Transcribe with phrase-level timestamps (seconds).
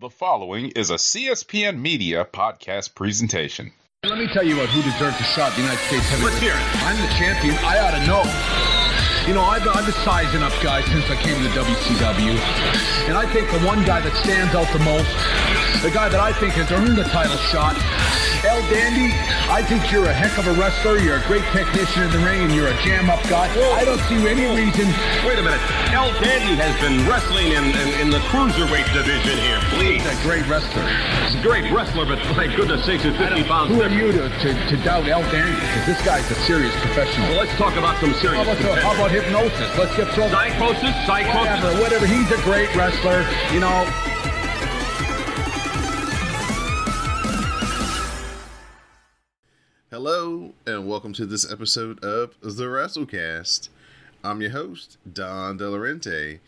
[0.00, 3.70] The following is a CSPN Media podcast presentation.
[4.02, 5.52] Let me tell you about who deserves a shot.
[5.52, 6.32] The United States heavyweight.
[6.32, 6.84] Let's hear it.
[6.84, 7.54] I'm the champion.
[7.56, 8.59] I ought to know.
[9.26, 12.34] You know, I've, I've been sizing up guys since I came to the WCW.
[13.06, 15.10] And I think the one guy that stands out the most,
[15.82, 17.76] the guy that I think has earned the title shot,
[18.40, 19.12] El Dandy,
[19.52, 20.96] I think you're a heck of a wrestler.
[20.96, 23.52] You're a great technician in the ring, and you're a jam-up guy.
[23.76, 24.88] I don't see any reason.
[25.28, 25.60] Wait a minute.
[25.92, 29.60] El Dandy has been wrestling in, in, in the cruiserweight division here.
[29.76, 30.00] Please.
[30.00, 30.88] He's a great wrestler.
[31.28, 34.32] He's a great wrestler, but my goodness sakes, he's 50 pounds Who are you to,
[34.32, 35.60] to, to doubt El Dandy?
[35.60, 37.28] Because this guy's a serious professional.
[37.28, 39.78] Well, let's talk about some serious How about, about hypnosis?
[39.78, 40.30] Let's get thrown.
[40.30, 41.06] Psychosis?
[41.06, 41.34] Psychosis?
[41.34, 42.06] Whatever, whatever.
[42.06, 43.26] He's a great wrestler.
[43.52, 43.84] You know,
[49.90, 53.68] Hello, and welcome to this episode of The WrassleCast.
[54.22, 56.38] I'm your host, Don Delarente.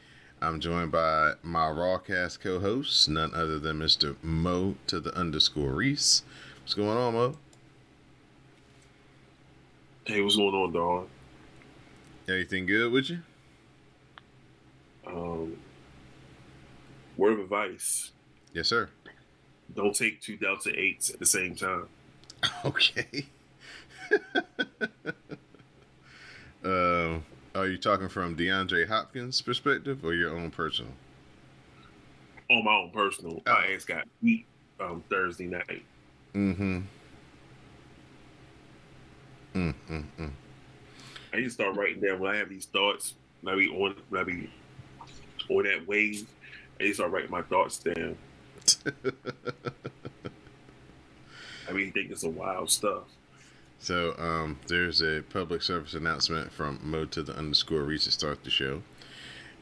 [0.41, 4.17] I'm joined by my Rawcast co host, none other than Mr.
[4.23, 6.23] Mo to the underscore Rease.
[6.63, 7.37] What's going on, Mo?
[10.05, 11.09] Hey, what's going on, dog?
[12.29, 13.19] Everything good with you?
[15.07, 15.57] Um,
[17.17, 18.13] word of advice:
[18.53, 18.89] Yes, sir.
[19.75, 21.87] don't take two Delta eights at the same time.
[22.65, 23.27] Okay.
[26.65, 27.19] uh,
[27.55, 30.91] are you talking from DeAndre Hopkins' perspective or your own personal?
[32.51, 33.53] On my own personal, Oh.
[33.53, 34.45] my ass got beat
[34.81, 35.85] um, Thursday night.
[36.35, 36.81] Mm-hmm.
[39.55, 39.95] Mm, hmm.
[39.95, 40.31] mm, mm.
[41.33, 43.15] I need to start writing down when I have these thoughts.
[43.47, 44.19] I on, I
[45.51, 46.27] on that wave,
[46.79, 48.17] I need to start writing my thoughts down.
[51.69, 53.05] I be thinking some wild stuff.
[53.79, 58.45] So um, there's a public service announcement from Mo to the underscore Rease to start
[58.45, 58.83] the show,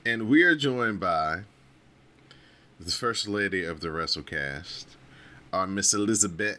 [0.04, 1.42] and we are joined by
[2.78, 4.84] the first lady of the WrassleCast,
[5.52, 6.58] our Miss Elizabeth,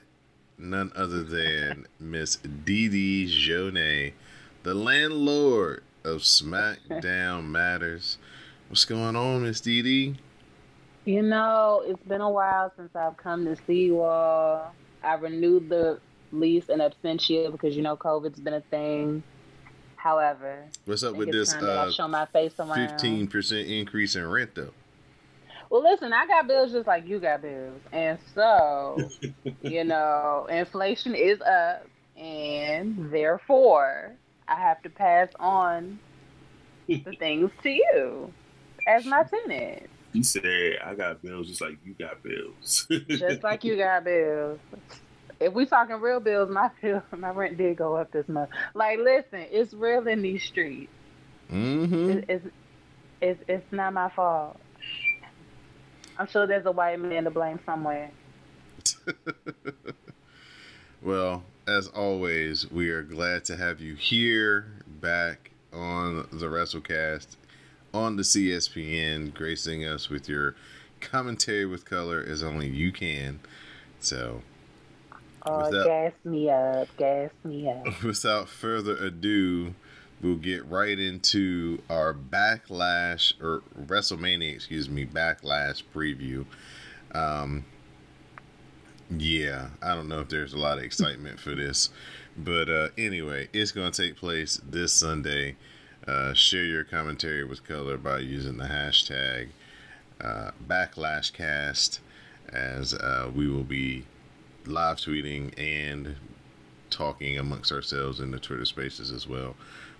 [0.58, 4.14] none other than Miss Dee Dee Jonee,
[4.64, 8.17] the landlord of SmackDown Matters.
[8.70, 10.16] What's going on, Miss Dee?
[11.05, 14.73] You know, it's been a while since I've come to see you all.
[15.04, 15.99] I renewed the
[16.32, 19.23] lease in absentia because you know COVID's been a thing.
[19.95, 22.76] However, What's up with this time that I uh, show my face around.
[22.76, 24.73] fifteen percent increase in rent, though?
[25.70, 29.10] Well, listen, I got bills just like you got bills, and so
[29.61, 31.86] you know, inflation is up,
[32.16, 34.16] and therefore
[34.48, 36.00] I have to pass on
[36.88, 38.34] the things to you
[38.88, 39.90] as my tenant.
[40.14, 44.60] He said, "I got bills just like you got bills." just like you got bills.
[45.40, 48.50] If we talking real bills, my bill, my rent did go up this month.
[48.74, 50.92] Like, listen, it's real in these streets.
[51.52, 52.10] Mm-hmm.
[52.10, 52.46] It, it's,
[53.22, 54.58] it's, it's not my fault.
[56.18, 58.12] I'm sure there's a white man to blame somewhere.
[61.02, 67.27] well, as always, we are glad to have you here back on the WrassleCast
[67.94, 70.55] on the CSPN, gracing us with your
[70.99, 73.39] commentary with color as only you can.
[73.99, 74.42] So,
[75.44, 78.04] Oh, Without- gas me up, gas me up.
[78.04, 79.73] without further ado,
[80.22, 86.45] we'll get right into our backlash or WrestleMania, excuse me, backlash preview.
[87.16, 87.66] Um,
[89.17, 91.89] yeah, I don't know if there's a lot of excitement for this,
[92.38, 95.58] but uh, anyway, it's going to take place this Sunday.
[96.08, 99.49] Uh, share your commentary with color by using the hashtag
[100.20, 101.99] uh, BacklashCast,
[102.49, 104.05] as uh, we will be
[104.66, 106.16] live tweeting and
[106.89, 109.55] talking amongst ourselves in the Twitter spaces as well.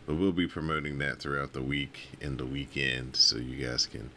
[0.06, 4.10] But we'll be promoting that throughout the week and the weekend so you guys can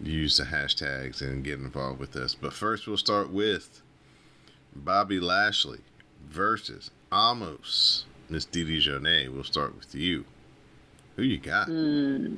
[0.00, 2.34] use the hashtags and get involved with us.
[2.34, 3.82] But first, we'll start with
[4.74, 5.80] Bobby Lashley
[6.28, 8.04] versus Omos.
[8.28, 10.24] Miss Didi Jonee, we'll start with you.
[11.16, 11.66] Who you got?
[11.66, 12.36] Hmm.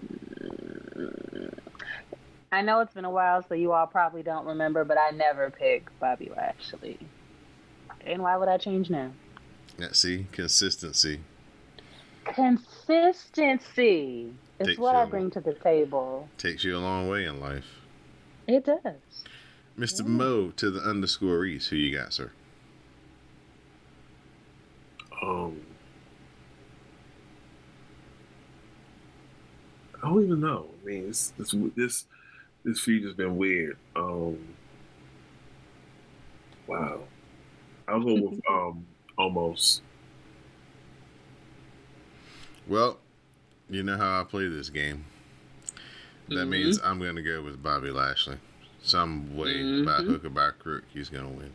[2.51, 5.51] I know it's been a while, so you all probably don't remember, but I never
[5.51, 6.99] pick Bobby Lashley.
[8.05, 9.11] And why would I change now?
[9.79, 11.21] Yeah, see, consistency.
[12.25, 13.55] Consistency
[14.59, 16.29] is what I bring to the table.
[16.39, 17.67] Takes you a long way in life.
[18.47, 19.25] It does.
[19.77, 20.03] Mr.
[20.03, 21.69] Mo to the underscore Rease.
[21.69, 22.33] Who you got, sir?
[25.23, 25.61] um,
[30.03, 30.69] I don't even know.
[30.83, 32.07] I mean, this this this
[32.65, 33.79] this feed has been weird.
[33.97, 34.57] Um,
[36.67, 37.09] wow.
[37.89, 38.87] I'll go with um
[39.19, 39.81] Omos.
[42.67, 42.99] Well,
[43.69, 45.05] you know how I play this game.
[46.29, 46.49] That Mhm.
[46.49, 48.39] means I'm going to go with Bobby Lashley.
[48.83, 50.07] Some way by Mhm.
[50.07, 51.53] hook or by crook, he's gonna win.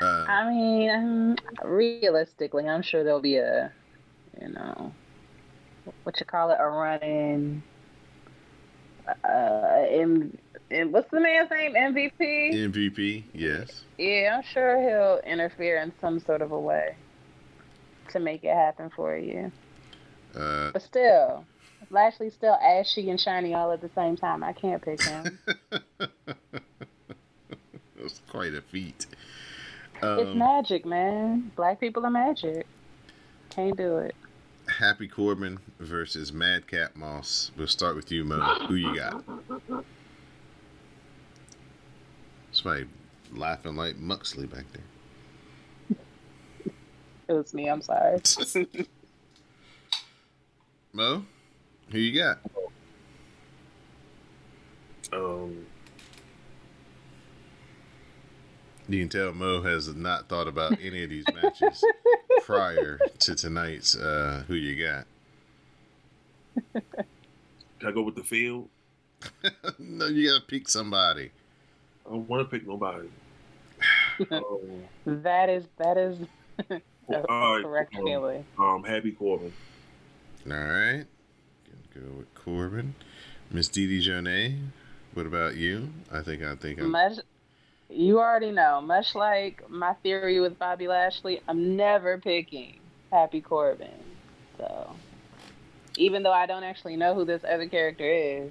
[0.00, 3.72] Uh, I mean, um, realistically, I'm sure there'll be a,
[4.40, 4.92] you know,
[6.02, 7.62] what you call it, a running.
[9.24, 10.36] Uh, M,
[10.70, 11.74] M, what's the man's name?
[11.76, 12.52] MVP.
[12.54, 13.84] MVP, yes.
[13.98, 16.96] Yeah, I'm sure he'll interfere in some sort of a way
[18.10, 19.50] to make it happen for you.
[20.36, 21.44] Uh, But still,
[21.90, 24.42] Lashley's still ashy and shiny all at the same time.
[24.42, 25.38] I can't pick him.
[27.98, 29.06] it's quite a feat.
[29.96, 31.52] it's Um, magic, man.
[31.56, 32.66] Black people are magic.
[33.50, 34.14] Can't do it.
[34.78, 37.52] Happy Corbin versus Madcap Moss.
[37.56, 38.40] We'll start with you, Mo.
[38.66, 39.22] Who you got?
[42.50, 42.86] Somebody
[43.32, 45.98] laughing like Moxley back there.
[47.28, 47.68] It was me.
[47.68, 48.20] I'm sorry.
[50.92, 51.24] Mo,
[51.90, 52.38] who you got?
[55.12, 55.66] Um,
[58.88, 61.84] You can tell Mo has not thought about any of these matches
[62.44, 63.96] prior to tonight's.
[63.96, 65.06] Uh, who you got?
[67.78, 68.68] can I go with the field?
[69.78, 71.30] no, you gotta pick somebody.
[72.06, 73.08] I don't want to pick nobody.
[74.30, 76.18] um, That is that is
[76.70, 76.80] a
[77.28, 78.44] all right, correct um, feeling.
[78.58, 79.52] um, Happy Corbin.
[80.48, 81.06] All right, Gonna
[82.00, 82.94] go with Corbin.
[83.50, 84.58] Miss Dee Dee Jonee.
[85.14, 85.90] What about you?
[86.12, 86.90] I think I think I'm.
[86.90, 87.18] Much,
[87.88, 88.80] you already know.
[88.80, 92.78] Much like my theory with Bobby Lashley, I'm never picking
[93.12, 93.88] Happy Corbin.
[94.58, 94.90] So,
[95.96, 98.50] even though I don't actually know who this other character is,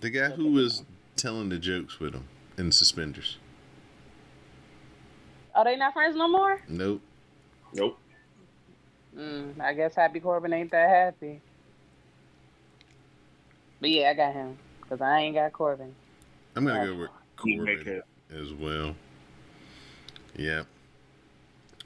[0.00, 0.82] The guy who was
[1.16, 2.24] telling the jokes with him
[2.58, 3.38] in suspenders.
[5.54, 6.60] are they not friends no more?
[6.68, 7.00] Nope.
[7.72, 7.98] Nope.
[9.16, 11.40] Mm, I guess Happy Corbin ain't that happy.
[13.80, 15.94] But yeah, I got him because I ain't got Corbin.
[16.56, 18.94] I'm gonna go with Corbin as well.
[20.36, 20.66] Yep.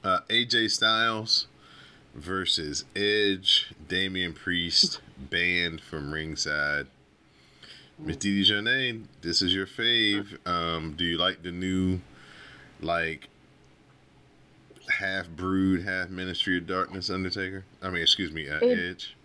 [0.03, 1.47] Uh, AJ Styles
[2.15, 6.87] versus Edge, Damian Priest, banned from ringside.
[7.97, 10.37] Miss Dee Dee this is your fave.
[10.47, 11.99] Um, do you like the new,
[12.79, 13.27] like,
[14.87, 17.65] half brood, half Ministry of Darkness Undertaker?
[17.81, 19.15] I mean, excuse me, uh, It- Edge.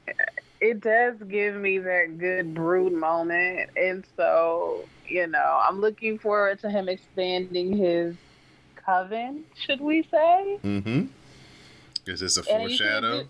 [0.60, 6.60] It does give me that good brood moment, and so you know, I'm looking forward
[6.60, 8.16] to him expanding his
[8.76, 9.44] coven.
[9.66, 10.58] Should we say?
[10.64, 11.06] Mm-hmm.
[12.06, 13.22] Is this a And you foreshadow?
[13.24, 13.28] do-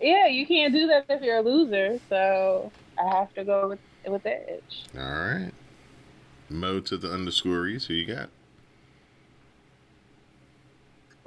[0.00, 1.98] Yeah, you can't do that if you're a loser.
[2.08, 4.84] So I have to go with with Edge.
[4.96, 5.52] All right.
[6.50, 7.86] Mo to the underscorees.
[7.86, 8.28] Who you got?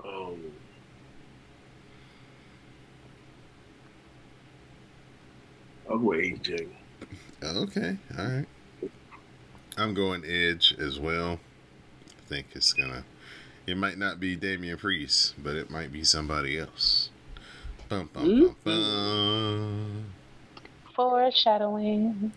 [0.04, 0.40] Um,
[5.90, 6.68] I'll go with AJ.
[7.44, 7.98] Okay.
[8.18, 8.46] All right.
[9.78, 11.40] I'm going Edge as well.
[12.08, 13.04] I think it's gonna.
[13.68, 17.10] It might not be Damian Priest, but it might be somebody else.
[17.90, 18.70] Bum, bum, bum, mm-hmm.
[18.70, 20.06] bum.
[20.96, 22.32] Foreshadowing.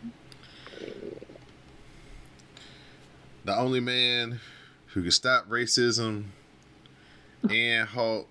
[3.45, 4.41] The only man
[4.89, 6.25] who can stop racism
[7.51, 8.29] and halt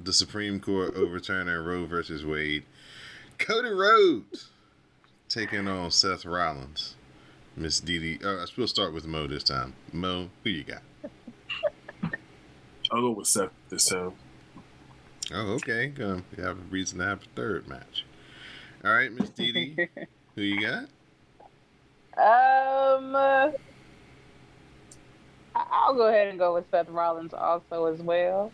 [0.00, 2.64] the Supreme Court overturning Roe versus Wade,
[3.38, 4.50] Cody Rhodes,
[5.28, 6.94] taking on Seth Rollins.
[7.56, 8.24] Miss Dee Dee.
[8.24, 9.74] Uh, we'll start with Mo this time.
[9.92, 10.82] Mo, who you got?
[12.92, 14.12] I'll go with Seth this time.
[15.32, 15.92] Oh, okay.
[16.02, 18.04] Um, you have a reason to have a third match.
[18.84, 19.88] All right, Miss Dee Dee,
[20.34, 20.84] who you got?
[22.18, 23.50] Um, uh,
[25.54, 28.52] I- I'll go ahead and go with Seth Rollins also as well.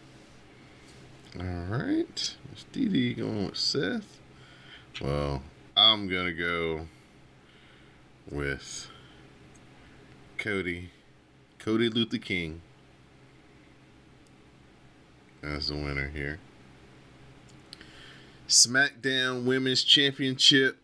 [1.38, 4.18] All right, Miss Dee Dee going with Seth.
[5.00, 5.42] Well,
[5.76, 6.86] I'm gonna go
[8.30, 8.88] with
[10.38, 10.90] Cody,
[11.58, 12.60] Cody Luther King
[15.42, 16.38] as the winner here.
[18.48, 20.78] SmackDown Women's Championship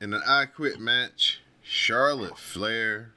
[0.00, 3.12] in an I Quit match: Charlotte Flair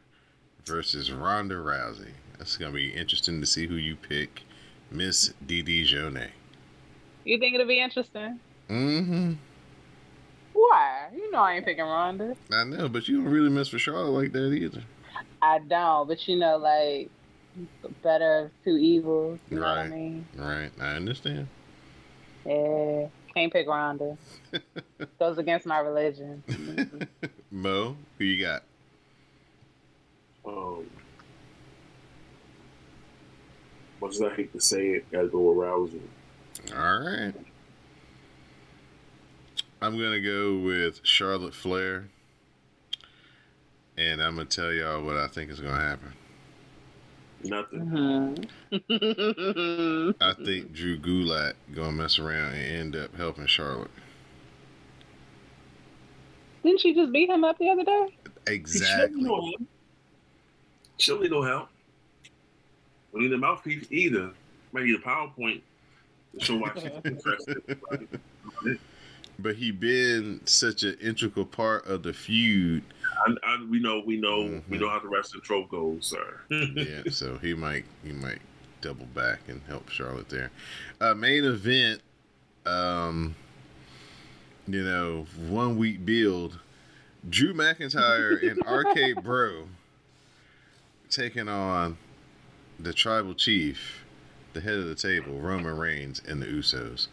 [0.65, 2.13] versus Ronda Rousey.
[2.37, 4.43] That's gonna be interesting to see who you pick,
[4.89, 6.29] Miss Didi Dee Jonee.
[7.25, 8.39] You think it'll be interesting?
[8.69, 9.33] Mm-hmm.
[11.09, 11.15] Why?
[11.15, 12.35] You know I ain't picking Ronda.
[12.51, 14.83] I know, but you don't really miss with Charlotte like that either.
[15.41, 17.09] I don't, but you know, like
[18.03, 19.39] better of two evils.
[19.49, 19.91] You know what I Right.
[19.91, 20.27] mean?
[20.35, 21.47] Right, I understand.
[22.45, 24.17] Yeah, can't pick Ronda.
[25.19, 26.43] Goes against my religion.
[27.51, 28.63] Mo, who you got?
[30.45, 30.85] Um,
[34.01, 36.01] much as I hate to say it, gotta go with Rousey.
[36.75, 37.33] All right.
[39.81, 42.09] I'm gonna go with Charlotte Flair.
[43.97, 46.13] and I'm gonna tell y'all what I think is gonna happen.
[47.43, 48.47] Nothing.
[48.71, 50.15] Mhm.
[50.21, 53.89] I think Drew Gulak gonna mess around and end up helping Charlotte.
[56.63, 58.17] Didn't she just beat him up the other day?
[58.47, 59.57] Exactly.
[60.97, 61.69] She don't need no help.
[63.13, 64.31] Don't need a mouthpiece either.
[64.73, 65.61] Maybe need a PowerPoint
[66.37, 67.79] to show why she's interested.
[69.39, 72.83] But he been such an integral part of the feud.
[73.27, 74.81] I, I, we know, we know, we Mhm.
[74.81, 76.41] know how the wrestling trope goes, sir.
[76.49, 78.39] Yeah, so he might he might
[78.81, 80.49] double back and help Charlotte there.
[80.99, 82.01] Uh, main event,
[82.65, 83.35] um,
[84.67, 86.59] you know, one week build.
[87.29, 89.67] Drew McIntyre and RK Bro
[91.09, 91.97] taking on
[92.79, 94.03] the tribal chief,
[94.53, 97.07] the head of the table, Roman Reigns, and the Usos.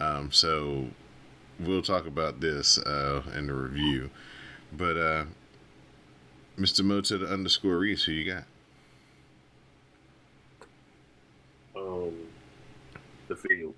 [0.00, 0.88] Um, so
[1.60, 4.10] we'll talk about this uh, in the review.
[4.72, 5.24] But uh,
[6.58, 6.84] Mr.
[6.84, 8.44] Mo to the underscore Rease, who you got?
[11.76, 12.12] Um,
[13.28, 13.74] the field.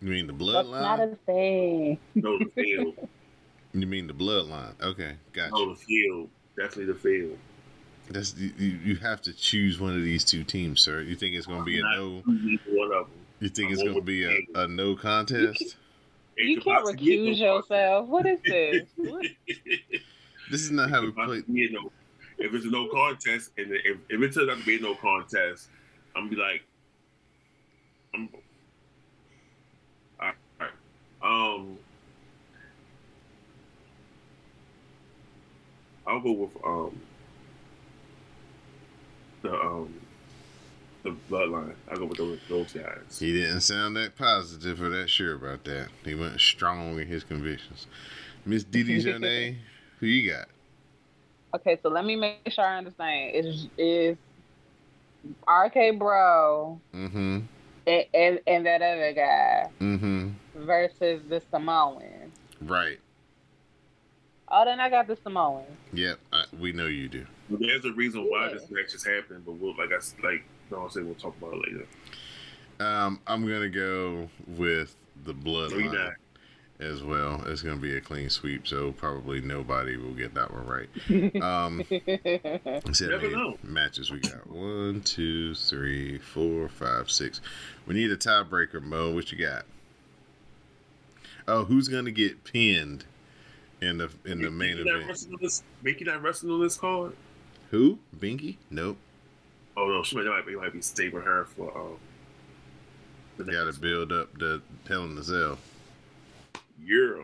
[0.00, 1.98] You mean the That's not a thing.
[2.14, 3.08] No, the field.
[3.72, 4.72] You mean the bloodline?
[4.80, 5.50] Okay, gotcha.
[5.52, 6.30] no, the field.
[6.56, 7.38] Definitely the field.
[8.08, 11.02] That's you, you you have to choose one of these two teams, sir.
[11.02, 12.22] You think it's going to be a no?
[12.24, 13.16] choosing One of them.
[13.40, 15.76] You think I'm it's going going to be a, a no contest?
[16.36, 18.08] It You can't recuse no yourself.
[18.08, 18.88] What is this?
[18.96, 19.26] What?
[20.50, 21.24] This is not how we play.
[21.26, 21.92] possibly be a no-
[22.38, 25.68] If it's no contest, and if, if it turns out to be no contest,
[26.14, 26.62] I'm gonna be like,
[28.14, 28.28] I'm.
[30.20, 30.70] All right.
[31.22, 31.78] Um.
[36.06, 37.00] I'll go with um.
[39.42, 39.94] The um.
[41.06, 41.74] The bloodline.
[41.88, 43.18] I'll go with those, those guys.
[43.20, 45.88] He didn't sound that positive or that sure about that.
[46.04, 47.86] He went strong in his convictions.
[48.44, 49.56] Miss Dee Dee Jonee,
[50.00, 50.48] who you got?
[51.54, 53.36] Okay, so let me make sure I understand.
[53.36, 54.16] Is is
[55.48, 57.38] RK Bro Mm-hmm.
[57.86, 60.28] and, and, and that other guy Mm-hmm.
[60.64, 62.32] versus the Samoan?
[62.60, 62.98] Right.
[64.48, 65.64] Oh, then I got the Samoan.
[65.92, 66.18] Yep.
[66.32, 67.26] I, we know you do.
[67.50, 68.54] There's a reason why Yeah.
[68.54, 71.36] this match is happening, but we'll like I s- like no, I'll say we'll talk
[71.38, 71.86] about it later.
[72.80, 74.94] Um, I'm gonna go with
[75.24, 75.42] the Three
[75.84, 76.14] bloodline.
[76.78, 77.42] as well.
[77.46, 80.88] It's going to be a clean sweep, so probably nobody will get that one right.
[81.42, 83.56] Um, let's see how Never know.
[83.62, 84.46] matches we got.
[84.46, 87.40] One, two, three, four, five, six.
[87.86, 89.14] We need a tiebreaker, Mo.
[89.14, 89.64] What you got?
[91.48, 93.04] Oh, who's going to get pinned
[93.80, 95.06] in the in the main event?
[95.08, 97.14] wrestling on this, Mickey not wrestling on this card?
[97.70, 97.98] Who?
[98.18, 98.56] Binky?
[98.70, 98.98] Nope.
[99.76, 101.96] Oh no, she might, might be might be saving her for um.
[103.36, 105.58] The Got to build up the Hell in the Cell.
[106.82, 107.20] year.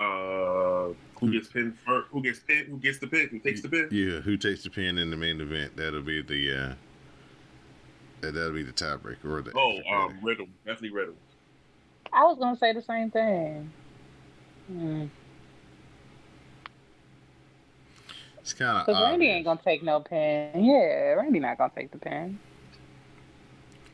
[0.00, 0.88] Uh,
[1.20, 2.08] who gets pinned first?
[2.10, 2.66] Who gets pinned?
[2.68, 3.28] Who gets the pin?
[3.30, 3.88] Who takes the pin?
[3.92, 5.76] Yeah, who takes the pin in the main event?
[5.76, 6.74] That'll be the uh,
[8.22, 9.52] that- that'll be the tiebreaker or the.
[9.56, 10.18] Oh, extra um.
[10.22, 11.14] Riddle, definitely Riddle.
[12.12, 13.70] I was gonna say the same thing.
[14.66, 15.06] Hmm.
[18.46, 20.52] It's kind of Cause Randy ain't gonna take no pin.
[20.54, 22.38] Yeah, Randy not gonna take the pin.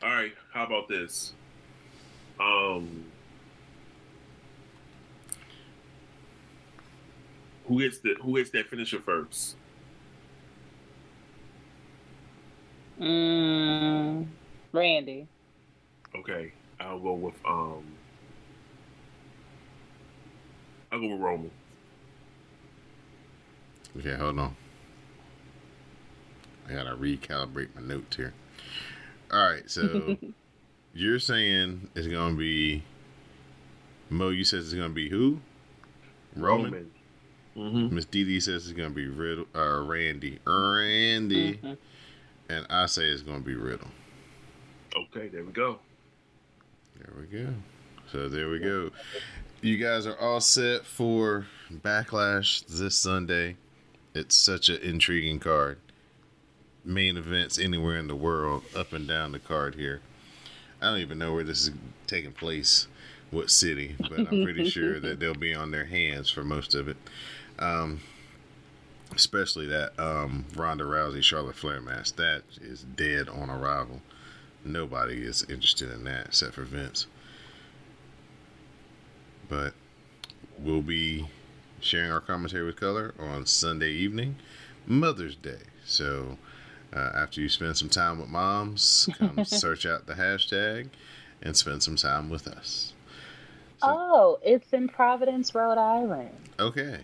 [0.03, 1.33] All right, how about this?
[2.39, 3.07] Um,
[7.67, 9.57] who gets the who gets that finisher first?
[13.01, 14.27] Mm,
[14.71, 15.29] Randy.
[16.15, 17.85] Okay, I'll go with um.
[20.93, 21.51] I'll go with Roman.
[23.99, 24.57] Okay, hold on.
[26.69, 28.33] I gotta recalibrate my notes here.
[29.33, 30.17] All right, so
[30.95, 32.83] you're saying it's gonna be
[34.11, 34.29] Mo.
[34.31, 35.41] You says it's gonna be who?
[36.37, 36.91] Roman.
[37.57, 37.95] Mm-hmm.
[37.95, 39.47] Miss Dee Dee says it's gonna be Riddle.
[39.55, 40.39] Uh, Randy.
[40.47, 41.59] Randy.
[41.59, 41.77] Mhm.
[42.49, 43.89] And I say it's gonna be Riddle.
[44.97, 45.79] Okay, there we go.
[46.97, 47.53] There we go.
[48.11, 48.91] So there we go.
[49.61, 53.57] You guys are all set for Backlash this Sunday.
[54.15, 55.79] It's such an intriguing card.
[56.85, 60.01] Main events anywhere in the world, up and down the card here.
[60.81, 61.71] I don't even know where this is
[62.07, 62.89] taking place,
[63.31, 66.89] what city, but I'm pretty sure that they'll be on their hands for most of
[66.89, 66.97] it.
[67.59, 68.01] Um,
[69.15, 72.15] especially that um, Ronda Rousey Charlotte Flair match.
[72.15, 74.01] That is dead on arrival.
[74.65, 77.07] Nobody is interested in that except for Vince.
[79.49, 79.75] But
[80.59, 81.27] we'll be
[81.83, 84.37] sharing our commentary with color on Sunday evening,
[84.87, 85.59] Mother's Day.
[85.85, 86.39] So
[86.95, 90.89] uh, after you spend some time with moms, come search out the hashtag
[91.43, 92.93] and spend some time with us.
[93.81, 96.31] So- Oh, it's in Providence, Rhode Island.
[96.61, 97.01] Okay.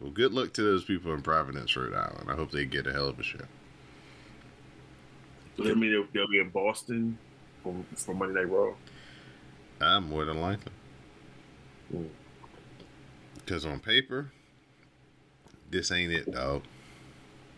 [0.00, 2.28] Well, good luck to those people in Providence, Rhode Island.
[2.30, 3.38] I hope they get a hell of a show.
[5.56, 7.18] Does that mean they'll, they'll be in Boston
[7.62, 8.72] for, for Monday Night Raw?
[9.80, 10.72] Uh, more than likely.
[11.94, 12.08] Mm.
[13.44, 14.32] Because on paper,
[15.70, 16.62] this ain't it, dog.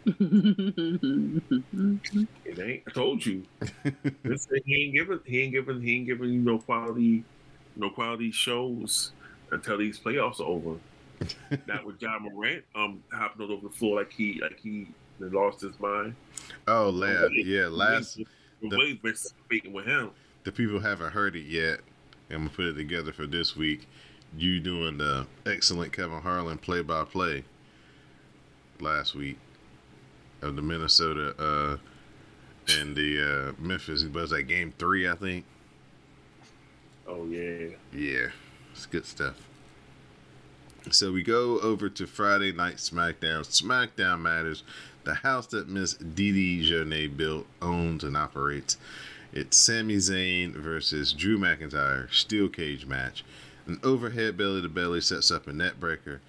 [2.44, 2.82] It ain't.
[2.86, 3.42] I told you.
[4.22, 5.20] this thing, he ain't giving.
[5.24, 5.80] He ain't giving.
[5.80, 7.24] He ain't giving you no quality,
[7.76, 9.12] no quality shows
[9.50, 10.78] until these playoffs are over.
[11.66, 14.88] Not with Ja Morant um hopping over the floor like he like he
[15.20, 16.14] lost his mind.
[16.68, 18.18] Oh, la- yeah, last
[18.60, 20.10] the way speaking with him.
[20.44, 21.80] the people haven't heard it yet.
[22.30, 23.88] I'm gonna put it together for this week.
[24.36, 27.44] You doing the excellent Kevin Harlan play by play
[28.80, 29.38] last week
[30.42, 31.76] of the Minnesota uh
[32.80, 35.44] and the uh Memphis was that game three, I think.
[37.06, 37.68] Oh yeah.
[37.92, 38.28] Yeah,
[38.72, 39.36] it's good stuff.
[40.90, 43.46] So we go over to Friday Night SmackDown.
[43.46, 44.64] SmackDown Matters,
[45.04, 48.76] the house that Miss Dee Jonee built, owns, and operates.
[49.32, 53.24] It's Sami Zayn versus Drew McIntyre, steel cage match.
[53.66, 56.20] An overhead belly to belly sets up a neckbreaker.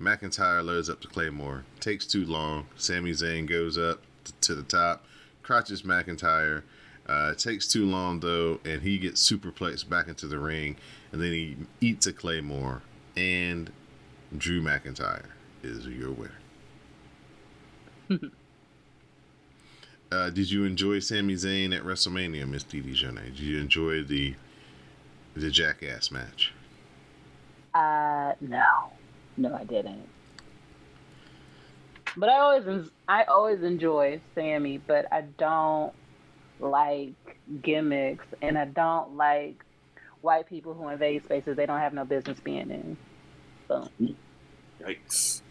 [0.00, 1.64] McIntyre loads up the Claymore.
[1.80, 2.66] Takes too long.
[2.76, 5.04] Sami Zayn goes up t- to the top,
[5.42, 6.62] crotches McIntyre.
[7.06, 10.76] Uh, takes too long though, and he gets superplexed back into the ring,
[11.12, 12.82] and then he eats a Claymore.
[13.16, 13.70] And
[14.36, 15.26] Drew McIntyre
[15.62, 16.38] is your winner.
[20.12, 23.26] uh, did you enjoy Sami Zayn at WrestleMania, Miss Dee Jonee?
[23.26, 24.34] Did you enjoy the
[25.36, 26.52] the Jackass match?
[27.74, 28.92] Uh, no,
[29.36, 30.08] no, I didn't.
[32.16, 35.92] But I always, I always enjoy Sami, but I don't
[36.60, 37.14] like
[37.62, 39.64] gimmicks, and I don't like
[40.20, 42.96] white people who invade spaces they don't have no business being in.
[43.68, 43.88] So
[44.80, 45.42] Yikes.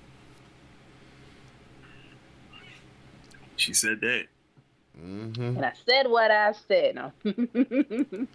[3.55, 4.25] She said that.
[4.99, 5.57] Mm-hmm.
[5.57, 6.95] And I said what I said.
[6.95, 7.11] No.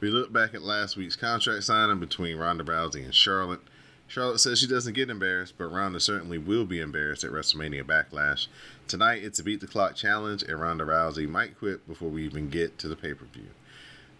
[0.00, 3.60] We look back at last week's contract signing between Ronda Rousey and Charlotte.
[4.06, 8.46] Charlotte says she doesn't get embarrassed, but Ronda certainly will be embarrassed at WrestleMania Backlash.
[8.86, 12.48] Tonight, it's a beat the clock challenge, and Ronda Rousey might quit before we even
[12.48, 13.48] get to the pay per view.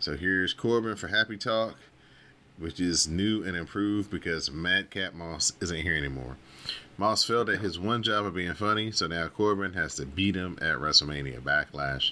[0.00, 1.76] So here's Corbin for Happy Talk,
[2.58, 6.36] which is new and improved because Madcap Moss isn't here anymore.
[6.96, 10.34] Moss failed at his one job of being funny, so now Corbin has to beat
[10.34, 12.10] him at WrestleMania Backlash.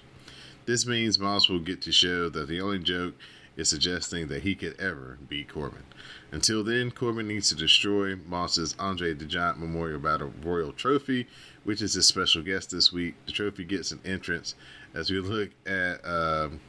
[0.66, 3.14] This means Moss will get to show that the only joke
[3.56, 5.84] is suggesting that he could ever beat Corbin.
[6.30, 11.26] Until then, Corbin needs to destroy Moss's Andre the Giant Memorial Battle Royal Trophy,
[11.64, 13.14] which is his special guest this week.
[13.24, 14.54] The trophy gets an entrance
[14.94, 16.60] as we look at um,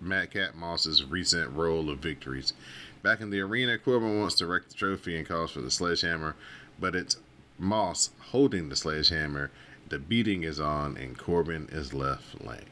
[0.00, 2.54] Matt Madcap Moss's recent roll of victories.
[3.02, 6.36] Back in the arena, Corbin wants to wreck the trophy and calls for the sledgehammer,
[6.80, 7.18] but it's
[7.58, 9.50] Moss holding the sledgehammer.
[9.88, 12.70] The beating is on, and Corbin is left laying.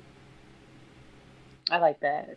[1.70, 2.36] I like that.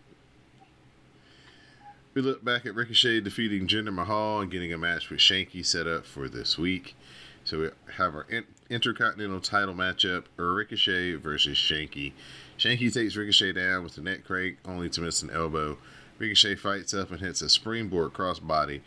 [2.14, 5.88] We look back at Ricochet defeating Jinder Mahal and getting a match with Shanky set
[5.88, 6.96] up for this week.
[7.44, 12.14] So we have our in- Intercontinental title matchup Ricochet versus Shanky.
[12.58, 15.78] Shanky takes Ricochet down with a neck crank, only to miss an elbow.
[16.18, 18.82] Ricochet fights up and hits a springboard crossbody.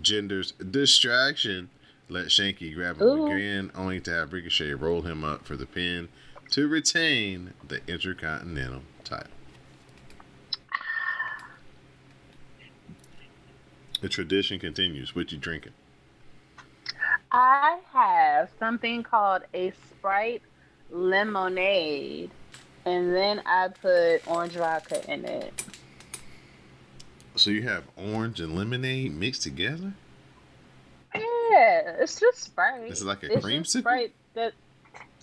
[0.00, 1.70] Jinder's distraction
[2.08, 3.26] let Shanky grab him Ooh.
[3.26, 6.08] again, only to have Ricochet roll him up for the pin
[6.50, 9.30] to retain the Intercontinental title.
[14.00, 15.14] The tradition continues.
[15.14, 15.72] What you drinking?
[17.32, 20.42] I have something called a Sprite
[20.90, 22.30] lemonade,
[22.84, 25.52] and then I put orange vodka in it.
[27.34, 29.92] So you have orange and lemonade mixed together?
[31.14, 32.88] Yeah, it's just Sprite.
[32.88, 33.62] This is like a It's creamsicle?
[33.62, 34.52] just Sprite that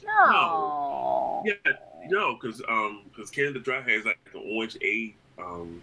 [0.06, 1.44] no.
[1.46, 1.54] Yeah,
[2.08, 5.82] no, because um, because Canada Dry has like an orange a um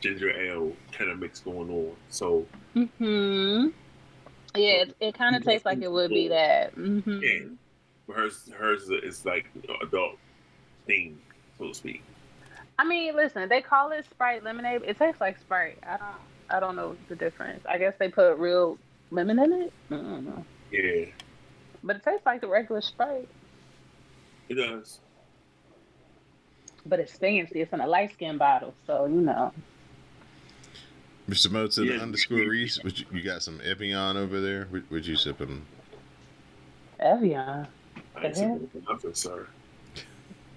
[0.00, 1.96] ginger ale kind of mix going on.
[2.08, 3.68] So Hmm.
[4.54, 6.72] Yeah, it, it kind of tastes like it would be that.
[6.72, 7.40] hmm yeah,
[8.06, 9.46] but hers hers is like
[9.82, 10.16] adult
[10.86, 11.20] theme,
[11.58, 12.02] so to speak.
[12.78, 14.82] I mean, listen, they call it Sprite lemonade.
[14.84, 15.78] It tastes like Sprite.
[15.86, 16.16] I don't.
[16.52, 17.64] I don't know the difference.
[17.68, 18.76] I guess they put real
[19.12, 19.72] lemon in it.
[19.90, 20.44] I don't know.
[20.72, 21.04] Yeah,
[21.84, 23.28] But it tastes like the regular Sprite.
[24.48, 24.98] it does.
[26.86, 27.60] But it's fancy.
[27.60, 29.52] It's in a light skin bottle, so you know.
[31.30, 31.50] Mr.
[31.50, 32.00] Moto Yeah.
[32.02, 34.66] underscore Rease, what you, you got some Evian over there?
[34.70, 35.64] What, what you sipping?
[36.98, 37.66] Evian.
[38.16, 39.46] I ain't sipping nothing, sir.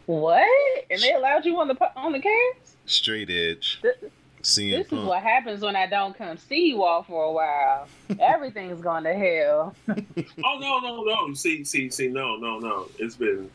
[0.08, 0.48] What?
[0.90, 2.76] And they allowed you on the po- on the cast?
[2.88, 3.80] Straight edge.
[3.82, 7.32] Th- CM This is what happens when I don't come see you all for a
[7.32, 7.88] while.
[8.20, 9.74] Everything's going to hell.
[10.46, 11.34] Oh no, no, no.
[11.34, 12.88] See, see, see, no, no, no.
[13.00, 13.50] It's been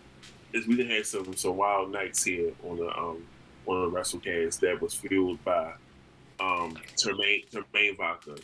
[0.54, 3.22] it's we done had some some wild nights here on the um
[3.66, 5.72] on the WrassleCast that was fueled by
[6.40, 8.36] um Teremana Teremana vodka.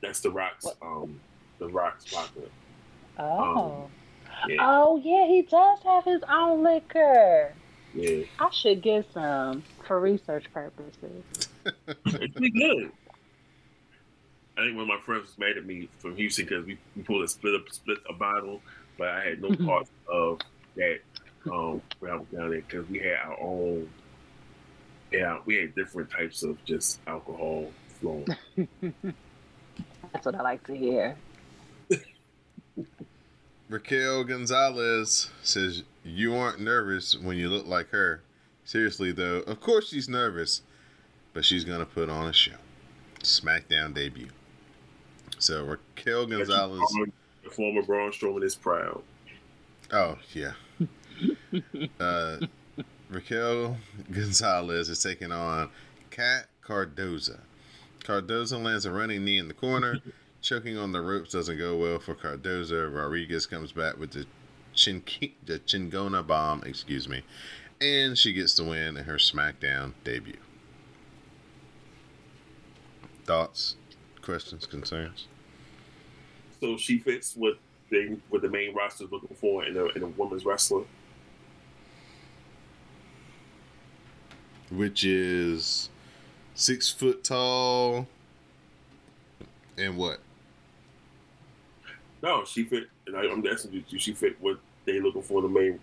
[0.00, 0.76] That's the rocks What?
[0.82, 1.20] um
[1.58, 2.42] the rocks vodka.
[3.18, 3.88] Oh.
[4.46, 7.52] Yeah, Oh, yeah, he does have his own liquor.
[7.92, 8.22] yeah.
[8.38, 11.24] I should get some for research purposes.
[11.64, 12.92] It's pretty good.
[14.56, 17.02] I think one of my friends was mad at me from Houston because we, we
[17.02, 18.60] pulled a split a split a bottle,
[18.96, 20.40] but I had no part of
[20.76, 20.98] that
[21.50, 23.88] um when I was down there because we had our own.
[25.12, 28.26] Yeah, we had different types of just alcohol flowing.
[30.12, 31.16] That's what I like to hear.
[33.68, 38.22] Raquel Gonzalez says you aren't nervous when you look like her.
[38.64, 40.62] Seriously though, of course she's nervous,
[41.32, 42.56] but she's gonna put on a show.
[43.20, 44.28] SmackDown debut.
[45.38, 46.80] So Raquel Gonzalez.
[47.44, 49.02] the former Braun Strowman is proud.
[49.92, 50.52] Oh yeah.
[52.00, 52.38] uh,
[53.10, 53.78] Raquel
[54.10, 55.70] Gonzalez is taking on
[56.10, 57.40] Kat Cardoza.
[58.00, 59.98] Cardoza lands a running knee in the corner.
[60.40, 62.94] Choking on the ropes doesn't go well for Cardoza.
[62.94, 64.26] Rodriguez comes back with the
[64.74, 65.02] chin
[65.44, 67.22] the Chingona bomb, excuse me,
[67.80, 70.36] and she gets the win in her SmackDown debut.
[73.24, 73.76] Thoughts,
[74.22, 75.26] questions, concerns?
[76.60, 77.58] So she fits what
[77.90, 80.84] they what the main roster is looking for in a in a women's wrestler.
[84.70, 85.88] Which is
[86.54, 88.06] six foot tall
[89.76, 90.20] and what?
[92.22, 92.88] No, she fit.
[93.06, 95.78] And I, I'm asking you, do she fit what they looking for the main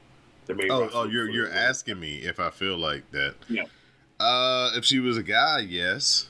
[0.48, 0.70] the main?
[0.72, 3.36] Oh, oh, you're you're asking me if I feel like that.
[3.50, 3.64] Yeah.
[4.20, 6.30] Uh, if she was a guy, yes.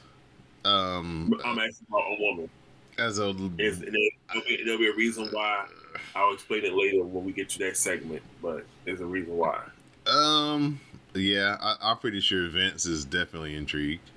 [0.63, 2.49] Um, I'm asking about a woman.
[2.97, 5.67] as a Is there- there'll, be, there'll be a reason why.
[6.15, 9.61] I'll explain it later when we get to that segment, but there's a reason why.
[10.07, 10.79] um,
[11.15, 14.09] yeah, I, I'm pretty sure Vince is definitely intrigued.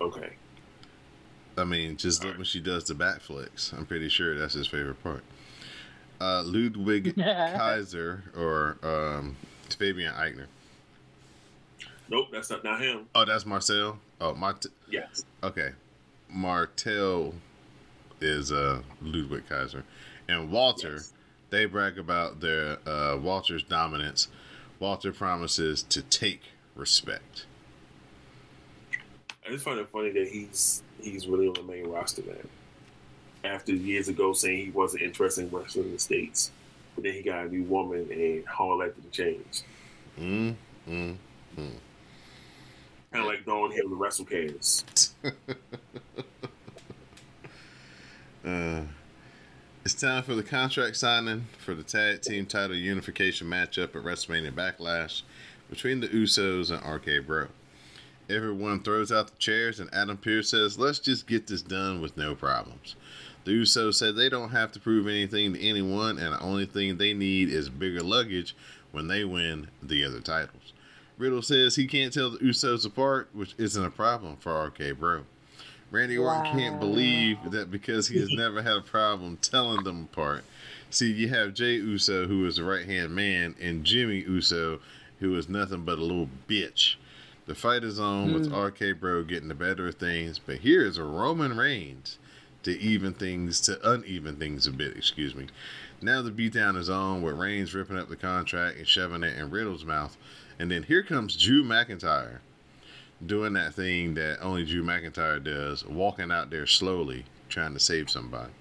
[0.00, 0.30] Okay.
[1.56, 2.38] I mean, just look Alright.
[2.38, 3.72] when she does the backflips.
[3.72, 5.22] I'm pretty sure that's his favorite part.
[6.20, 9.36] Uh, Ludwig Kaiser or um,
[9.68, 10.46] Fabian Aichner.
[12.08, 13.06] Nope, that's not not him.
[13.14, 13.98] Oh, that's Marcel.
[14.20, 14.66] Oh, Mart.
[14.90, 15.24] Yes.
[15.42, 15.70] Okay,
[16.28, 17.34] Martel
[18.20, 19.84] is uh, Ludwig Kaiser,
[20.28, 20.94] and Walter.
[20.94, 21.12] Yes.
[21.50, 24.28] They brag about their uh, Walter's dominance.
[24.82, 26.42] Walter promises to take
[26.74, 27.46] respect.
[29.46, 33.48] I just find it funny that he's he's really on the main roster now.
[33.48, 36.50] After years ago saying he wasn't interested in wrestling in the states,
[36.96, 39.62] but then he got a new woman and all that didn't change.
[40.18, 40.56] Mm,
[40.90, 41.16] mm.
[41.56, 41.78] Kind
[43.14, 45.10] of like throwing him the WrassleCast.
[48.44, 48.82] Uh,
[49.84, 54.52] it's time for the contract signing for the tag team title unification matchup at WrestleMania
[54.52, 55.22] Backlash
[55.68, 57.48] between the Usos and RK Bro.
[58.30, 62.16] Everyone throws out the chairs, and Adam Pearce says, Let's just get this done with
[62.16, 62.94] no problems.
[63.44, 66.96] The Usos said they don't have to prove anything to anyone, and the only thing
[66.96, 68.54] they need is bigger luggage
[68.92, 70.72] when they win the other titles.
[71.18, 75.24] Riddle says he can't tell the Usos apart, which isn't a problem for RK Bro.
[75.92, 80.42] Randy Orton can't believe that because he has never had a problem telling them apart.
[80.88, 84.80] See, you have Jay Uso, who is the right hand man, and Jimmy Uso,
[85.20, 86.94] who is nothing but a little bitch.
[87.44, 88.56] The fight is on with hmm.
[88.56, 92.18] RK Bro getting the better of things, but here is a Roman Reigns
[92.62, 95.48] to even things, to uneven things a bit, excuse me.
[96.00, 99.50] Now the beatdown is on with Reigns ripping up the contract and shoving it in
[99.50, 100.16] Riddle's mouth.
[100.58, 102.38] And then here comes Drew McIntyre
[103.26, 108.10] doing that thing that only Drew McIntyre does, walking out there slowly, trying to save
[108.10, 108.52] somebody.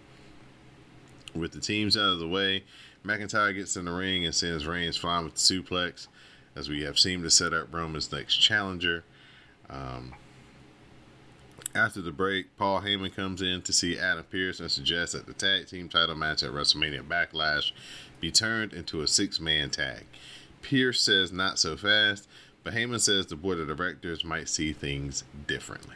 [1.34, 2.64] With the teams out of the way,
[3.06, 6.08] McIntyre gets in the ring and sends Reigns flying with the suplex,
[6.56, 9.04] as we have seemed to set up Roman's next challenger.
[9.70, 10.14] Um,
[11.74, 15.34] after the break, Paul Heyman comes in to see Adam Pearce and suggests that the
[15.34, 17.72] tag team title match at WrestleMania Backlash
[18.20, 20.06] be turned into a six man tag.
[20.62, 22.28] Pearce says not so fast,
[22.64, 25.96] but Heyman says the board of directors might see things differently.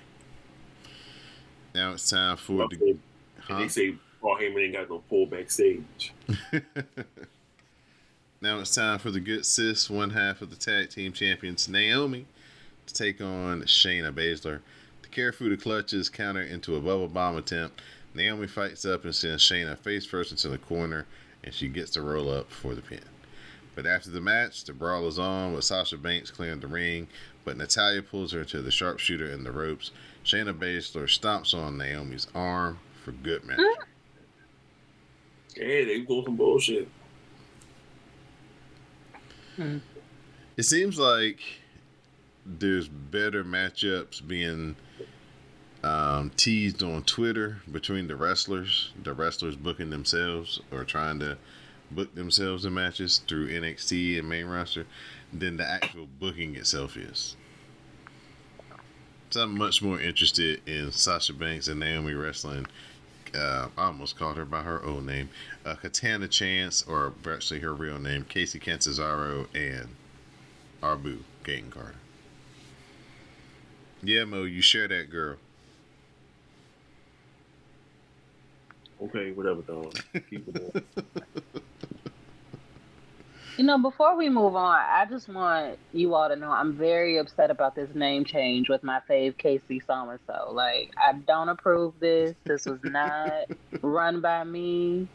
[1.73, 2.78] Now it's time for Well, the.
[2.91, 2.99] and
[3.39, 3.60] Huh?
[3.60, 6.13] they say Paul Heyman ain't got no pull backstage.
[8.41, 12.25] now it's time for the good sis, one half of the tag team champions, Naomi,
[12.88, 14.62] to take on Shayna Baszler.
[15.01, 17.82] The Kirifuda clutches counter into a bubble bomb attempt.
[18.13, 21.06] Naomi fights up and sends Shayna face first into the corner,
[21.43, 23.01] and she gets the roll up for the pin.
[23.76, 27.08] But after the match, the brawl is on with Sasha Banks clearing the ring.
[27.44, 29.92] but Natalya pulls her into the sharpshooter in the ropes.
[30.24, 33.62] Shayna Baszler stomps on Naomi's arm for good measure.
[35.56, 36.88] Yeah, they go some bullshit.
[39.58, 41.40] It seems like
[42.46, 44.76] there's better matchups being
[45.84, 51.38] um, teased on Twitter between the wrestlers, the wrestlers booking themselves or trying to
[51.91, 54.86] book themselves in matches through NXT and main roster
[55.32, 57.36] than the actual booking itself is.
[59.30, 62.67] So I'm much more interested in Sasha Banks and Naomi wrestling.
[63.34, 65.30] Uh, I almost called her by her old name,
[65.65, 69.89] uh, Katana Chance, or actually her real name, Kacy Catanzaro and
[70.82, 71.95] Arbu Gaten Carter.
[74.02, 75.38] Yeah, Mo, you share that girl.
[79.06, 79.98] Okay, whatever, dog.
[80.30, 80.86] Keep it.
[83.58, 87.18] You know, before we move on, I just want you all to know I'm very
[87.18, 90.52] upset about this name change with my fave Kacy So so.
[90.52, 92.36] Like, I don't approve this.
[92.44, 93.32] This was not
[93.82, 95.08] run by me.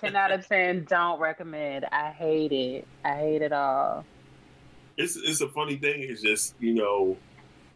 [0.00, 1.86] 10 out of 10, don't recommend.
[1.90, 2.86] I hate it.
[3.04, 4.04] I hate it all.
[4.98, 6.02] it's it's a funny thing.
[6.02, 7.16] It's just you know,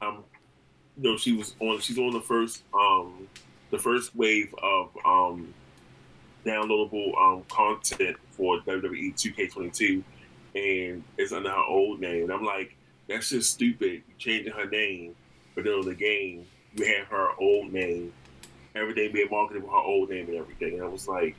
[0.02, 0.24] um,
[1.00, 1.78] you know, she was on.
[1.80, 3.28] She's on the first um,
[3.72, 5.52] the first wave of um,
[6.46, 10.02] downloadable um content for WWE 2K22,
[10.54, 12.24] and it's under her old name.
[12.24, 12.76] And I'm like,
[13.08, 14.02] that's just stupid.
[14.18, 15.14] Changing her name,
[15.54, 18.12] but then on the game, you have her old name.
[18.74, 20.74] Everything being marketed with her old name and everything.
[20.74, 21.36] And I was like,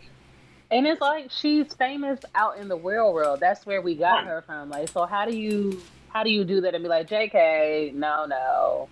[0.70, 3.40] And it's like she's famous out in the real world.
[3.40, 4.26] That's where we got Right.
[4.28, 4.70] her from.
[4.70, 8.26] Like, so how do you how do you do that and be like, JK, no,
[8.28, 8.88] no.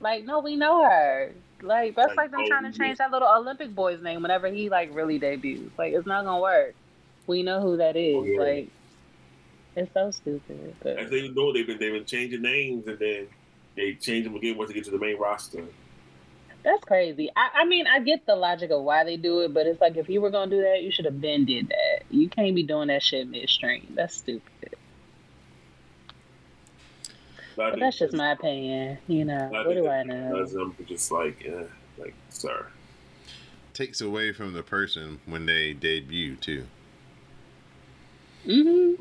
[0.00, 1.32] Like, no, we know her.
[1.62, 2.86] Like, that's Like, like them oh, trying to oh, yeah.
[2.86, 5.76] change that little Olympic boy's name whenever he like really debuts.
[5.78, 6.74] Like, it's not gonna work.
[7.26, 8.16] We know who that is.
[8.16, 8.40] Oh, yeah.
[8.40, 8.68] Like,
[9.76, 10.74] it's so stupid.
[10.82, 13.28] But as they know, they've been they've been changing names, and then
[13.76, 15.62] they change them again once they get to the main roster.
[16.62, 17.30] that's crazy.
[17.36, 19.96] I, I mean, I get the logic of why they do it, but it's like
[19.96, 22.04] if you were gonna do that, you should have been did that.
[22.10, 23.92] You can't be doing that shit midstream.
[23.94, 24.74] That's stupid.
[27.58, 28.98] But But that's just my opinion.
[29.08, 30.30] You know, what do I know?
[30.32, 31.64] Because I'm just like, eh,
[31.98, 32.68] like, sir.
[33.74, 36.64] Takes away from the person when they debut too.
[38.44, 38.92] hmm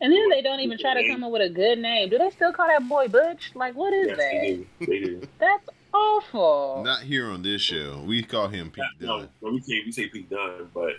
[0.00, 2.08] then they don't even try to come up with a good name.
[2.08, 3.50] Do they still call that boy Butch?
[3.56, 4.30] Like, what is Yes, that?
[4.30, 4.66] they do.
[4.86, 5.28] They do.
[5.40, 6.82] That's awful.
[6.84, 8.04] Not here on this show.
[8.06, 9.28] We call him Pete no, Dunne.
[9.42, 10.92] no, we say we say Pete Dunne, but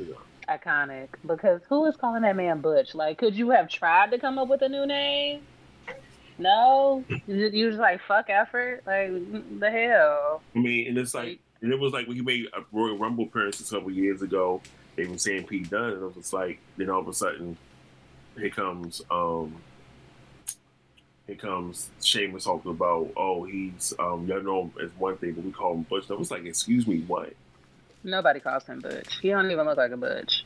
[0.00, 1.08] you know, Iconic.
[1.26, 2.94] Because who is calling that man Butch?
[2.94, 5.42] Like, could you have tried to come up with a new name?
[6.38, 8.82] No, you just like fuck effort.
[8.86, 9.10] Like
[9.60, 10.42] the hell.
[10.54, 13.24] I mean, and it's like, and it was like when he made a Royal Rumble
[13.24, 14.60] appearance a couple years ago.
[14.96, 17.56] They were saying Pete Dunne, and it was like, then all of a sudden,
[18.38, 19.56] here comes, um,
[21.26, 25.42] here comes Sheamus talking about, oh, he's, um, y'all know him as one thing, but
[25.42, 26.08] we call him Butch.
[26.12, 27.32] I was like, excuse me, what?
[28.04, 29.18] Nobody calls him Butch.
[29.20, 30.44] He don't even look like a Butch.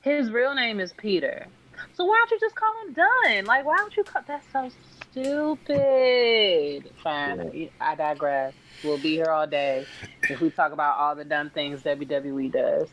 [0.00, 1.46] His real name is Peter.
[1.94, 3.44] So why don't you just call him Dunne?
[3.44, 4.22] Like, why don't you call?
[4.26, 4.70] That's so
[5.10, 6.90] stupid.
[7.02, 8.54] Fine, I digress.
[8.84, 9.86] We'll be here all day
[10.22, 12.88] if we talk about all the dumb things WWE does.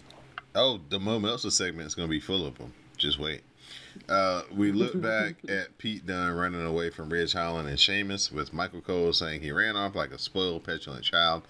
[0.55, 2.73] Oh, the Mo Meltzer segment is going to be full of them.
[2.97, 3.41] Just wait.
[4.09, 8.53] Uh, we look back at Pete Dunne running away from Ridge Holland and Sheamus, with
[8.53, 11.43] Michael Cole saying he ran off like a spoiled, petulant child.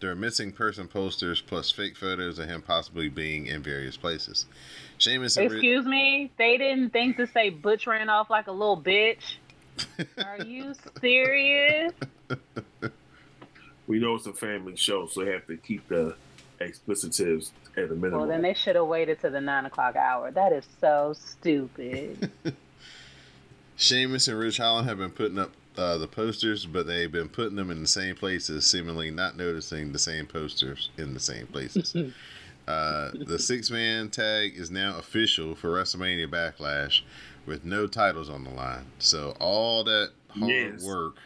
[0.00, 4.46] There are missing person posters plus fake photos of him possibly being in various places.
[4.98, 5.58] Sheamus and Ridge.
[5.58, 9.36] Excuse me, they didn't think to say Butch ran off like a little bitch.
[10.18, 11.92] Are you serious?
[13.86, 16.14] We know it's a family show, so they have to keep the
[16.60, 18.20] explicitives at a minimum.
[18.20, 20.30] Well, then they should have waited to the nine o'clock hour.
[20.30, 22.30] That is so stupid.
[23.76, 27.56] Sheamus and Ridge Holland have been putting up uh, the posters, but they've been putting
[27.56, 31.94] them in the same places, seemingly not noticing the same posters in the same places.
[32.68, 37.00] uh, the six man tag is now official for WrestleMania Backlash
[37.46, 38.86] with no titles on the line.
[38.98, 40.84] So, all that hard Yes.
[40.84, 41.16] work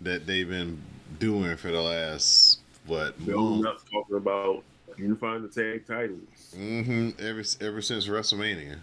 [0.00, 0.80] that they've been
[1.18, 3.90] doing for the last, what, Building month?
[3.90, 4.62] talking about
[4.98, 6.54] unifying the tag titles.
[6.56, 7.10] Mm-hmm.
[7.18, 8.78] ever, ever since WrestleMania.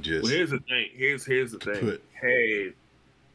[0.00, 0.24] Just.
[0.24, 0.88] Well, here's the thing.
[0.94, 1.80] Here's here's the thing.
[1.80, 2.72] Put- Had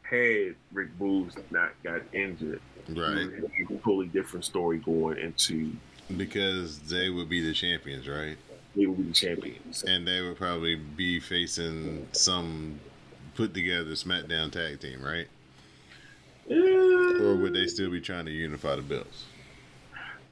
[0.02, 3.28] had Rick Boogs not got injured, Right.
[3.28, 5.72] a totally different story going into
[6.16, 8.36] Because they would be the champions, right?
[8.76, 9.82] they will be the champions.
[9.84, 12.78] And they would probably be facing some
[13.34, 15.28] put together SmackDown tag team, right?
[16.50, 19.24] Or would they still be trying to unify the belts?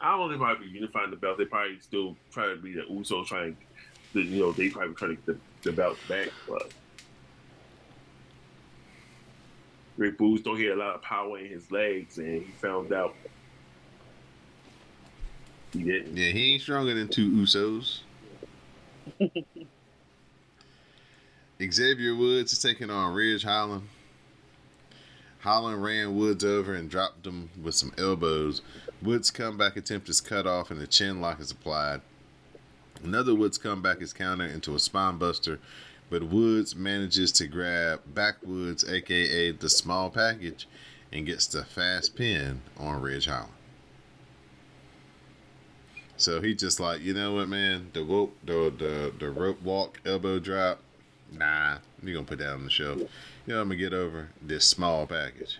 [0.00, 0.28] I don't know.
[0.28, 1.38] They might be unifying the belt.
[1.38, 3.56] They probably still try to be the Usos trying.
[4.14, 6.70] To, you know, they probably trying to get the, about back, club.
[9.96, 13.14] Rick Boogs don't get a lot of power in his legs, and he found out
[15.72, 16.16] he didn't.
[16.16, 18.00] Yeah, he ain't stronger than two Usos.
[21.62, 23.86] Xavier Woods is taking on Ridge Holland.
[25.40, 28.62] Holland ran Woods over and dropped him with some elbows.
[29.02, 32.00] Woods' comeback attempt is cut off and the chin lock is applied.
[33.02, 35.58] Another Woods comeback is countered into a spine buster,
[36.10, 40.68] but Woods manages to grab Backwoods, aka the small package,
[41.12, 43.52] and gets the fast pin on Ridge Holland.
[46.16, 50.00] So he just like, you know what, man, the rope, the the the rope walk,
[50.04, 50.80] elbow drop,
[51.32, 52.98] nah, you gonna put that on the shelf.
[52.98, 55.58] You know, I'm gonna get over this small package.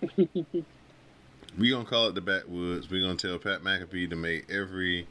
[1.58, 2.88] we gonna call it the backwoods.
[2.88, 5.06] We gonna tell Pat McAfee to make every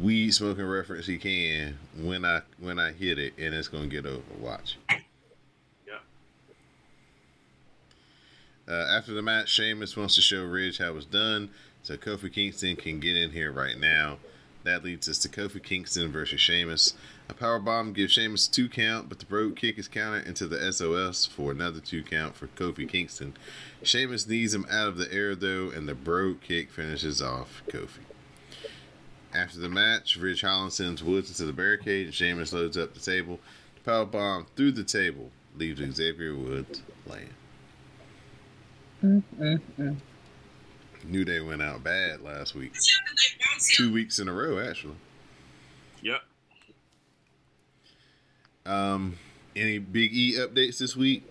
[0.00, 4.06] weed smoking reference he can when I when I hit it, and it's gonna get
[4.06, 4.22] over.
[4.40, 4.78] Watch.
[5.86, 5.98] Yeah.
[8.68, 11.50] Uh, after the match, Sheamus wants to show Ridge how it's done,
[11.82, 14.18] so Kofi Kingston can get in here right now.
[14.64, 16.94] That leads us to Kofi Kingston versus Sheamus.
[17.28, 20.72] A power bomb gives Sheamus two count, but the Brogue kick is countered into the
[20.72, 23.34] SOS for another two count for Kofi Kingston.
[23.82, 28.00] Sheamus knees him out of the air though, and the Brogue kick finishes off Kofi.
[29.34, 33.00] After the match, Ridge Holland sends Woods into the barricade, and Sheamus loads up the
[33.00, 33.40] table.
[33.76, 37.30] The power bomb through the table leaves Xavier Woods laying.
[39.02, 39.96] Mm-mm-mm.
[41.04, 42.72] New Day went out bad last week.
[43.74, 44.96] Two weeks in a row, actually.
[46.02, 46.22] Yep.
[48.66, 49.18] Um,
[49.54, 51.30] any Big E updates this week?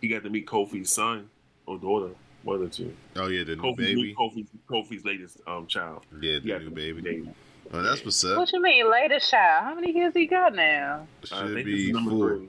[0.00, 1.28] He got to meet Kofi's son
[1.66, 2.94] or daughter, one or two.
[3.16, 4.14] Oh yeah, the new baby.
[4.18, 6.04] Kofi's, Kofi's latest um child.
[6.20, 7.30] Yeah, the He got new to baby.
[7.72, 8.36] Oh, that's what's up.
[8.36, 9.64] What you mean, latest child?
[9.64, 11.06] How many kids he got now?
[11.22, 12.36] I Should think this be four.
[12.36, 12.48] three.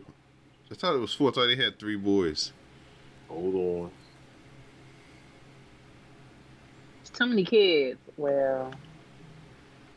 [0.72, 1.30] I thought it was four.
[1.30, 2.52] I thought they had three boys.
[3.28, 3.92] Hold on.
[7.02, 8.00] It's too many kids.
[8.18, 8.72] Well,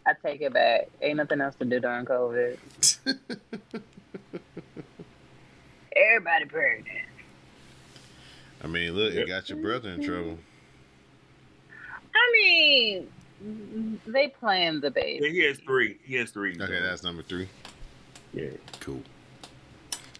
[0.07, 0.88] I take it back.
[1.00, 2.59] Ain't nothing else to do during COVID.
[5.96, 6.98] Everybody pregnant.
[8.64, 10.38] I mean, look, it got your brother in trouble.
[12.16, 15.31] I mean, they planned the Yeah, baby.
[15.31, 15.98] he has three.
[16.03, 16.57] He has three.
[16.59, 17.48] Okay, that's number three.
[18.33, 18.48] yeah.
[18.81, 19.03] Cool.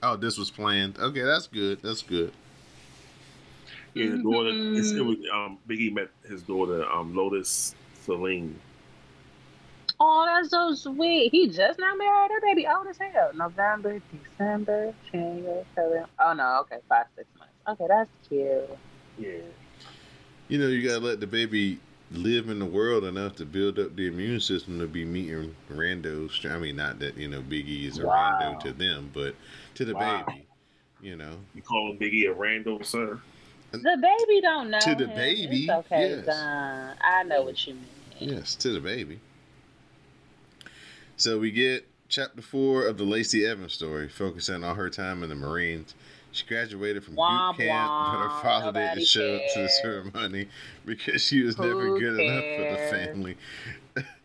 [0.03, 0.99] Oh, this was planned.
[0.99, 1.81] Okay, that's good.
[1.83, 2.33] That's good.
[3.95, 4.51] Yeah, his daughter.
[4.53, 8.59] It's, it was um Biggie met his daughter um Lotus Celine.
[10.01, 11.31] Oh, that's so sweet.
[11.31, 12.67] He just now married her baby.
[12.67, 13.31] Old as hell.
[13.35, 16.05] November, December, January, February.
[16.19, 17.44] Oh no, okay, five, six months.
[17.69, 18.69] Okay, that's cute.
[19.19, 19.31] Yeah.
[20.49, 23.97] You know, you gotta let the baby live in the world enough to build up
[23.97, 26.49] the immune system to be meeting randos.
[26.51, 28.39] I mean, not that you know Biggie is a Wow.
[28.41, 29.35] rando to them, but
[29.75, 30.25] to the Wow.
[30.27, 30.47] baby.
[31.01, 33.21] You know, You calling Biggie a Randall sir?
[33.73, 34.79] The baby don't know.
[34.81, 35.15] To the him.
[35.15, 36.27] baby, It's okay, yes.
[36.27, 36.95] Don.
[37.01, 37.85] I know what you mean.
[38.37, 39.21] yes, to the baby.
[41.17, 45.29] So we get chapter four of the Lacey Evans story, focusing on her time in
[45.29, 45.95] the Marines.
[46.35, 49.81] She graduated from Womp boot camp, but her father didn't show up to the cares.
[49.81, 50.49] ceremony
[50.85, 53.37] because she was never Who good enough for the family.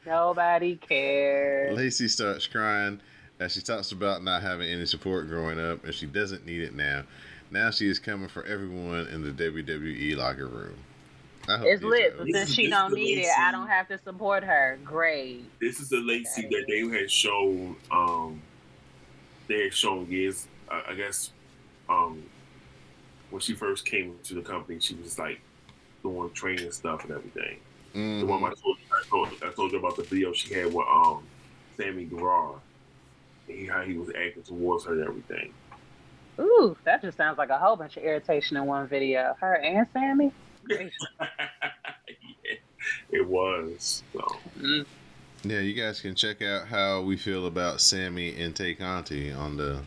[0.07, 1.77] Nobody cares.
[1.77, 2.99] Lacey starts crying
[3.39, 6.73] as she talks about not having any support growing up, and she doesn't need it
[6.73, 7.03] now.
[7.51, 10.77] Now she is coming for everyone in the WWE locker room.
[11.47, 12.13] It's lit.
[12.13, 14.79] are But since she don't the need it, I don't have to support her.
[14.83, 15.45] Great.
[15.61, 17.75] This is the Lacey that they had shown.
[17.91, 18.41] Um,
[19.47, 20.47] they had shown years.
[20.69, 21.31] I, I guess
[21.89, 22.23] um,
[23.29, 25.39] when she first came to the company, she was like
[26.03, 27.59] doing training stuff and everything.
[27.93, 28.27] The Mhm.
[28.27, 31.23] one I told, I told I told you about the video she had with um
[31.77, 32.59] Sammy Guevara.
[33.47, 35.53] He, how he was acting towards her and everything.
[36.39, 39.35] Ooh, that just sounds like a whole bunch of irritation in one video.
[39.39, 40.31] Her and Sammy.
[40.69, 42.55] Yeah,
[43.11, 44.03] it was.
[44.13, 44.19] So
[44.59, 44.85] Mm.
[45.43, 49.57] Yeah, you guys can check out how we feel about Sammy and Tay Conti on
[49.57, 49.81] the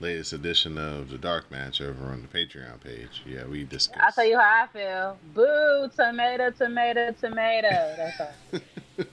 [0.00, 3.22] latest edition of the Dark Match over on the Patreon page.
[3.26, 4.00] Yeah, we discussed.
[4.00, 5.18] I'll tell you how I feel.
[5.34, 7.68] Boo, tomato, tomato, tomato.
[7.96, 8.32] That's all.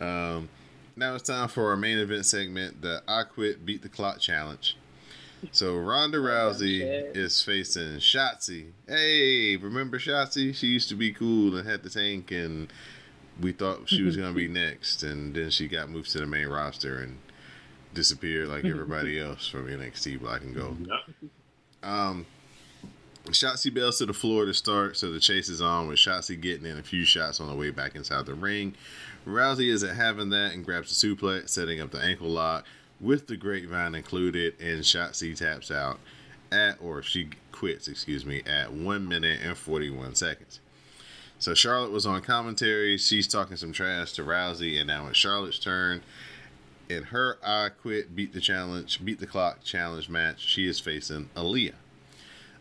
[0.00, 0.48] Um,
[0.96, 4.76] now it's time for our main event segment, the I Quit Beat the Clock Challenge.
[5.52, 7.16] So Ronda Rousey shit.
[7.16, 8.70] is facing Shotzi.
[8.88, 10.54] Hey, remember Shotzi?
[10.54, 12.72] She used to be cool and had the tank, and
[13.40, 16.48] we thought she was gonna be next, and then she got moved to the main
[16.48, 17.18] roster and
[17.94, 20.86] disappeared like everybody else from NXT Black and Gold.
[20.86, 20.98] yeah.
[21.82, 22.26] Um,
[23.26, 26.66] Shotzi bails to the floor to start, so the chase is on with Shotzi getting
[26.66, 28.74] in a few shots on the way back inside the ring.
[29.26, 32.64] Rousey isn't having that and grabs the suplex, setting up the ankle lock.
[33.00, 35.98] with the grapevine included, and Shotzi taps out
[36.50, 40.60] at, or she quits, excuse me, at 1 minute and 41 seconds.
[41.38, 42.96] So Charlotte was on commentary.
[42.96, 46.02] She's talking some trash to Rousey, and now it's Charlotte's turn.
[46.88, 51.28] In her I quit, beat the challenge, beat the clock challenge match, she is facing
[51.36, 51.74] Aliyah.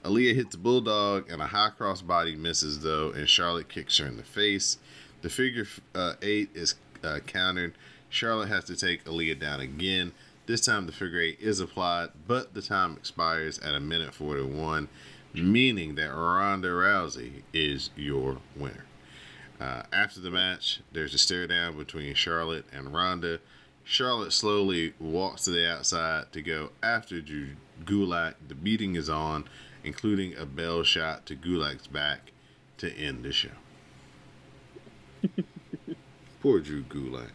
[0.03, 4.05] Aliyah hits the bulldog, and a high cross body misses though, and Charlotte kicks her
[4.05, 4.77] in the face.
[5.21, 5.65] The figure
[5.95, 7.73] uh, eight is uh, countered.
[8.09, 10.11] Charlotte has to take Aliyah down again.
[10.45, 14.87] This time the figure eight is applied, but the time expires at a minute 41,
[15.33, 18.85] meaning that Ronda Rousey is your winner.
[19.59, 23.39] Uh, after the match, there's a stare down between Charlotte and Ronda.
[23.87, 27.51] Charlotte slowly walks to the outside to go after Drew
[27.85, 28.33] Gulak.
[28.45, 29.45] The beating is on,
[29.81, 32.33] including a bell shot to Gulak's back
[32.79, 33.47] to end the show.
[36.41, 37.31] Poor Drew Gulak.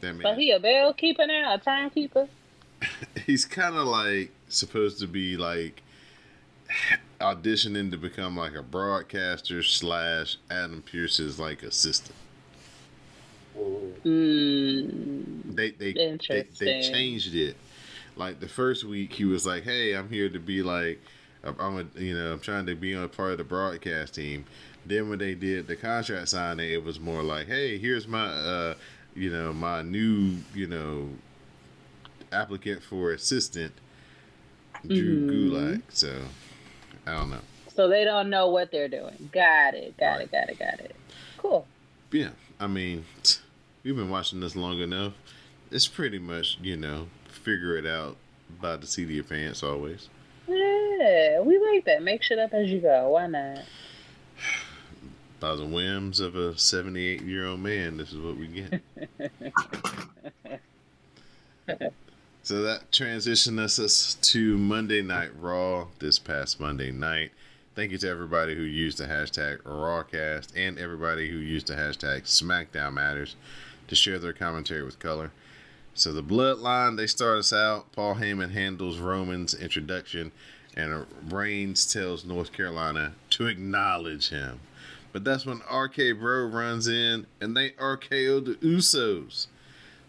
[0.00, 2.26] That man, So he a bell keeper now, a timekeeper.
[3.26, 5.82] he's kind of like supposed to be like
[7.20, 12.16] auditioning to become like a broadcaster slash Adam Pearce's like assistant.
[14.04, 15.92] Mm, They they,
[16.28, 17.56] they they changed it.
[18.16, 21.00] Like the first week, he was like, "Hey, I'm here to be like,
[21.44, 24.44] I'm a you know I'm trying to be on part of the broadcast team."
[24.84, 28.74] Then when they did the contract signing, it was more like, "Hey, here's my uh
[29.14, 31.08] you know my new you know
[32.32, 33.72] applicant for assistant,
[34.86, 35.30] Drew Mhm.
[35.30, 36.12] Gulak." So
[37.06, 37.40] I don't know.
[37.74, 39.28] so they don't know what they're doing.
[39.32, 39.96] Got it.
[39.98, 40.20] Got Right.
[40.22, 40.32] it.
[40.32, 40.58] Got it.
[40.58, 40.96] Got it.
[41.36, 41.66] Cool.
[42.10, 43.04] Yeah, I mean,
[43.86, 45.12] we've been watching this long enough.
[45.70, 48.16] It's pretty much you know figure it out
[48.60, 50.08] by the seat of your pants always.
[50.48, 52.02] Yeah, we like that.
[52.02, 53.10] Make shit up as you go.
[53.10, 53.60] Why not?
[55.40, 58.82] by the whims of a 78 year old man, this is what we get.
[62.42, 67.30] so that transitioned us, us to Monday Night Raw this past Monday night.
[67.74, 72.22] Thank you to everybody who used the hashtag Rawcast and everybody who used the hashtag
[72.22, 73.36] SmackDown Matters
[73.88, 75.32] to share their commentary with color.
[75.94, 77.92] So the Bloodline, they start us out.
[77.92, 80.30] Paul Heyman handles Roman's introduction,
[80.76, 84.60] and Reigns tells North Carolina to acknowledge him.
[85.12, 89.46] But that's when RK Bro runs in and they RKO the Usos.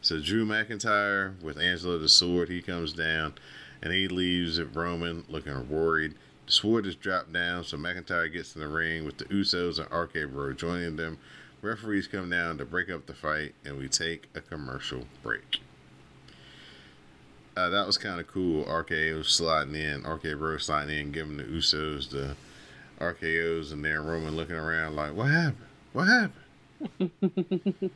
[0.02, 3.36] So Drew McIntyre with Angela the Sword, he comes down
[3.82, 4.62] and he leaves.
[4.62, 6.16] Roman looking worried.
[6.46, 9.90] The sword is dropped down, so McIntyre gets in the ring with the Usos and
[9.90, 11.20] RK Bro joining them.
[11.62, 15.62] Referees come down to break up the fight, and we take a commercial break.
[17.56, 18.64] Uh, that was kind of cool.
[18.66, 22.36] RKO sliding in, RK Bro sliding in, giving the Usos the
[23.00, 25.66] RKOs, and then Roman looking around like, "What happened?
[25.94, 27.12] What happened?"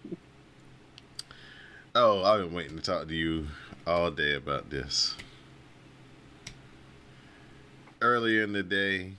[1.95, 3.47] oh, I've been waiting to talk to you
[3.85, 5.15] all day about this.
[8.01, 9.11] Earlier in the day,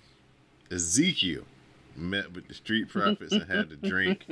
[0.72, 1.45] Ezekiel
[1.97, 4.26] met with the Street Profits and had to drink.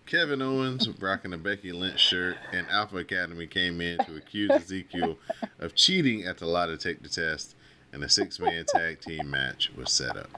[0.06, 5.16] Kevin Owens, rocking a Becky Lynch shirt, and Alpha Academy came in to accuse Ezekiel
[5.58, 7.54] of cheating at the lie to take the test,
[7.92, 10.30] and a six man tag team match was set up.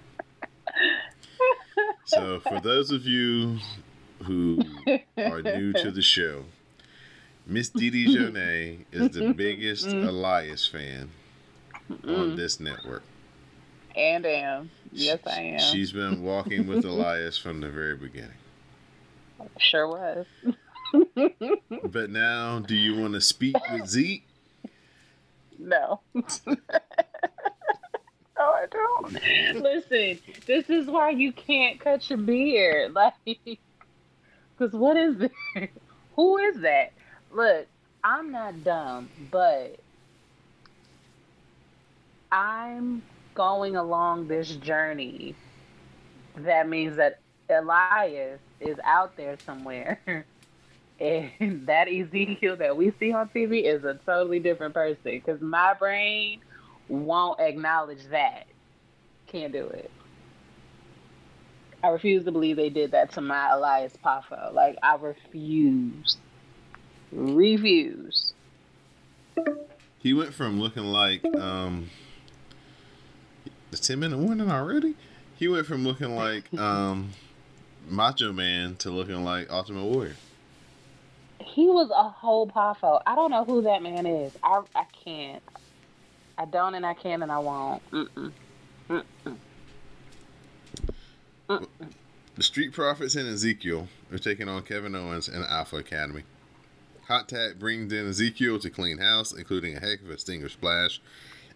[2.04, 3.58] So, for those of you
[4.22, 4.62] who
[5.18, 6.44] are new to the show,
[7.46, 10.08] Miss Dee Dee Jonee is the biggest mm-hmm.
[10.08, 11.10] Elias fan
[11.88, 12.36] on mm-hmm.
[12.36, 13.02] this network.
[13.96, 14.70] And am.
[14.92, 15.58] Yes, I am.
[15.60, 18.30] She's been walking with Elias from the very beginning.
[19.58, 20.26] Sure was.
[21.84, 24.26] But now, do you want to speak with Zeke?
[25.58, 26.00] No.
[26.14, 26.24] no,
[28.38, 29.12] I don't.
[29.62, 32.94] Listen, this is why you can't cut your beard.
[32.98, 33.14] Like,
[34.56, 35.30] because what is this?
[36.16, 36.92] Who is that?
[37.30, 37.66] Look,
[38.02, 39.78] I'm not dumb, but
[42.32, 43.02] I'm
[43.38, 45.34] going along this journey.
[46.36, 50.26] That means that Elias is out there somewhere.
[51.00, 55.72] And that Ezekiel that we see on TV is a totally different person because my
[55.74, 56.40] brain
[56.88, 58.48] won't acknowledge that.
[59.28, 59.92] Can't do it.
[61.84, 64.52] I refuse to believe they did that to my Elias Pafo.
[64.52, 66.16] Like, I refuse.
[67.12, 68.32] Refuse.
[70.00, 71.88] He went from looking like um
[73.70, 74.94] the ten minute warning already.
[75.36, 77.10] He went from looking like um
[77.88, 80.16] Macho Man to looking like Ultimate Warrior.
[81.40, 83.00] He was a whole Pafo.
[83.06, 84.36] I don't know who that man is.
[84.42, 85.42] I, I can't.
[86.36, 87.82] I don't and I can and I won't.
[87.90, 88.32] Mm-mm.
[91.48, 96.22] The Street Profits and Ezekiel are taking on Kevin Owens and Alpha Academy.
[97.06, 101.00] Hot Tag brings in Ezekiel to clean house, including a heck of a stinger splash.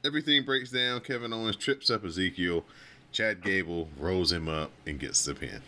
[0.05, 1.01] Everything breaks down.
[1.01, 2.65] Kevin Owens trips up Ezekiel.
[3.13, 5.63] Chad Gable rolls him up and gets the pin.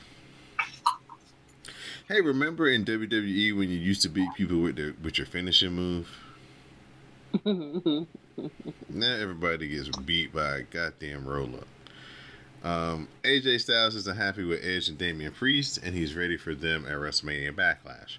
[2.08, 5.72] Hey, remember in WWE when you used to beat people with their with your finishing
[5.72, 6.08] move?
[7.44, 8.06] now
[9.16, 11.66] everybody gets beat by a goddamn roll up.
[12.64, 16.86] Um, AJ Styles isn't happy with Edge and Damian Priest, and he's ready for them
[16.86, 18.18] at WrestleMania Backlash.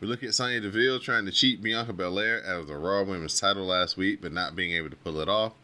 [0.00, 3.40] We look at Sonya Deville trying to cheat Bianca Belair out of the Raw Women's
[3.40, 5.54] title last week, but not being able to pull it off.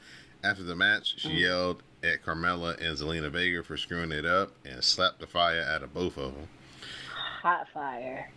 [0.42, 1.40] After the match, she mm.
[1.40, 5.82] yelled at Carmella and Zelina Vega for screwing it up and slapped the fire out
[5.82, 6.48] of both of them.
[7.42, 8.30] Hot fire.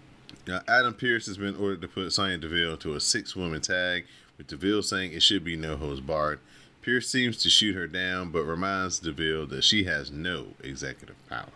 [0.48, 4.06] Now, Adam Pearce has been ordered to put Sonya Deville to a six-woman tag,
[4.38, 6.40] with Deville saying it should be no holds barred.
[6.82, 11.50] Pearce seems to shoot her down, but reminds Deville that she has no executive power.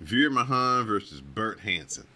[0.00, 2.06] Veer Mahaan versus Bert Hansen.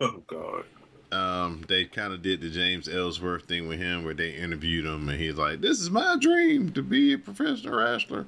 [0.00, 0.64] Oh God.
[1.12, 5.08] Um, they kind of did the James Ellsworth thing with him, where they interviewed him,
[5.08, 8.26] and he's like, "This is my dream to be a professional wrestler,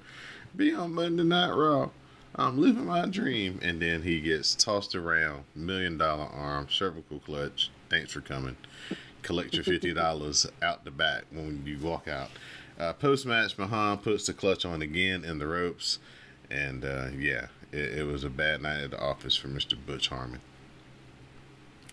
[0.55, 1.91] be on Monday Night Raw.
[2.37, 7.71] I'm living my dream." And then he gets tossed around, million dollar arm, cervical clutch.
[7.91, 8.57] Thanks for coming.
[9.23, 12.31] Collect your fifty dollars out the back when you walk out.
[12.79, 15.99] Uh, Post match, Mahaan puts the clutch on again in the ropes,
[16.51, 19.75] and uh, yeah, it, it was a bad night at the office for Mr.
[19.87, 20.41] Butch Harmon.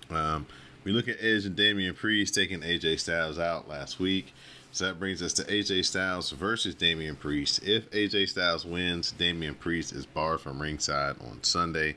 [0.10, 0.46] Um,
[0.84, 4.34] we look at Edge and Damian Priest taking AJ Styles out last week.
[4.72, 7.64] So that brings us to AJ Styles versus Damian Priest.
[7.64, 11.96] If AJ Styles wins, Damian Priest is barred from ringside on Sunday.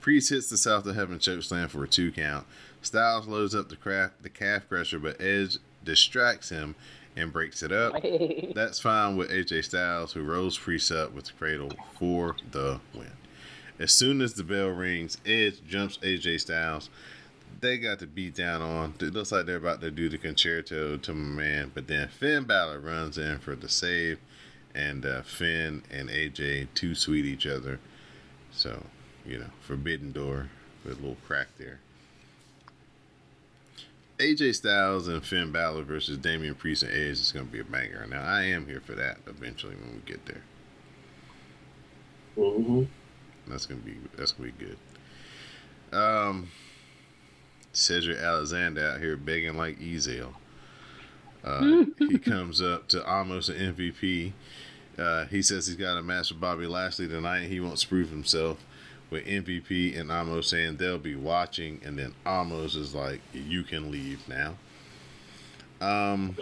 [0.00, 2.46] Priest hits the South of Heaven chokeslam for a two count.
[2.80, 6.74] Styles loads up the, craft, the calf crusher, but Edge distracts him
[7.16, 7.94] and breaks it up.
[8.54, 13.12] That's fine with AJ Styles, who rolls Priest up with the cradle for the win.
[13.78, 16.90] As soon as the bell rings, Edge jumps AJ Styles.
[17.60, 18.94] They got to beat down on.
[19.00, 22.44] It looks like they're about to do the Con-Chair-To to my man, but then Finn
[22.44, 24.18] Balor runs in for the save,
[24.74, 27.78] and uh, Finn and AJ too sweet each other.
[28.50, 28.84] So,
[29.26, 30.48] you know, forbidden door
[30.84, 31.80] with a little crack there.
[34.22, 37.64] AJ Styles and Finn Balor versus Damian Priest and Edge is going to be a
[37.64, 38.06] banger.
[38.08, 40.42] Now, I am here for that eventually when we get there.
[42.36, 42.84] Mm-hmm.
[43.48, 45.98] That's gonna be that's gonna be good.
[45.98, 46.48] Um,
[47.72, 50.32] Cedric Alexander out here begging like Ezel.
[51.44, 54.32] Uh, he comes up to Omos an MVP.
[54.96, 57.48] Uh, he says he's got a match with Bobby Lashley tonight.
[57.48, 58.64] He wants to prove himself
[59.12, 63.90] with MVP and Omos saying they'll be watching, and then Omos is like, "You can
[63.90, 64.56] leave now."
[65.82, 66.36] Um,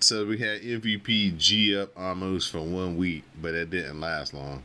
[0.00, 4.62] so we had MVP G up Omos for one week, but it didn't last long.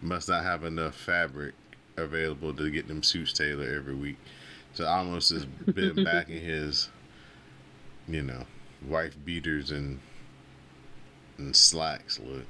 [0.00, 1.54] Must not have enough fabric
[1.96, 4.16] available to get them suits tailored every week.
[4.74, 6.88] So Omos has been back in his,
[8.06, 8.44] you know,
[8.86, 9.98] wife beaters and
[11.36, 12.44] and slacks look.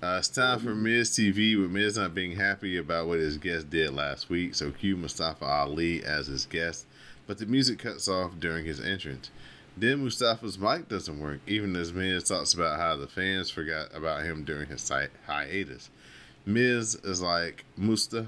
[0.00, 3.68] Uh, it's time for Miz TV with Miz not being happy about what his guest
[3.68, 6.86] did last week, so cue Mustafa Ali as his guest,
[7.26, 9.28] but the music cuts off during his entrance.
[9.76, 14.22] Then Mustafa's mic doesn't work, even as Miz talks about how the fans forgot about
[14.22, 15.90] him during his hi- hiatus.
[16.46, 18.26] Miz is like, Musta,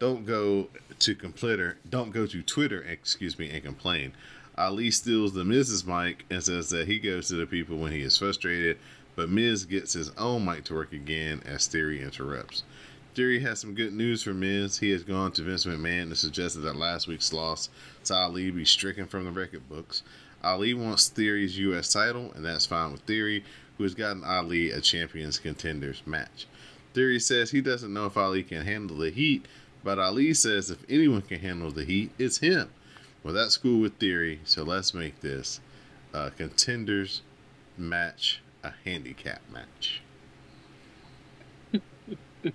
[0.00, 0.66] don't go
[0.98, 4.14] to Twitter, don't go to Twitter, excuse me, and complain.
[4.58, 8.02] Ali steals the Miz's mic and says that he goes to the people when he
[8.02, 8.78] is frustrated,
[9.16, 12.64] but Miz gets his own mic to work again as Theory interrupts.
[13.14, 14.78] Theory has some good news for Miz.
[14.78, 17.68] He has gone to Vince McMahon and suggested that last week's loss
[18.04, 20.02] to Ali be stricken from the record books.
[20.42, 21.92] Ali wants Theory's U.S.
[21.92, 23.44] title, and that's fine with Theory,
[23.78, 26.46] who has gotten Ali a Champions Contenders match.
[26.92, 29.46] Theory says he doesn't know if Ali can handle the heat,
[29.82, 32.70] but Ali says if anyone can handle the heat, it's him.
[33.22, 35.60] Well, that's cool with Theory, so let's make this
[36.12, 37.22] a Contenders
[37.78, 40.00] match a handicap match.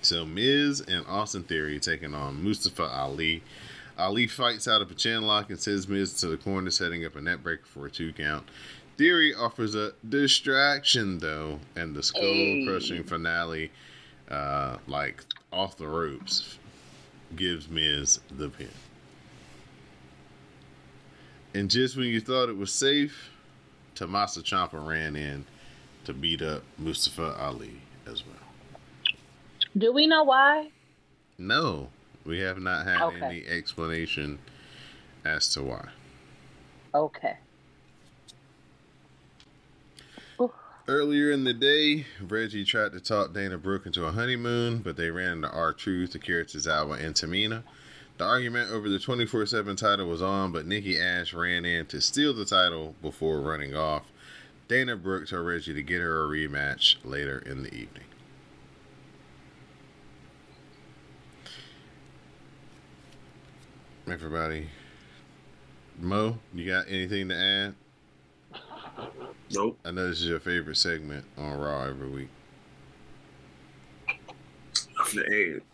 [0.00, 3.42] so Miz and Austin Theory taking on Mustafa Ali.
[3.98, 7.14] Ali fights out of a chin lock and sends Miz to the corner, setting up
[7.16, 8.48] a neckbreaker for a two count.
[8.96, 13.70] Theory offers a distraction though, and the skull crushing finale,
[14.30, 16.58] uh, like off the ropes,
[17.36, 18.68] gives Miz the pin.
[21.52, 23.30] And just when you thought it was safe,
[24.00, 25.44] Tommaso Ciampa ran in
[26.06, 28.34] to beat up Mustafa Ali as well.
[29.76, 30.70] Do we know why?
[31.36, 31.90] No,
[32.24, 33.20] we have not had Okay.
[33.20, 34.38] any explanation
[35.22, 35.88] as to why.
[36.94, 37.36] Okay.
[40.88, 45.10] Earlier in the day, Reggie tried to talk Dana Brooke into a honeymoon, but they
[45.10, 47.62] ran into R Truth, Akira Tozawa, and Tamina.
[48.20, 52.02] The argument over the 24 7 title was on, but Nikki Ash ran in to
[52.02, 54.02] steal the title before running off.
[54.68, 58.04] Dana Brooke told Reggie to get her a rematch later in the evening.
[64.06, 64.68] Everybody.
[65.98, 67.74] Mo, you got anything to add?
[69.50, 69.78] Nope.
[69.82, 72.28] I know this is your favorite segment on Raw every week.
[75.14, 75.69] The 24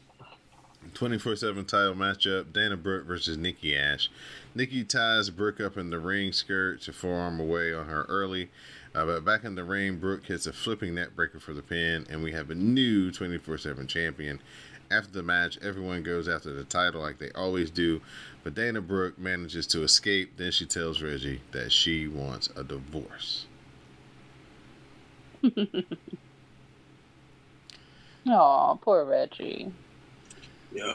[0.96, 4.10] 7 title matchup Dana Brooke versus Nikki Ash.
[4.54, 8.50] Nikki ties Brooke up in the ring skirt to forearm away on her early.
[8.94, 12.22] Uh, but back in the ring, Brooke hits a flipping neckbreaker for the pin, and
[12.22, 14.40] we have a new 24 7 champion.
[14.90, 18.00] After the match, everyone goes after the title like they always do,
[18.42, 20.38] but Dana Brooke manages to escape.
[20.38, 23.46] Then she tells Reggie that she wants a divorce.
[28.28, 29.72] Oh, poor Reggie.
[30.72, 30.94] Yeah.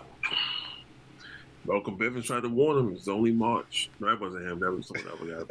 [1.65, 2.93] Malcolm Bivens tried to warn him.
[2.93, 3.89] It's only March.
[3.99, 4.59] No, that wasn't him.
[4.59, 5.49] That was someone else.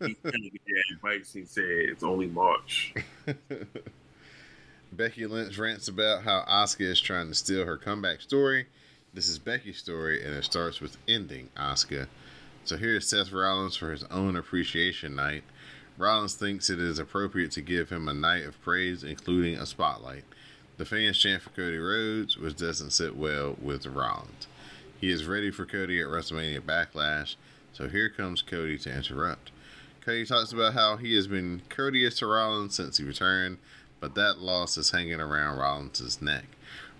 [0.00, 1.32] He, he tried to get the advice.
[1.32, 2.94] He said it's only March.
[4.92, 8.66] Becky Lynch rants about how Asuka is trying to steal her comeback story.
[9.12, 12.06] This is Becky's story, and it starts with ending Asuka.
[12.64, 15.44] So here's Seth Rollins for his own appreciation night.
[15.98, 20.24] Rollins thinks it is appropriate to give him a night of praise, including a spotlight.
[20.76, 24.48] The fans chant for Cody Rhodes, which doesn't sit well with Rollins.
[25.00, 27.36] He is ready for Cody at WrestleMania Backlash,
[27.72, 29.52] so here comes Cody to interrupt.
[30.00, 33.58] Cody talks about how he has been courteous to Rollins since he returned,
[34.00, 36.44] but that loss is hanging around Rollins' neck.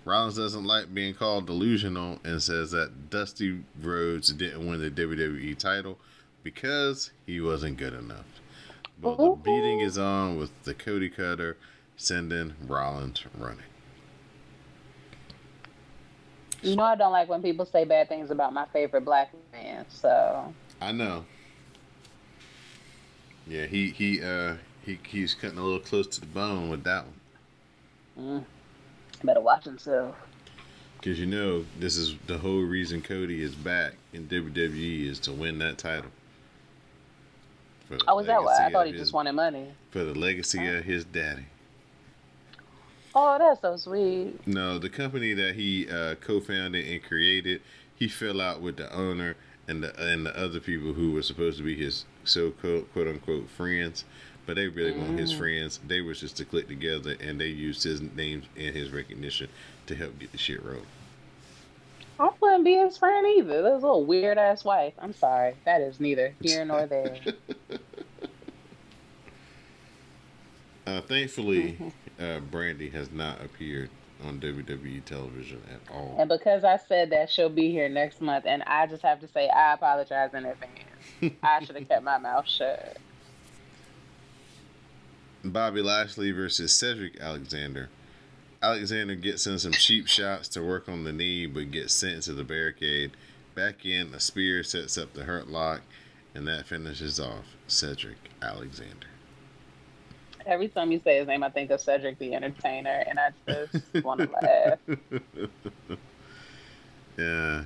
[0.05, 5.57] Rollins doesn't like being called delusional and says that Dusty Rhodes didn't win the WWE
[5.57, 5.97] title
[6.43, 8.25] because he wasn't good enough.
[9.01, 11.57] But the beating is on with the Cody Cutter
[11.97, 13.59] sending Rollins running.
[16.61, 19.85] You know I don't like when people say bad things about my favorite black man.
[19.89, 21.25] So I know.
[23.47, 27.05] Yeah, he he uh he he's cutting a little close to the bone with that
[27.05, 28.41] one.
[28.41, 28.45] mm,
[29.23, 30.15] better watch himself.
[31.03, 35.33] Cause you know this is the whole reason Cody is back in WWE is to
[35.33, 36.09] win that title.
[38.07, 38.65] Oh, is that why?
[38.65, 39.67] I thought he his- just wanted money.
[39.91, 41.45] for the legacy of his daddy.
[43.17, 44.45] Oh, that's so sweet.
[44.45, 47.61] No, the company that he uh, co-founded and created,
[47.95, 49.37] he fell out with the owner
[49.67, 53.07] and the and the other people who were supposed to be his so quote, quote
[53.07, 54.03] unquote friends,
[54.45, 55.79] but they really weren't his friends.
[55.87, 59.47] They was just to click together and they used his name and his recognition
[59.87, 60.85] to help get the shit rolling.
[62.19, 63.61] I wouldn't be his friend either.
[63.61, 64.93] That's a little weird ass wife.
[64.99, 65.55] I'm sorry.
[65.65, 67.17] That is neither here nor there.
[70.87, 71.79] Uh, thankfully,
[72.19, 73.89] uh, Brandi has not appeared
[74.23, 76.15] on WWE television at all.
[76.17, 79.27] and because I said that she'll be here next month, and I just have to
[79.27, 81.35] say I apologize in advance.
[81.43, 82.97] I should have kept my mouth shut.
[85.43, 87.89] Bobby Lashley versus Cedric Alexander.
[88.63, 92.33] Alexander gets in some cheap shots to work on the knee, but gets sent to
[92.33, 93.11] the barricade.
[93.53, 95.81] Back in, a spear sets up the hurt lock,
[96.33, 99.07] and that finishes off Cedric Alexander.
[100.45, 104.03] Every time you say his name, I think of Cedric the Entertainer, and I just
[104.03, 104.29] want to
[105.89, 105.99] laugh.
[107.17, 107.63] Yeah.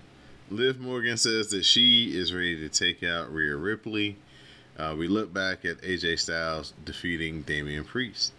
[0.51, 4.17] Liv Morgan says that she is ready to take out Rhea Ripley.
[4.77, 8.34] Uh, we look back at AJ Styles defeating Damian Priest.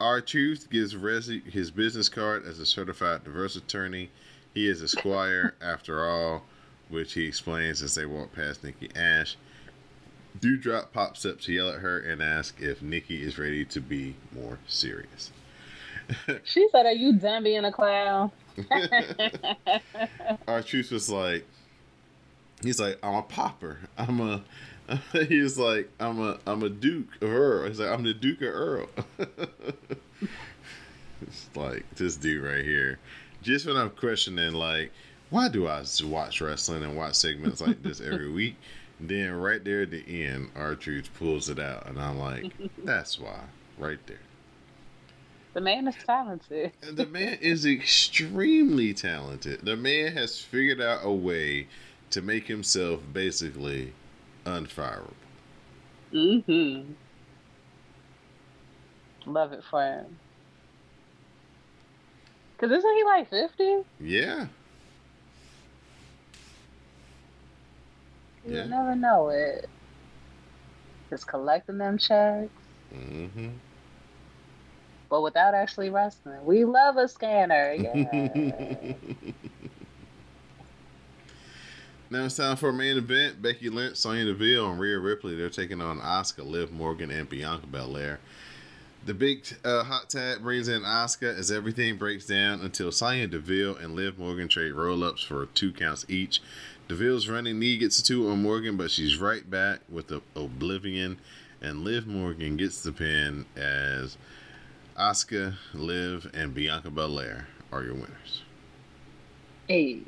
[0.00, 4.10] R Truth gives Reggie his business card as a certified divorce attorney.
[4.54, 6.44] He is a squire after all,
[6.88, 9.36] which he explains as they walk past Nikki Ash.
[10.38, 14.14] Doudrop pops up to yell at her and ask if Nikki is ready to be
[14.32, 15.32] more serious.
[16.44, 18.30] She said, "Are you done being a clown?"
[20.48, 21.44] R Truth was like,
[22.62, 23.78] he's like, I'm a popper.
[23.96, 24.42] I'm a.
[25.12, 27.68] He was like, I'm a, I'm a duke of Earl.
[27.68, 28.88] He's like, I'm the Duke of Earl.
[31.20, 32.98] it's like this dude right here.
[33.42, 34.90] Just when I'm questioning, like,
[35.28, 38.56] why do I watch wrestling and watch segments like this every week?
[39.00, 42.52] Then right there at the end, truth pulls it out, and I'm like,
[42.84, 43.40] that's why,
[43.78, 44.18] right there.
[45.54, 46.72] the man is talented.
[46.82, 49.60] The man is extremely talented.
[49.64, 51.68] The man has figured out a way
[52.10, 53.92] to make himself basically
[54.44, 55.12] unfireable.
[56.12, 56.92] Mm-hmm.
[59.30, 60.18] Love it for him.
[62.58, 63.84] Cause isn't he like fifty?
[64.00, 64.46] Yeah.
[68.46, 68.66] You Yeah.
[68.66, 69.68] never know it.
[71.10, 72.50] Just collecting them checks.
[72.92, 73.48] hmm
[75.10, 76.44] but without actually wrestling.
[76.44, 77.72] We love a scanner.
[77.72, 78.92] Yeah.
[82.10, 83.42] Now it's time for a main event.
[83.42, 85.36] Becky Lynch, Sonya Deville, and Rhea Ripley.
[85.36, 88.18] They're taking on Asuka, Liv Morgan, and Bianca Belair.
[89.04, 93.76] The big uh, hot tag brings in Asuka as everything breaks down until Sonya Deville
[93.76, 96.40] and Liv Morgan trade roll ups for two counts each.
[96.88, 101.18] Deville's running knee gets a two on Morgan, but she's right back with the Oblivion,
[101.60, 104.16] and Liv Morgan gets the pin as
[104.98, 108.42] Asuka, Liv, and Bianca Belair are your winners.
[109.68, 110.00] hey.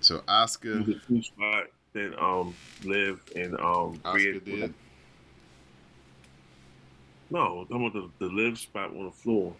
[0.00, 4.74] So Asuka, two spot then um Liv and um Rhea- Asuka did.
[7.30, 9.54] No, I'm talking about the, the live spot on the floor.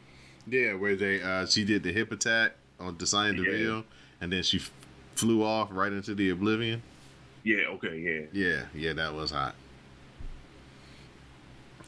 [0.46, 3.50] Yeah, where they uh she did the hip attack on Sonya Yeah.
[3.50, 3.84] Deville,
[4.20, 4.70] and then she f-
[5.16, 6.82] flew off right into the Oblivion.
[7.42, 8.26] Yeah, okay, yeah.
[8.32, 9.54] Yeah, yeah, that was hot.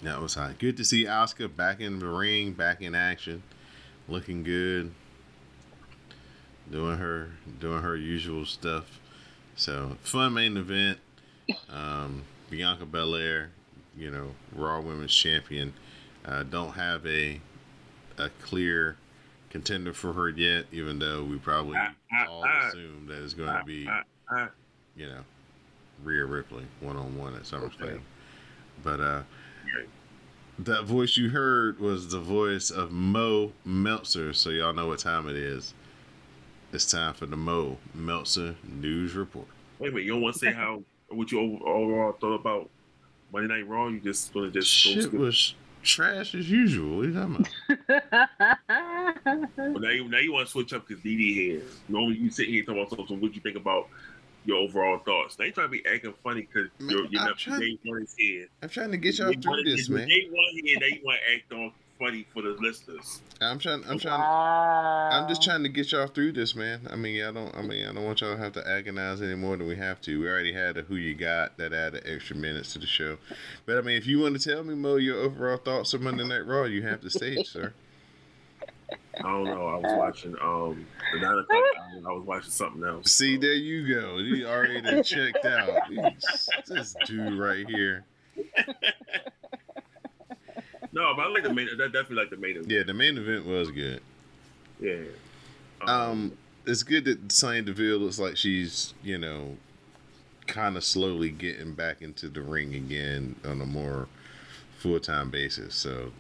[0.03, 0.59] That was hot.
[0.59, 3.43] Good to see Asuka back in the ring, back in action,
[4.09, 4.93] looking good,
[6.71, 9.01] doing her doing her usual stuff.
[9.57, 10.99] So fun main event.
[11.69, 13.51] Um, Bianca Belair,
[13.97, 15.73] you know, Raw Women's Champion.
[16.25, 17.41] Uh, don't have a
[18.19, 18.97] a clear
[19.51, 22.69] contender for her yet, even though we probably Ah, ah, all ah.
[22.69, 23.89] assume that it's going to be
[24.97, 25.21] you know,
[26.03, 27.83] Rhea Ripley one on one at SummerSlam.
[27.83, 28.01] Okay.
[28.83, 29.23] But uh
[30.61, 35.29] that voice you heard was the voice of Mo Meltzer, so y'all know what time
[35.29, 35.73] it is.
[36.73, 39.47] It's time for the Mo Meltzer News Report.
[39.79, 42.69] Wait a minute, you don't want to say how what you over- overall thought about
[43.33, 43.87] Monday Night Raw?
[43.89, 46.97] You just gonna just Shit was trash as usual.
[46.99, 47.47] What are you talking
[47.79, 48.59] about?
[49.25, 51.63] But now you now you want to switch up because DD here.
[51.89, 53.21] Normally you sit here talking about something.
[53.21, 53.89] What you think about
[54.45, 55.39] your overall thoughts?
[55.39, 58.15] Now you trying to be acting funny because you're, you're not trying- day one is
[58.17, 58.47] here.
[58.63, 60.09] I'm trying to get y'all through this, man.
[60.09, 63.21] Day one here, now you want to act all funny for the listeners.
[63.41, 63.83] I'm trying.
[63.89, 64.21] I'm trying.
[64.21, 65.09] wow.
[65.13, 66.81] I'm just trying to get y'all through this, man.
[66.91, 67.55] I mean, I don't.
[67.57, 70.01] I mean, I don't want y'all to have to agonize any more than we have
[70.03, 70.21] to.
[70.21, 73.19] We already had a who you got that added extra minutes to the show.
[73.67, 76.27] But I mean, if you want to tell me, Mo, your overall thoughts of Monday
[76.27, 77.73] Night Raw, you have the stage, sir.
[79.19, 79.67] I don't know.
[79.67, 81.63] I was watching um the nine o'clock.
[82.07, 83.11] I was watching something else.
[83.13, 84.19] See, there you go.
[84.19, 85.69] You already checked out.
[85.89, 88.05] He's- This dude right here.
[90.99, 91.69] No, but I like the main.
[91.79, 92.57] That definitely like the main.
[92.57, 92.71] event.
[92.71, 94.01] Yeah, the main event was good.
[94.81, 95.05] Yeah.
[95.87, 96.37] Um,
[96.67, 99.57] it's good that Sonya Deville looks like she's, you know,
[100.49, 104.09] kind of slowly getting back into the ring again on a more
[104.79, 105.77] full time basis.
[105.77, 106.11] So,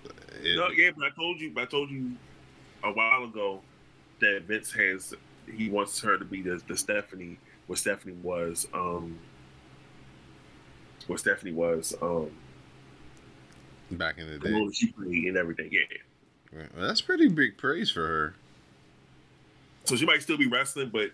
[0.44, 2.12] it, No, yeah, but I told you, but I told you
[2.84, 3.60] a while ago
[4.20, 5.12] that Vince has
[5.52, 9.18] he wants her to be the, the Stephanie, what Stephanie was, um,
[11.08, 12.30] what Stephanie was, um,
[13.90, 15.70] back in the day, she played and everything.
[15.72, 15.80] Yeah,
[16.52, 16.68] Right.
[16.76, 18.34] well, that's pretty big praise for her.
[19.84, 21.10] so she might still be wrestling, but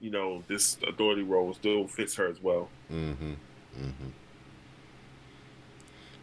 [0.00, 2.68] you know this authority role still fits her as well.
[2.92, 3.32] Mm-hmm.
[3.80, 4.08] Mm-hmm.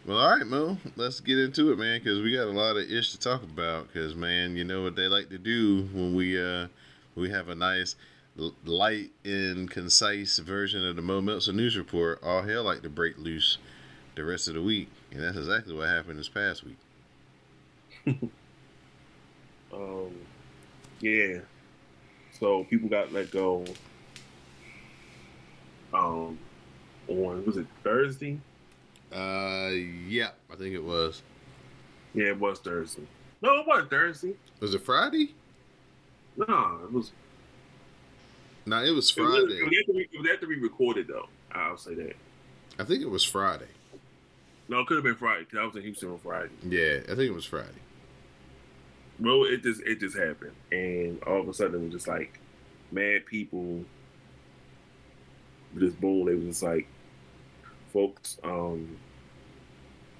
[0.06, 0.78] Well, all right, Mo.
[0.96, 3.86] Let's get into it, man, because we got a lot of ish to talk about.
[3.92, 6.66] Because, man, you know what they like to do when we uh
[7.14, 7.94] we have a nice
[8.38, 12.18] l- light and concise version of the Mo Meltzer news report.
[12.22, 13.58] All hell like to break loose
[14.16, 16.78] the rest of the week, and that's exactly what happened this past week.
[19.72, 20.10] Um,
[21.00, 21.38] yeah.
[22.38, 23.64] So people got let go.
[25.94, 26.38] Um,
[27.08, 28.38] on was it Thursday?
[29.10, 29.70] Uh,
[30.08, 31.22] yeah, I think it was.
[32.14, 33.06] Yeah, it was Thursday.
[33.40, 34.34] No, it wasn't Thursday.
[34.60, 35.34] Was it Friday?
[36.36, 37.12] No, it was.
[38.66, 39.54] No, it was It was, Friday.
[39.58, 41.28] it, was after we, it was after we recorded though.
[41.52, 42.14] I'll say that.
[42.78, 43.68] I think it was Friday.
[44.72, 46.48] No, it could have been Friday because I was in Houston on Friday.
[46.66, 47.68] Yeah, I think it was Friday.
[49.20, 52.40] Well, it just it just happened, and all of a sudden it was just like
[52.90, 53.84] mad people.
[55.78, 56.88] Just boom, it was just like
[57.92, 58.96] folks um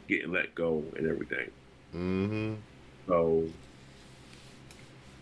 [0.07, 1.51] getting let go and everything.
[1.95, 2.55] Mm-hmm.
[3.09, 3.49] So,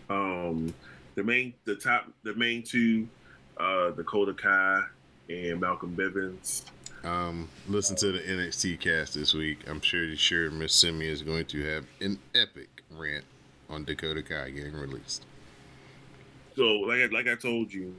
[0.09, 0.73] um,
[1.15, 3.07] the main, the top, the main two,
[3.55, 4.83] uh, Dakota Kai
[5.29, 6.63] and Malcolm Bivens.
[7.03, 9.59] Um, listen to the NXT cast this week.
[9.67, 13.25] I'm sure sure Miss Simi is going to have an epic rant
[13.69, 15.25] on Dakota Kai getting released.
[16.55, 17.95] So, like I, like I told you,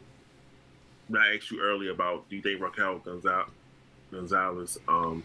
[1.16, 3.48] I asked you earlier about, do you think Raquel Gonzalez,
[4.12, 5.24] Gonzalez um,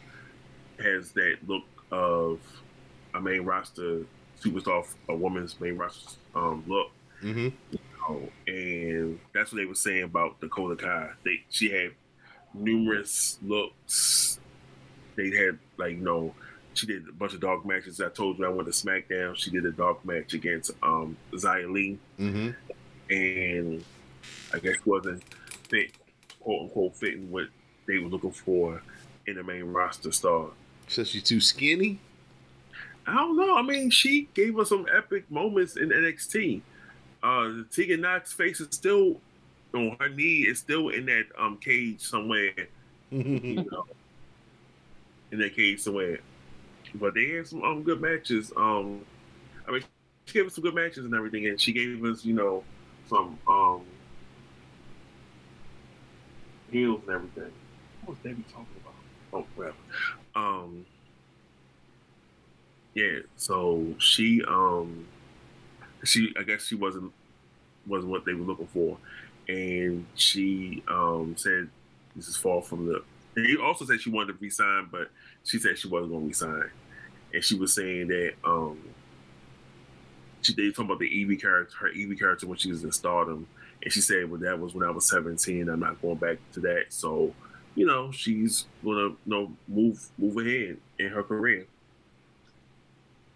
[0.79, 2.39] has that look of
[3.13, 4.03] a main roster
[4.41, 6.91] superstar, a woman's main roster um, look?
[7.21, 7.49] Mm-hmm.
[8.09, 11.11] Oh, and that's what they were saying about Dakota Kai.
[11.23, 11.91] They she had
[12.59, 14.39] numerous looks.
[15.15, 16.33] They had like you know
[16.73, 17.99] she did a bunch of dog matches.
[18.01, 19.35] I told you I went to SmackDown.
[19.35, 22.49] She did a dog match against um Li, Mm-hmm.
[23.09, 23.83] and
[24.53, 25.23] I guess wasn't
[25.69, 25.91] fit,
[26.39, 27.47] quote unquote, fitting what
[27.87, 28.81] they were looking for
[29.25, 30.47] in the main roster star.
[30.87, 31.99] Says she's too skinny.
[33.05, 33.55] I don't know.
[33.55, 36.61] I mean, she gave us some epic moments in NXT.
[37.23, 39.19] Uh, Tegan Nox face is still
[39.73, 40.47] on her knee.
[40.47, 42.53] Is still in that um cage somewhere.
[43.11, 43.85] You know,
[45.31, 46.19] in that cage somewhere.
[46.95, 48.51] But they had some um good matches.
[48.55, 49.01] Um,
[49.67, 49.83] I mean,
[50.25, 52.63] she gave us some good matches and everything, and she gave us you know
[53.09, 53.81] some um
[56.71, 57.53] heels and everything.
[58.05, 58.93] What was Debbie talking about?
[59.33, 59.73] Oh, well,
[60.37, 60.85] um
[62.93, 65.05] yeah so she um
[66.03, 67.11] she i guess she wasn't
[67.87, 68.97] wasn't what they were looking for
[69.47, 71.69] and she um said
[72.15, 73.01] this is far from the
[73.35, 75.09] and he also said she wanted to resign but
[75.43, 76.69] she said she wasn't going to resign.
[77.33, 78.81] And she was saying that um
[80.41, 83.47] she they talking about the Evie character her Evie character when she was in stardom.
[83.83, 86.59] And she said well that was when i was 17 i'm not going back to
[86.61, 86.85] that.
[86.89, 87.33] So
[87.75, 91.65] you know she's gonna you know move move ahead in her career.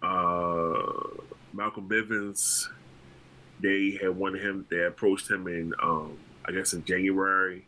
[0.02, 0.82] Uh,
[1.52, 2.68] Malcolm Bivens,
[3.62, 4.66] they had wanted him.
[4.70, 7.64] They approached him in, um, I guess, in January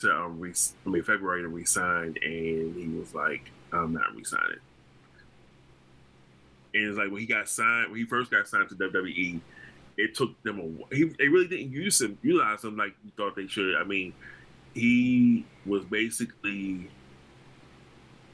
[0.00, 0.52] to um, re-
[0.84, 4.58] I mean February to resign, and he was like, "I'm not resigning."
[6.74, 9.40] And it's like when he got signed, when he first got signed to WWE,
[9.96, 10.60] it took them
[10.90, 10.94] a.
[10.94, 13.76] He they really didn't use him, utilize him like you thought they should.
[13.76, 14.12] I mean,
[14.74, 16.90] he was basically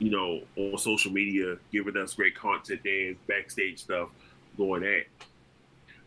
[0.02, 4.08] you know, on social media, giving us great content and backstage stuff
[4.56, 5.06] going at.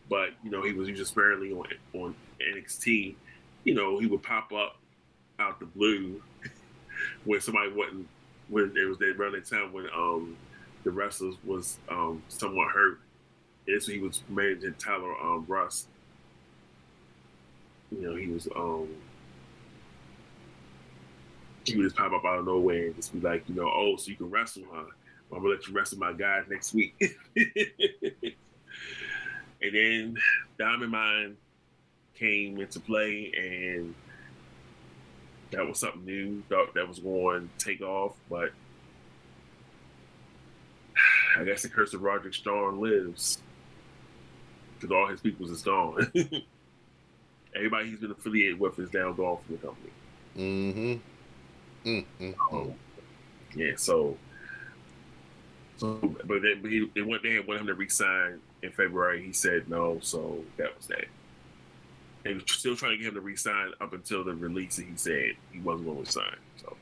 [0.08, 3.14] But you know, he was using sparingly on on NXT.
[3.64, 4.76] You know, he would pop up
[5.38, 6.22] out the blue
[7.24, 8.06] when somebody wasn't
[8.48, 10.36] when it was that running time when um
[10.84, 13.00] the wrestlers was um somewhat hurt.
[13.66, 15.88] And so he was managing Tyler um Rust.
[17.90, 18.88] You know, he was um
[21.64, 23.96] he would just pop up out of nowhere and just be like, you know, oh,
[23.96, 24.84] so you can wrestle, huh?
[25.32, 26.94] I'm gonna let you wrestle my guys next week.
[29.62, 30.16] and then
[30.58, 31.36] Diamond Mine
[32.14, 33.94] came into play, and
[35.52, 36.42] that was something new.
[36.48, 38.52] Thought that was going to take off, but
[41.38, 43.38] I guess the curse of Roderick Strong lives
[44.74, 46.10] because all his people is gone.
[47.54, 49.90] Everybody he's been affiliated with is now gone from the company.
[50.36, 51.88] Mm-hmm.
[51.88, 52.54] Mm-hmm.
[52.56, 52.74] Um,
[53.54, 54.16] yeah, so,
[55.76, 55.94] so
[56.24, 59.22] but they, but he, they went there and wanted him to resign in February.
[59.22, 61.06] He said no, so that was that.
[62.24, 64.96] They were still trying to get him to resign up until the release, and he
[64.96, 66.36] said he wasn't going to resign.
[66.60, 66.76] So,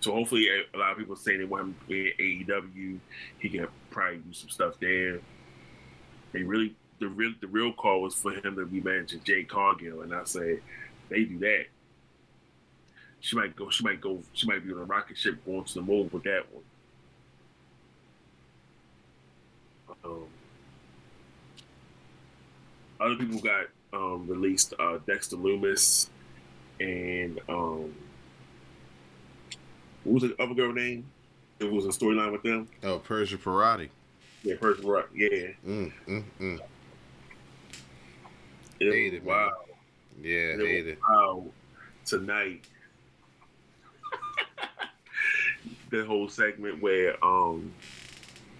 [0.00, 2.98] so hopefully, eh, a lot of people say they want him at AEW.
[3.38, 5.20] He can probably do some stuff there.
[6.32, 10.02] They really, the real, the real call was for him to be managing Jade Cargill,
[10.02, 10.60] and I say
[11.08, 11.66] they do that
[13.20, 13.70] she might go.
[13.70, 14.22] She might go.
[14.32, 16.62] She might be on a rocket ship going to the moon with that one.
[20.04, 20.24] Um,
[23.00, 24.74] other people got um, released.
[24.78, 26.08] Uh, Dexter Lumis
[26.80, 27.94] and um,
[30.04, 31.04] what was the other girl name?
[31.60, 32.68] It was a storyline with them.
[32.84, 33.88] Oh, Persia Pirotta.
[34.44, 35.08] Yeah, Persia Rock.
[35.14, 35.28] Yeah.
[35.66, 36.60] Mm, mm, mm.
[38.80, 39.34] It Hate was it, man.
[39.34, 39.50] wow.
[40.22, 41.44] Yeah, It hate wow
[42.04, 42.64] tonight.
[45.90, 47.72] the whole segment where um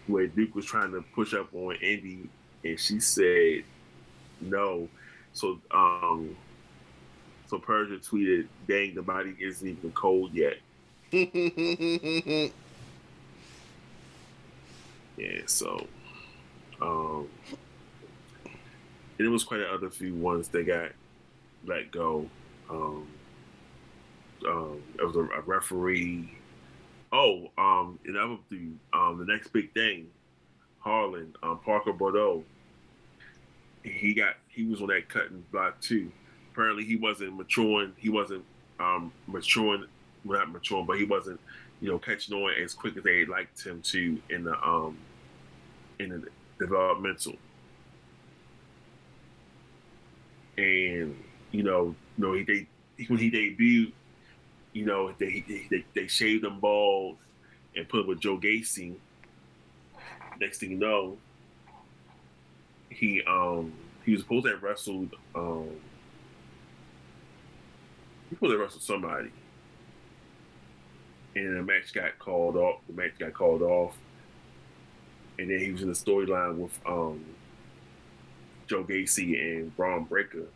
[0.09, 2.29] where Duke was trying to push up on Indi
[2.65, 3.65] and she said
[4.41, 4.89] no.
[5.33, 6.37] So um
[7.47, 10.59] so Persia tweeted, dang the body isn't even cold yet.
[15.19, 15.85] Yeah, so
[16.81, 17.27] um
[19.19, 20.93] and it was quite a other few ones that got
[21.67, 22.29] let go.
[22.71, 23.09] Um
[24.47, 26.39] um there was a, a referee.
[27.13, 30.09] Oh, um and was the um the next big thing,
[30.81, 32.43] Harland, um Parker Boudreaux.
[33.83, 36.11] He got he was on that cutting block too.
[36.53, 38.45] Apparently he wasn't maturing, he wasn't
[38.79, 39.87] um maturing
[40.25, 41.41] well, not maturing, but he wasn't,
[41.81, 44.99] you know, catching on as quick as they liked him to in the um
[45.99, 46.29] in the
[46.59, 47.35] developmental.
[50.59, 51.17] And
[51.53, 52.67] you know, you know, he they
[53.07, 53.93] when he debuted,
[54.73, 57.17] you know, they they they shaved him bald
[57.77, 58.97] and put him with Joe Gacy.
[60.41, 61.19] Next thing you know,
[62.91, 63.73] he um
[64.05, 65.71] he was supposed to have wrestled um
[68.29, 69.31] he was supposed to have wrestled somebody.
[71.35, 72.81] and the match got called off.
[72.89, 73.97] The match got called off,
[75.39, 77.25] and then he was in the storyline with um,
[78.67, 80.47] Joe Gacy and Bron Breakker,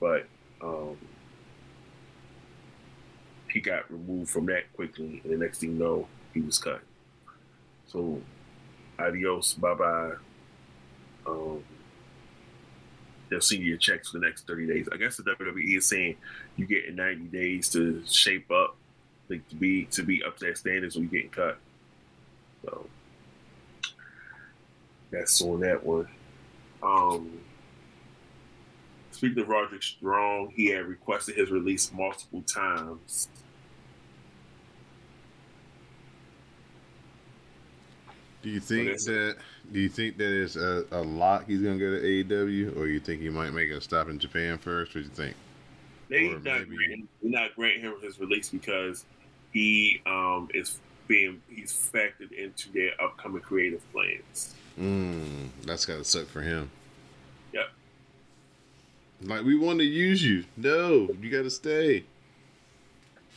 [0.00, 0.26] but
[0.62, 0.96] um,
[3.58, 6.80] he got removed from that quickly, and the next thing you know, he was cut.
[7.88, 8.22] So,
[8.96, 10.12] adios, bye bye.
[11.26, 11.64] Um,
[13.28, 14.88] they'll send you your checks for the next 30 days.
[14.92, 16.18] I guess the WWE is saying
[16.56, 18.76] you get 90 days to shape up,
[19.28, 21.58] like to be to be up to that standards, or you're getting cut.
[22.64, 22.86] So
[25.10, 26.06] that's on that one.
[26.80, 27.40] Um,
[29.10, 33.26] speaking of Roderick Strong, he had requested his release multiple times.
[38.42, 39.36] Do you think that?
[39.72, 43.00] Do you think that is a, a lock he's gonna go to AEW, or you
[43.00, 44.94] think he might make a stop in Japan first?
[44.94, 45.36] What do you think?
[46.08, 49.04] They not maybe- they're not granting him his release because
[49.52, 54.54] he um is being he's factored into their upcoming creative plans.
[54.78, 56.70] Mm, that's gotta suck for him.
[57.52, 57.68] Yep.
[59.24, 60.44] Like we want to use you.
[60.56, 62.04] No, you gotta stay.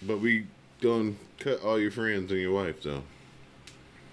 [0.04, 0.45] But we
[0.80, 3.04] gonna cut all your friends and your wife though.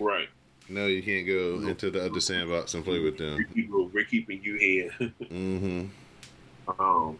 [0.00, 0.28] Right.
[0.68, 3.44] No, you can't go into the other sandbox and play with them.
[3.92, 4.90] We're keeping, you here.
[5.00, 5.86] Mm-hmm.
[6.78, 7.18] Um,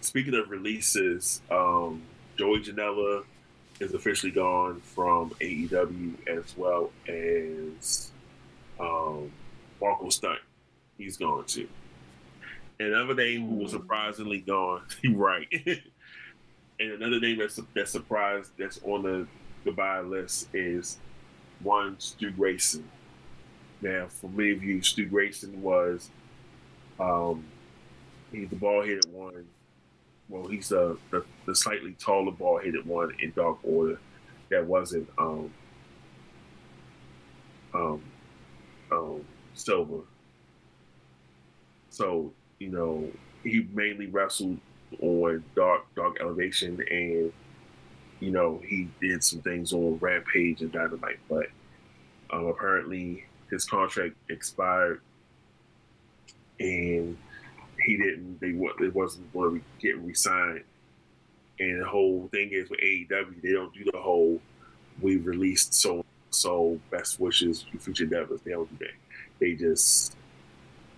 [0.00, 2.02] speaking of releases, um,
[2.38, 3.24] Joey Janela
[3.80, 8.12] is officially gone from AEW as well as
[8.78, 9.32] um,
[9.80, 10.38] Marco Stunt.
[10.98, 11.68] He's gone too.
[12.78, 14.82] And another name who was surprisingly gone,
[15.14, 15.48] right?
[16.80, 19.26] and another name that's that's surprised that's on the
[19.64, 20.98] goodbye list is
[21.62, 22.88] one Stu Grayson.
[23.80, 26.10] Now, for many of you, Stu Grayson was
[27.00, 27.44] um,
[28.30, 29.46] he's the ball headed one.
[30.28, 33.98] Well, he's the, the the slightly taller ball headed one in Dark Order
[34.50, 35.52] that wasn't um
[37.74, 38.02] um
[38.90, 40.02] um Silver.
[41.90, 43.10] So you know
[43.42, 44.58] he mainly wrestled
[45.00, 47.32] on Dark Dark Elevation, and
[48.22, 51.46] you know he did some things on Rampage and Dynamite, but
[52.30, 55.00] um, apparently his contract expired
[56.60, 57.18] and
[57.84, 58.40] he didn't.
[58.40, 58.50] They
[58.84, 60.62] it wasn't going to get re-signed.
[61.58, 64.40] And the whole thing is with AEW, they don't do the whole
[65.00, 68.40] we released so so best wishes future endeavors.
[68.42, 68.94] They don't do that.
[69.40, 70.14] They just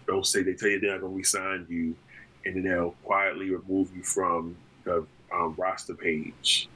[0.06, 1.96] don't say they tell you they're not going to re-sign you,
[2.44, 6.68] and then they'll quietly remove you from the um, roster page.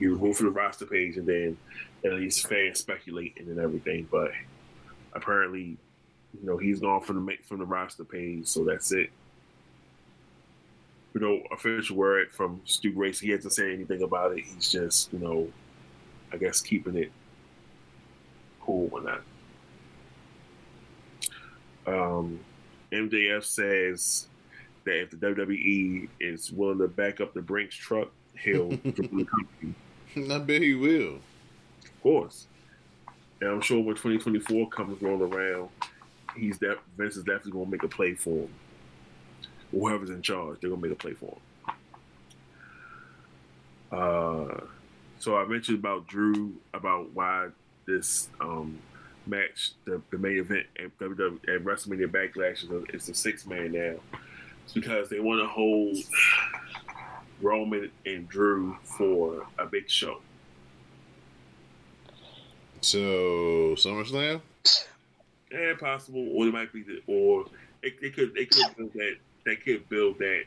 [0.00, 1.56] You remove from the roster page, and then
[2.04, 4.08] at least fans speculating and everything.
[4.10, 4.32] But
[5.12, 5.76] apparently,
[6.40, 9.10] you know, he's gone from the from the roster page, so that's it.
[11.14, 13.20] You know, official word from Stu Grace.
[13.20, 14.44] He hasn't said anything about it.
[14.44, 15.48] He's just, you know,
[16.32, 17.12] I guess keeping it
[18.60, 19.20] cool and that.
[21.86, 22.40] Um,
[22.92, 24.28] MJF says
[24.84, 29.74] that if the WWE is willing to back up the Brinks truck, he'll the company.
[30.30, 31.16] I bet he will.
[31.84, 32.46] Of course.
[33.40, 35.68] And I'm sure when 2024 comes rolling around,
[36.36, 38.50] he's def- Vince is definitely gonna make a play for him.
[39.70, 41.40] Whoever's in charge, they're gonna make a play for him.
[43.92, 44.60] Uh,
[45.18, 47.48] so I mentioned about Drew about why
[47.86, 48.78] this um,
[49.26, 53.72] match, the, the main event at, WWE at WrestleMania Backlash, is a, a six man
[53.72, 53.96] now.
[54.64, 55.96] It's because they want to hold
[57.40, 60.20] Roman and Drew for a big show.
[62.80, 64.40] So SummerSlam.
[65.50, 67.44] Yeah, possible, or it might be, the, or
[67.82, 70.44] it, they could they could build that they could build that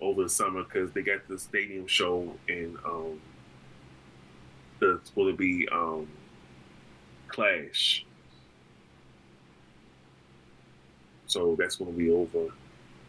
[0.00, 3.20] over the summer because they got the stadium show and um
[4.78, 6.08] the will it be um
[7.28, 8.06] Clash,
[11.26, 12.48] so that's going to be over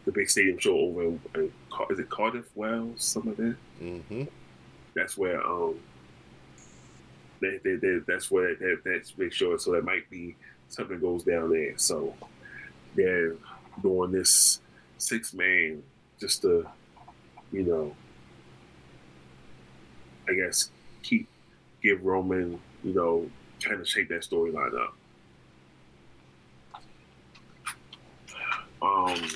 [0.06, 3.56] the big stadium show over in, in Car- is it Cardiff Wales something like that
[3.82, 4.22] Mm-hmm.
[4.94, 5.74] that's where um
[7.40, 10.36] they, they, they, that's where that, that's make sure so that might be
[10.68, 11.72] something goes down there.
[11.78, 12.14] So
[12.94, 13.34] they're
[13.82, 14.60] doing this
[14.98, 15.82] six man
[16.20, 16.66] just to
[17.50, 17.96] you know
[20.28, 20.70] i guess
[21.02, 21.26] keep
[21.82, 23.28] give roman you know
[23.62, 24.94] kind of shake that storyline up.
[28.82, 29.28] Um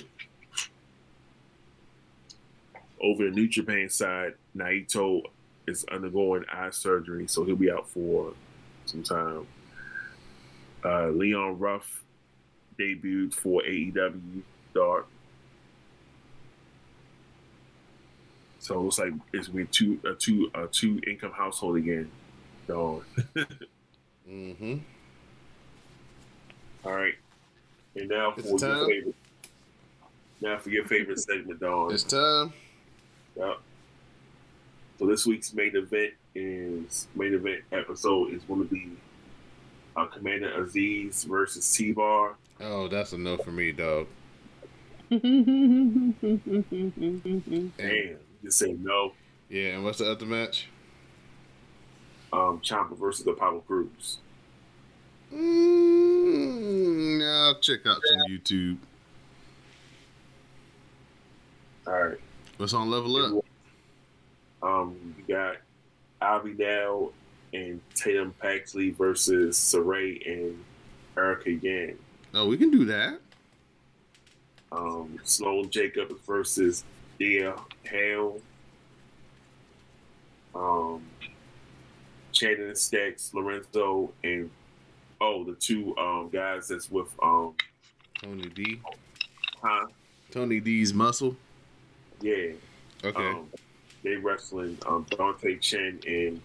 [3.04, 5.22] over the New Japan side, Naito
[5.66, 8.32] is undergoing eye surgery, so he'll be out for
[8.86, 9.46] some time.
[10.84, 12.02] Uh, Leon Ruff
[12.78, 14.42] debuted for AEW
[14.74, 15.06] Dark.
[18.58, 22.10] So it looks like it's been two a two a two income household again.
[22.66, 23.04] So
[24.28, 24.76] Mm-hmm.
[26.86, 27.14] all right.
[27.94, 28.86] And now It's for your time.
[28.88, 29.14] favorite.
[30.40, 31.92] Now for your favorite segment, Don.
[31.92, 32.54] It's time.
[33.36, 33.58] Yep.
[34.98, 38.92] So this week's main event is main event episode is going to be
[39.96, 42.36] uh, Commander Azeez versus T Bar.
[42.60, 44.06] Oh, that's a no for me, dog.
[45.10, 46.14] Damn,
[48.42, 49.12] just say no.
[49.48, 50.68] Yeah, and what's the other match?
[52.32, 54.18] Um, Ciampa versus the Apollo Crews.
[55.32, 58.78] Mm, I'll check out some YouTube.
[61.86, 62.18] All right.
[62.56, 63.44] What's on Level Up?
[64.62, 65.56] Um, you got
[66.20, 67.12] Dow
[67.52, 70.62] and Tatum Paxley versus Sarray and
[71.16, 71.98] Erica Yang.
[72.32, 73.18] Oh, we can do that.
[74.72, 76.84] Um, Sloane Jacobs versus
[77.18, 78.40] Thea Hail.
[80.54, 81.02] Um,
[82.32, 84.50] Channing Stacks, Lorenzo, and
[85.20, 87.54] oh, the two um guys that's with um,
[88.22, 88.80] Tony D.
[89.62, 89.86] huh?
[90.30, 91.36] Tony D's muscle.
[92.24, 92.52] Yeah.
[93.04, 93.28] Okay.
[93.28, 93.50] Um,
[94.02, 96.40] they wrestling um Dante Chen and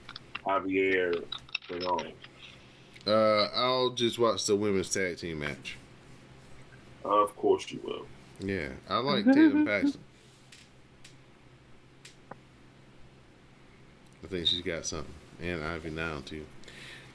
[0.46, 1.24] Javier
[1.70, 2.04] Bernal.
[3.08, 5.78] Uh, I'll just watch the women's tag team match.
[7.06, 8.06] of course you will.
[8.42, 10.02] Yeah, I like Tatum Paxley.
[14.22, 16.46] I think she's got something, and Ivy now too.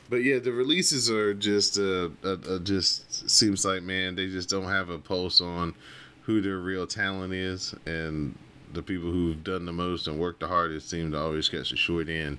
[0.09, 4.49] But yeah, the releases are just uh, uh, uh just seems like man, they just
[4.49, 5.75] don't have a pulse on
[6.23, 8.37] who their real talent is, and
[8.75, 11.77] the people who've done the most and worked the hardest seem to always catch the
[11.77, 12.39] short end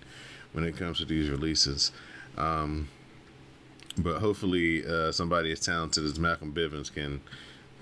[0.54, 1.92] when it comes to these releases.
[2.38, 2.88] Um,
[3.98, 7.22] but hopefully, uh, somebody as talented as Malcolm Bivens can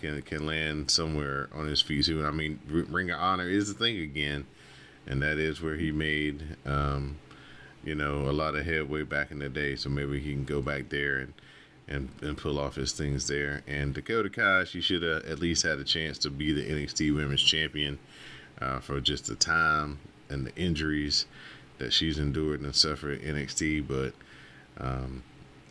[0.02, 2.26] can can land somewhere on his feet soon.
[2.26, 4.46] I mean, Ring of Honor is the thing again,
[5.08, 7.18] and that is where he made um,
[7.84, 9.76] you know a lot of headway back in the day.
[9.76, 11.34] So maybe he can go back there and
[11.88, 13.64] and and pull off his things there.
[13.68, 17.16] And Dakota Kai, she should have at least had a chance to be the NXT
[17.16, 17.98] Women's Champion
[18.64, 20.00] uh, for just the time
[20.30, 21.26] and the injuries
[21.78, 24.14] that she's endured and suffered at NXT, but.
[24.84, 25.24] Um,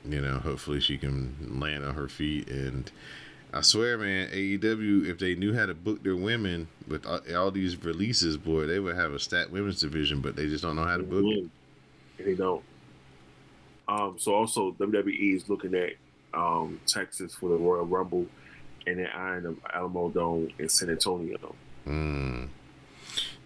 [0.05, 2.49] you know, hopefully she can land on her feet.
[2.49, 2.90] And
[3.53, 7.51] I swear, man, AEW, if they knew how to book their women with all, all
[7.51, 10.84] these releases, boy, they would have a stat women's division, but they just don't know
[10.84, 11.45] how to book it.
[12.18, 12.62] They don't.
[13.88, 15.90] Um, so also WWE is looking at
[16.34, 18.26] um, Texas for the Royal Rumble
[18.86, 21.55] and then Iron of Alamo Dome in San Antonio.
[21.86, 22.49] Mm.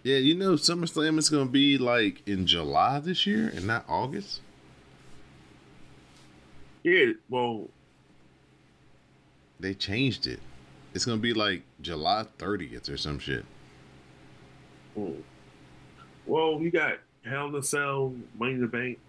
[0.06, 3.84] Yeah, you know, SummerSlam is going to be like in July this year and not
[3.88, 4.40] August.
[6.84, 7.66] Yeah, well,
[9.58, 10.38] They changed it.
[10.94, 13.44] It's going to be like July 30th or some shit.
[14.94, 15.14] hmm.
[16.24, 19.00] well, you got Hell in a Cell, Money in the Bank.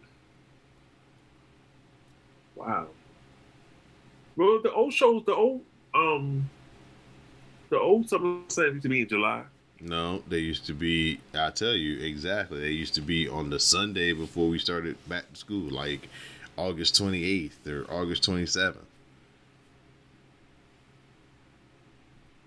[2.56, 2.88] Wow.
[4.36, 5.62] Well, the old shows, the old
[5.94, 6.50] um,
[7.70, 9.44] the old SummerSlam used to be in July.
[9.80, 11.20] No, they used to be.
[11.36, 12.60] I tell you exactly.
[12.60, 16.10] They used to be on the Sunday before we started back to school, like
[16.58, 18.86] August twenty eighth or August twenty seventh.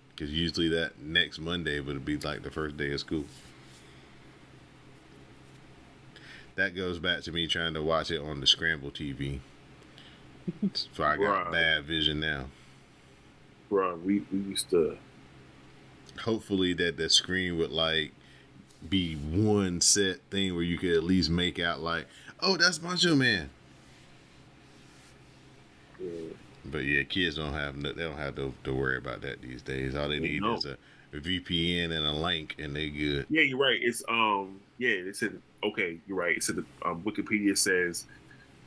[0.09, 3.25] Because usually that next Monday would be like the first day of school.
[6.55, 9.39] That goes back to me trying to watch it on the scramble TV.
[10.73, 11.51] so I got Right.
[11.51, 12.47] bad vision now.
[13.69, 14.97] Bro, we, we used to
[16.19, 18.11] hopefully that the screen would like
[18.89, 22.07] be one set thing where you could at least make out like,
[22.39, 23.49] oh, that's Macho Man.
[25.99, 26.09] yeah,
[26.65, 29.61] But yeah, kids don't have no, they don't have to, to worry about that these
[29.61, 29.95] days.
[29.95, 30.57] All they need don't.
[30.57, 30.77] is a,
[31.13, 33.25] a VPN and a link, and they good.
[33.29, 33.79] Yeah, you're right.
[33.81, 36.37] It's um yeah, it said okay, you're right.
[36.37, 38.05] It said the um, Wikipedia says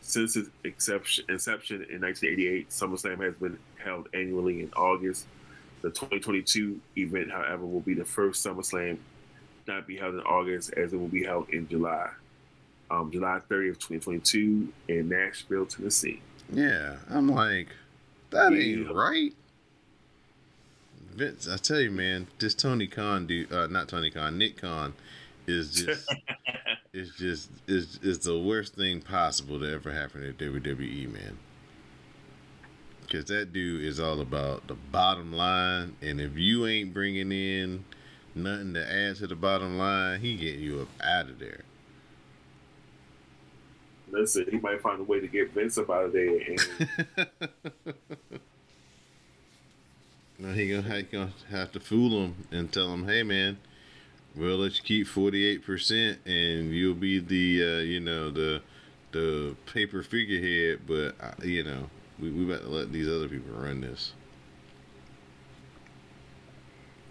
[0.00, 5.26] since its inception, inception in 1988, SummerSlam has been held annually in August.
[5.84, 8.96] The 2022 event, however, will be the first SummerSlam
[9.66, 12.08] not be held in August, as it will be held in July,
[12.90, 16.22] um, July 30th, 2022, in Nashville, Tennessee.
[16.50, 17.68] Yeah, I'm like,
[18.30, 18.92] that ain't Yeah.
[18.94, 19.34] right.
[21.14, 24.94] Vince, I tell you, man, this Tony Khan dude, uh, not Tony Khan, Nick Khan,
[25.46, 26.08] is just,
[26.94, 31.36] is just, is is the worst thing possible to ever happen at WWE, man.
[33.14, 37.84] Because that dude is all about the bottom line, and if you ain't bringing in
[38.34, 41.60] nothing to add to the bottom line, he getting you up out of there.
[44.10, 46.40] Listen, he might find a way to get Vince up out of there.
[46.40, 46.66] And
[50.40, 53.58] No, he gonna, he gonna have to fool him and tell him, "Hey, man,
[54.34, 58.60] We'll let you keep forty eight percent, and you'll be the uh, you know the
[59.12, 60.80] the paper figurehead.
[60.84, 61.88] But uh, you know
[62.20, 64.12] we we about to let these other people run this.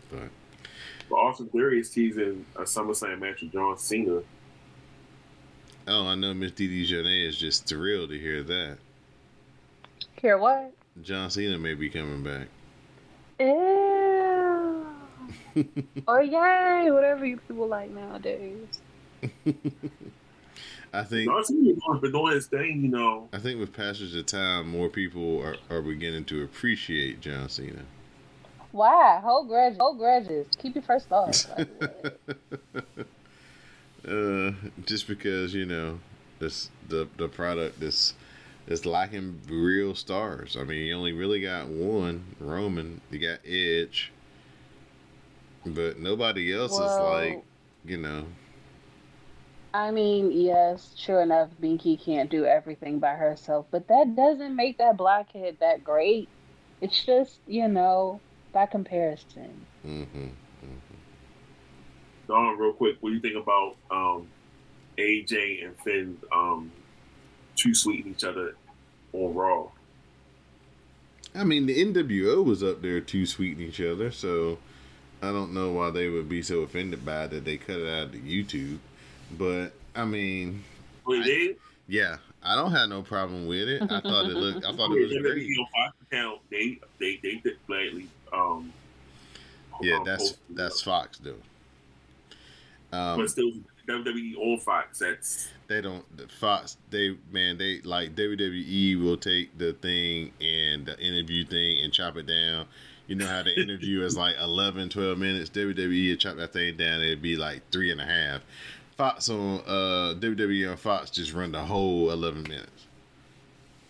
[0.09, 0.29] But
[1.09, 4.21] But Austin Theory is teasing a SummerSlam match with John Cena.
[5.87, 8.77] oh, I know Miss Dee Dee Jonee is just thrilled to hear that
[10.23, 10.71] Hear what?
[11.01, 12.47] John Cena may be coming back.
[13.41, 14.85] Ew.
[16.07, 18.67] or yay, whatever you people like nowadays.
[20.93, 23.27] I think John Cena's been doing his thing, you know.
[23.33, 27.81] I think with passage of time, more people are, are beginning to appreciate John Cena.
[28.71, 29.19] Why?
[29.23, 29.77] Hold grudges.
[29.79, 30.47] Hold grudges.
[30.59, 31.45] Keep your first thoughts.
[34.07, 34.51] uh,
[34.85, 35.99] just because you know
[36.39, 38.13] this the the product is
[38.67, 40.55] is lacking real stars.
[40.59, 43.01] I mean, you only really got one Roman.
[43.09, 44.11] You got Edge,
[45.65, 46.99] but nobody else Well- is
[47.33, 47.43] like
[47.85, 48.25] you know.
[49.73, 54.77] I mean, yes, sure enough, Binky can't do everything by herself, but that doesn't make
[54.77, 56.29] that blockhead that great.
[56.79, 58.19] It's just, you know,
[58.51, 59.65] by comparison.
[59.81, 60.27] hmm
[62.27, 64.27] Don, real quick, what do you think about um,
[64.97, 66.71] AJ and Finn um,
[67.55, 68.55] too sweeting each other
[69.11, 69.67] on Raw?
[71.35, 74.59] I mean, the NWO was up there too sweeting each other, so
[75.21, 77.89] I don't know why they would be so offended by it that they cut it
[77.89, 78.79] out of YouTube.
[79.37, 80.63] But I mean,
[81.07, 81.55] they,
[81.87, 83.81] yeah, I don't have no problem with it.
[83.83, 85.57] I thought it looked, I thought it was they, great.
[85.59, 88.07] on Fox account, they they they did gladly.
[88.31, 88.73] Um,
[89.81, 90.81] Yeah, um, that's that's.
[90.81, 91.35] Fox though.
[92.95, 93.51] Um, but still
[93.87, 94.99] WWE on Fox.
[94.99, 96.77] That's they don't the Fox.
[96.89, 102.17] They man, they like WWE will take the thing and the interview thing and chop
[102.17, 102.65] it down.
[103.07, 105.49] You know how the interview is like 11, 12 minutes.
[105.49, 107.01] WWE would chop that thing down.
[107.01, 108.41] It'd be like three and a half.
[108.95, 112.69] Fox on uh, WWE on Fox just run the whole eleven minutes.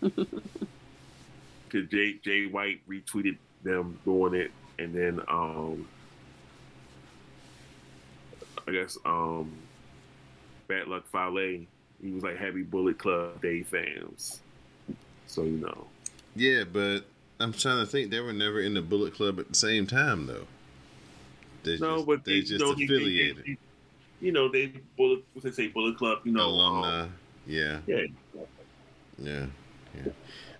[0.00, 5.86] because Jay Jay White retweeted them doing it, and then um,
[8.66, 9.52] I guess um,
[10.68, 11.36] Bad Luck Fale,
[12.02, 14.40] he was like Happy Bullet Club Day fans.
[15.26, 15.86] So you know,
[16.36, 17.00] Yeah, but
[17.40, 18.10] I'm trying to think.
[18.10, 20.46] They were never in the Bullet Club at the same time though.
[21.64, 23.44] They no, just, but they they, just know, they- affiliated.
[23.46, 23.58] they-
[24.24, 25.22] you know, they bullet.
[25.34, 26.20] What they say, Bullet Club.
[26.24, 27.02] You know, alumni.
[27.02, 27.14] um,
[27.46, 28.04] yeah, yeah,
[29.18, 29.46] yeah,
[29.94, 30.12] yeah.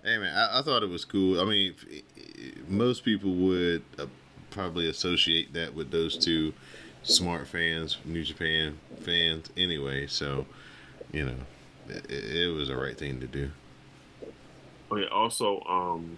[0.03, 1.41] Hey man, I, I thought it was cool.
[1.41, 4.05] I mean, f- most people would uh,
[4.51, 6.53] probably associate that with those two
[7.01, 10.05] smart fans, New Japan fans, anyway.
[10.05, 10.45] So,
[11.11, 11.35] you know,
[11.89, 13.49] it, it was the right thing to do.
[14.91, 15.07] Oh, yeah.
[15.07, 16.17] Also, um,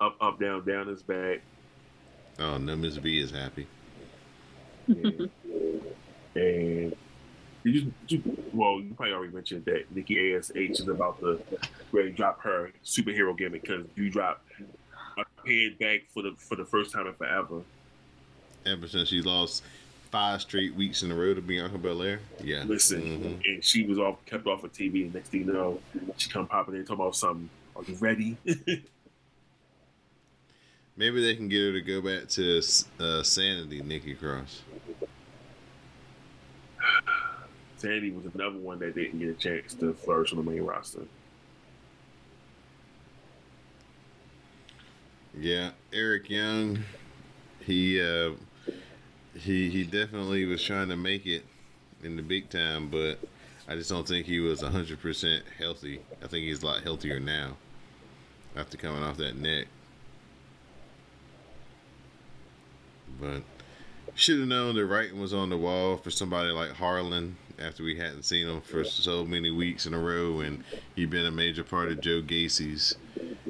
[0.00, 1.42] up, up, down, down is back.
[2.38, 3.66] Oh, no, Miss B is happy.
[4.88, 5.30] and,
[6.34, 6.94] and
[7.64, 11.40] you, you, well, you probably already mentioned that Nikki Ash is about to
[11.92, 14.42] ready drop her superhero gimmick because you drop
[15.18, 17.60] a head back for the for the first time in forever.
[18.66, 19.62] Ever since she lost
[20.10, 22.20] five straight weeks in a row to Bianca Belair.
[22.42, 22.64] Yeah.
[22.64, 23.40] Listen, Mhm.
[23.44, 25.04] and she was off kept off of TV.
[25.04, 25.80] And next thing you know,
[26.16, 27.48] she come popping in talking about something.
[27.76, 28.36] Are you ready?
[30.96, 32.60] Maybe they can get her to go back to
[32.98, 34.62] uh, Sanity, Nikki Cross.
[37.80, 41.00] Sandy was another one that didn't get a chance to flourish on the main roster.
[45.38, 46.80] Yeah, Eric Young,
[47.60, 48.32] he uh,
[49.34, 51.44] he he definitely was trying to make it
[52.02, 53.18] in the big time, but
[53.66, 56.00] I just don't think he was hundred percent healthy.
[56.22, 57.56] I think he's a lot healthier now
[58.56, 59.68] after coming off that neck.
[63.18, 63.42] But
[64.14, 67.96] should have known the writing was on the wall for somebody like Harland after we
[67.96, 70.64] hadn't seen him for so many weeks in a row, and
[70.96, 72.94] he'd been a major part of Joe Gacy's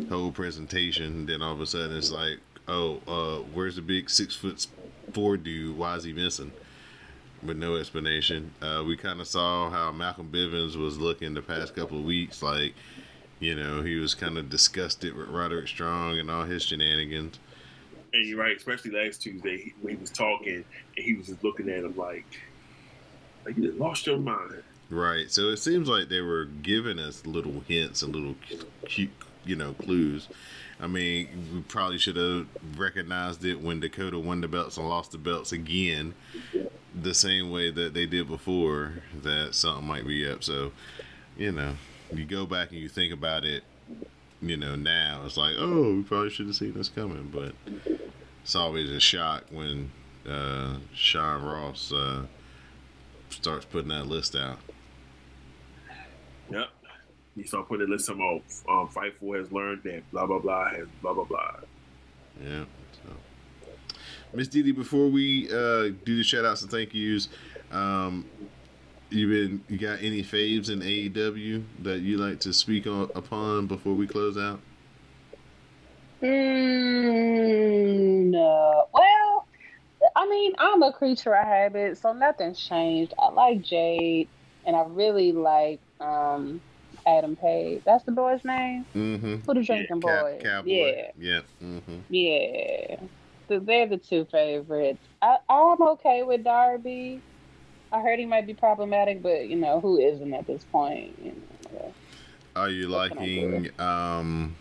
[0.09, 1.27] whole presentation.
[1.27, 2.39] Then all of a sudden, it's like,
[2.69, 4.66] oh, uh, where's the big six foot
[5.12, 5.77] four dude?
[5.77, 6.53] Why is he missing?
[7.43, 8.53] With no explanation.
[8.61, 12.43] Uh, we kind of saw how Malcolm Bivens was looking the past couple of weeks,
[12.43, 12.74] like,
[13.39, 17.39] you know, he was kind of disgusted with Roderick Strong and all his shenanigans.
[18.12, 20.65] And you're right, especially last Tuesday when he was talking
[20.97, 22.27] and he was just looking at him like,
[23.45, 24.62] like you lost your mind.
[24.91, 25.31] Right.
[25.31, 28.35] So it seems like they were giving us little hints and little
[28.87, 29.11] cute,
[29.45, 30.29] you know, clues.
[30.81, 32.47] I mean, we probably should have
[32.77, 36.15] recognized it when Dakota won the belts and lost the belts again,
[36.95, 38.95] the same way that they did before.
[39.23, 40.43] That something might be up.
[40.43, 40.73] So,
[41.37, 41.75] you know,
[42.12, 43.62] you go back and you think about it.
[44.43, 47.53] You know, now it's like, oh, we probably should have seen this coming, but
[48.43, 49.91] it's always a shock when
[50.27, 52.25] uh, Sean Ross uh,
[53.31, 54.59] starts putting that list out.
[56.51, 56.69] Yep.
[57.36, 60.69] He start putting a list of um, um, Fightful has learned that blah blah blah
[60.70, 61.57] has blah blah blah.
[62.43, 62.65] Yeah.
[62.93, 63.97] So.
[64.35, 67.28] Miss Dee Dee, before we uh, do the shout outs and thank yous,
[67.70, 68.28] um,
[69.11, 73.66] you been you got any faves in AEW that you like to speak on, upon
[73.66, 74.61] before we close out?
[76.23, 78.89] Mm, no.
[78.93, 79.47] Well,
[80.16, 83.15] I mean, I'm a creature of habit, so nothing's changed.
[83.19, 84.28] I like Jade,
[84.66, 86.61] and I really like um,
[87.07, 87.82] Adam Page.
[87.85, 88.87] That's the boy's name.
[88.95, 89.37] Mm-hmm.
[89.47, 90.39] Who the drinking Cow- boy?
[90.43, 90.69] Cowboy.
[90.69, 91.41] Yeah, Yeah.
[91.62, 91.99] Mm-hmm.
[92.09, 92.97] yeah.
[93.49, 95.01] So they're the two favorites.
[95.23, 97.20] I, I'm okay with Darby.
[97.93, 101.19] I heard he might be problematic, but you know who isn't at this point.
[101.20, 101.32] You
[101.73, 101.95] know.
[102.55, 103.47] Are you What can I do?
[103.51, 104.57] liking um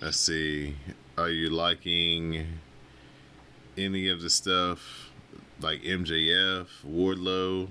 [0.00, 0.74] let's see.
[1.18, 2.46] Are you liking
[3.76, 5.10] any of the stuff
[5.60, 7.68] like MJF, Wardlow?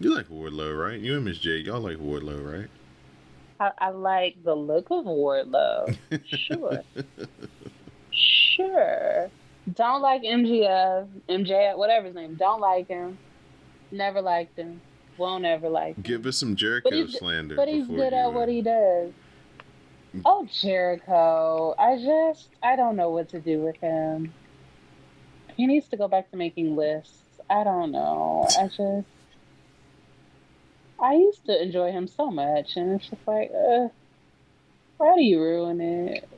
[0.00, 0.98] You like Wardlow, right?
[0.98, 2.68] You and Miss J, y'all like Wardlow, right?
[3.60, 5.96] I, I like the look of Wardlow.
[6.26, 6.82] Sure.
[8.10, 9.30] sure.
[9.74, 12.34] Don't like MGF, MJF, whatever his name.
[12.34, 13.16] Don't like him.
[13.90, 14.80] Never liked him.
[15.16, 16.02] Won't ever like him.
[16.02, 17.54] Give us some Jericho he's- slander.
[17.54, 19.12] But he's good at uh, what he does.
[20.24, 21.74] Oh, Jericho.
[21.78, 24.32] I just, I don't know what to do with him.
[25.56, 27.40] He needs to go back to making lists.
[27.48, 28.46] I don't know.
[28.58, 29.06] I just,
[31.00, 33.88] I used to enjoy him so much, and it's just like, uh,
[34.96, 36.28] why do you ruin it?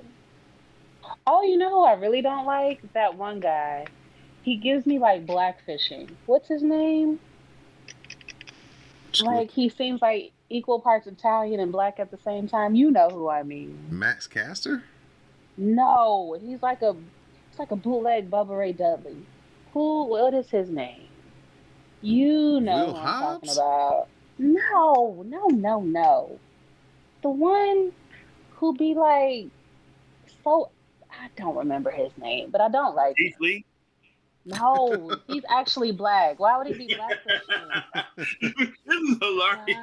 [1.27, 2.81] Oh, you know who I really don't like?
[2.93, 3.87] That one guy.
[4.43, 6.11] He gives me like blackfishing.
[6.27, 7.21] What's his name?
[9.21, 12.75] Like he seems like equal parts Italian and black at the same time.
[12.75, 13.87] You know who I mean?
[13.91, 14.83] Max Caster?
[15.57, 16.95] No, he's like a,
[17.51, 19.17] it's like a bootleg Bubba Ray Dudley.
[19.73, 20.05] Who?
[20.05, 21.09] What is his name?
[22.03, 24.09] You know Will who I'm talking about?
[24.39, 26.39] No, no, no, no.
[27.23, 27.93] The one
[28.57, 29.47] who be like
[30.45, 30.71] so.
[31.11, 33.33] I don't remember his name, but I don't like him.
[33.41, 33.65] Lee.
[34.49, 36.39] No, he's actually black.
[36.39, 37.19] Why would he be black?
[38.17, 39.79] this is hilarious.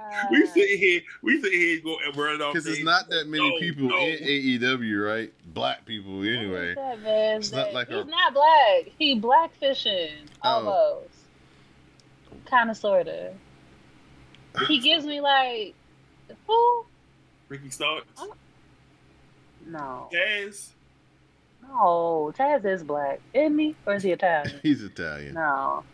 [0.00, 0.26] Ah.
[0.30, 2.54] we sit here, we sit here go and run off.
[2.54, 3.98] Because it's not that many No, people no.
[3.98, 5.32] in AEW, right?
[5.52, 6.74] Black people, anyway.
[6.74, 8.92] That man, It's not that- like he's a- not black.
[8.98, 10.10] He black fishing
[10.42, 10.48] Oh.
[10.48, 11.14] almost,
[12.46, 13.34] kind of, sorta.
[14.68, 15.74] He gives me like
[16.46, 16.86] who?
[17.48, 18.30] Ricky Starks, I'm-
[19.66, 20.72] No, Jazz.
[21.68, 22.32] No.
[22.36, 23.76] Taz is black, isn't he?
[23.86, 24.60] Or is he Italian?
[24.62, 25.34] He's Italian.
[25.34, 25.84] no.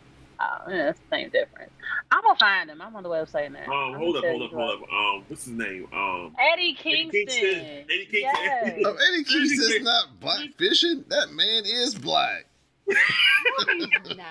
[0.41, 1.71] Oh, yeah, it's the same difference.
[2.11, 2.83] I'm gonna find him.
[2.83, 3.63] I'm on the website now.
[3.73, 4.89] Um, I'm hold up, hold up, hold up.
[4.93, 5.87] Um, what's his name?
[5.93, 7.13] Um, Eddie Kingston.
[7.13, 7.85] Kingston.
[7.89, 8.21] Eddie Kingston.
[8.23, 8.83] Yes.
[8.85, 11.05] Oh, Eddie Kingston's not black fishing.
[11.09, 12.47] That man is black.
[12.87, 12.95] No,
[13.77, 14.29] he's not.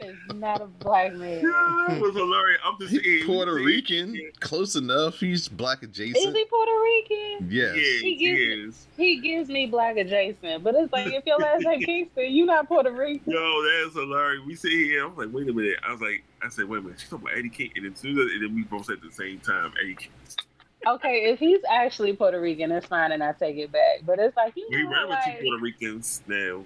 [0.00, 1.42] He's not a black man.
[1.42, 2.60] Yeah, that was hilarious.
[2.64, 3.02] I'm just saying.
[3.04, 5.18] He's Puerto we- Rican, close enough.
[5.20, 6.16] He's black adjacent.
[6.16, 6.36] Is adjacent.
[6.38, 7.48] he Puerto Rican?
[7.50, 7.76] Yes.
[7.76, 8.86] Yeah, He he gives- is.
[8.96, 12.66] He gives me black adjacent, but it's like if your last name Kingston, you not
[12.68, 13.32] Puerto Rican.
[13.32, 14.42] Yo, that's hilarious.
[14.46, 15.04] We sit here.
[15.06, 15.76] I'm like, wait a minute.
[15.86, 17.00] I was like, I said, wait a minute.
[17.00, 19.02] She's talking about Eddie King, and then, soon as, and then we both said at
[19.02, 20.10] the same time, Eddie King.
[20.86, 24.00] Okay, if he's actually Puerto Rican, it's fine, and I take it back.
[24.06, 26.64] But it's like you We know, ran with two Puerto Ricans now.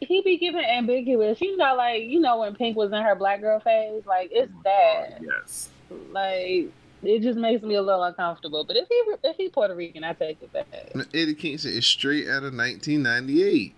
[0.00, 1.40] He be giving ambiguous.
[1.40, 4.52] You know, like you know when Pink was in her black girl phase, like it's
[4.54, 5.20] Oh that.
[5.22, 5.68] Yes.
[6.12, 6.70] Like
[7.02, 8.64] it just makes me a little uncomfortable.
[8.64, 10.66] But if he if he Puerto Rican, I take it back.
[11.14, 13.74] Eddie Kingston is straight out of 1998.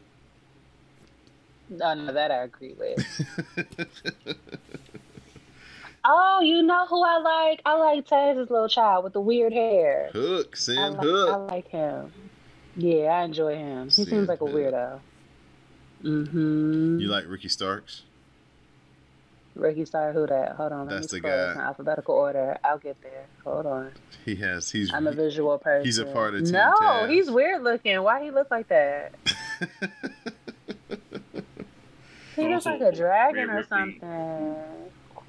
[1.71, 4.37] No, no, that I agree with.
[6.05, 7.63] Oh, you know who I like?
[7.65, 10.11] I like Taz's little child with the weird hair.
[10.13, 12.13] Hook, I Sam like, I like him.
[12.75, 13.85] Yeah, I enjoy him.
[13.85, 14.55] He Sam seems like a Hook.
[14.55, 15.01] weirdo.
[16.03, 16.99] Mm-hmm.
[16.99, 18.03] You like Ricky Starks?
[19.55, 20.53] Ricky Star, who that?
[20.57, 21.53] Hold on, let That's me the scroll guy.
[21.53, 22.57] in alphabetical order.
[22.65, 23.27] I'll get there.
[23.45, 23.93] Hold on.
[24.25, 24.71] He has.
[24.71, 24.93] He's.
[24.95, 25.85] I'm a visual person.
[25.85, 27.11] he's a part of Team No, Taz.
[27.11, 28.01] he's weird looking.
[28.03, 29.13] Why he look like that?
[32.35, 33.69] He looks like a dragon Rhea or Ripley.
[33.69, 34.65] something.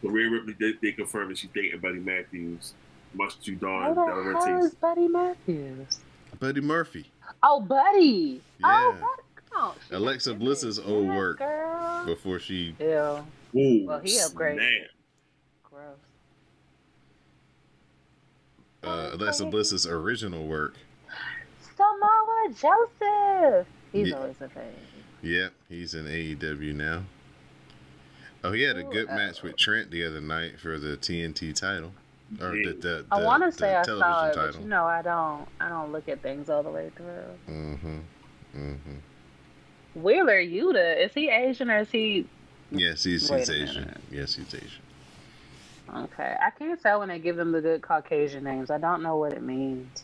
[0.02, 2.74] But Rhea Ripley, they, they confirmed that she's dating Buddy Matthews.
[3.14, 4.66] Much to Who Don the hell Delarente's.
[4.68, 6.00] is Buddy Matthews?
[6.40, 7.12] Buddy Murphy.
[7.44, 8.42] Oh, Buddy.
[8.64, 9.02] Oh, Yeah.
[9.02, 9.22] Buddy.
[9.66, 12.06] Oh, she Alexa got Bliss's old Yeah, work Girl.
[12.06, 12.76] before she.
[12.80, 12.86] Ew.
[13.56, 14.58] Ooh, Well, he upgraded.
[14.58, 14.90] snap.
[15.64, 15.98] Gross.
[18.84, 20.76] Uh, Alexa Bliss's original work.
[21.78, 23.68] Samoa Joseph.
[23.94, 24.16] He's Yeah.
[24.16, 24.76] always a thing.
[25.22, 27.04] Yep, he's in AEW now.
[28.44, 30.98] Oh, he had a Ooh, good uh, match with Trent the other night for the
[30.98, 31.94] TNT title,
[32.42, 35.48] or the the, I want to say I saw it, but you know, I don't.
[35.62, 37.24] I don't look at things all the way through.
[37.48, 38.00] Mm-hmm.
[38.58, 38.98] Mm-hmm.
[39.96, 42.26] Wheeler Yuta, is he Asian or is he
[42.72, 43.96] Yes, he's, he's Asian.
[44.12, 44.82] Yes, he's Asian.
[45.96, 46.36] okay?
[46.42, 48.72] I can't tell when they give them the good Caucasian names.
[48.72, 50.04] I don't know what it means.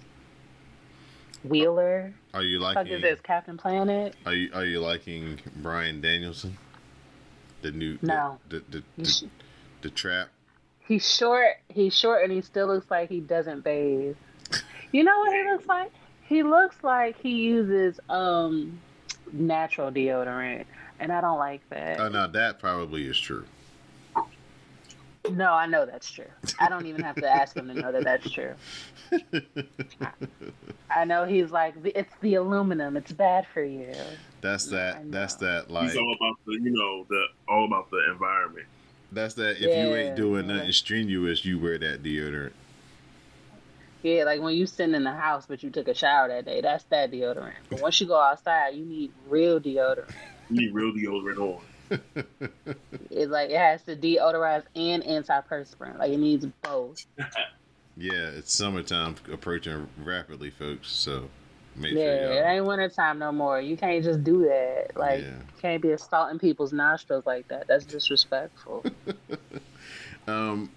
[1.43, 2.13] Wheeler.
[2.33, 2.93] Are you Fuck liking?
[2.93, 4.15] is this Captain Planet?
[4.25, 6.57] Are you are you liking Bryan Danielson?
[7.61, 8.37] The new the- No.
[8.49, 9.23] the the, the, sh-
[9.81, 10.29] the trap.
[10.85, 11.55] He's short.
[11.69, 14.15] He's short, and he still looks like he doesn't bathe.
[14.91, 15.91] You know what he looks like?
[16.27, 18.79] He looks like he uses um
[19.33, 20.65] natural deodorant,
[20.99, 21.99] and I don't like that.
[21.99, 23.45] Oh no, that probably is true.
[25.31, 26.25] No, I know that's true.
[26.59, 28.53] I don't even have to ask him to know that that's true.
[30.89, 32.97] I know he's like it's the aluminum.
[32.97, 33.93] It's bad for you.
[34.41, 35.11] That's I that.
[35.11, 35.69] That's that.
[35.69, 38.65] Like He's all about the, you know, the all about the environment.
[39.11, 39.57] that's that.
[39.57, 42.53] If you ain't doing nothing strenuous, you wear that deodorant.
[44.03, 46.61] Yeah, like when you sitting in the house but you took a shower that day,
[46.61, 47.53] that's that deodorant.
[47.69, 50.11] But once you go outside, you need real deodorant.
[50.49, 51.61] You need real deodorant on.
[53.11, 55.97] It like it has to deodorize and antiperspirant.
[55.97, 57.05] Like it needs both.
[57.97, 60.87] Yeah, it's summertime approaching rapidly, folks.
[60.89, 61.27] So
[61.75, 62.47] make yeah, sure it y'all.
[62.47, 63.59] ain't winter time no more.
[63.59, 64.91] You can't just do that.
[64.95, 65.27] Like Yeah.
[65.31, 67.67] you can't be assaulting people's nostrils like that.
[67.67, 68.85] That's disrespectful.
[70.27, 70.69] Um,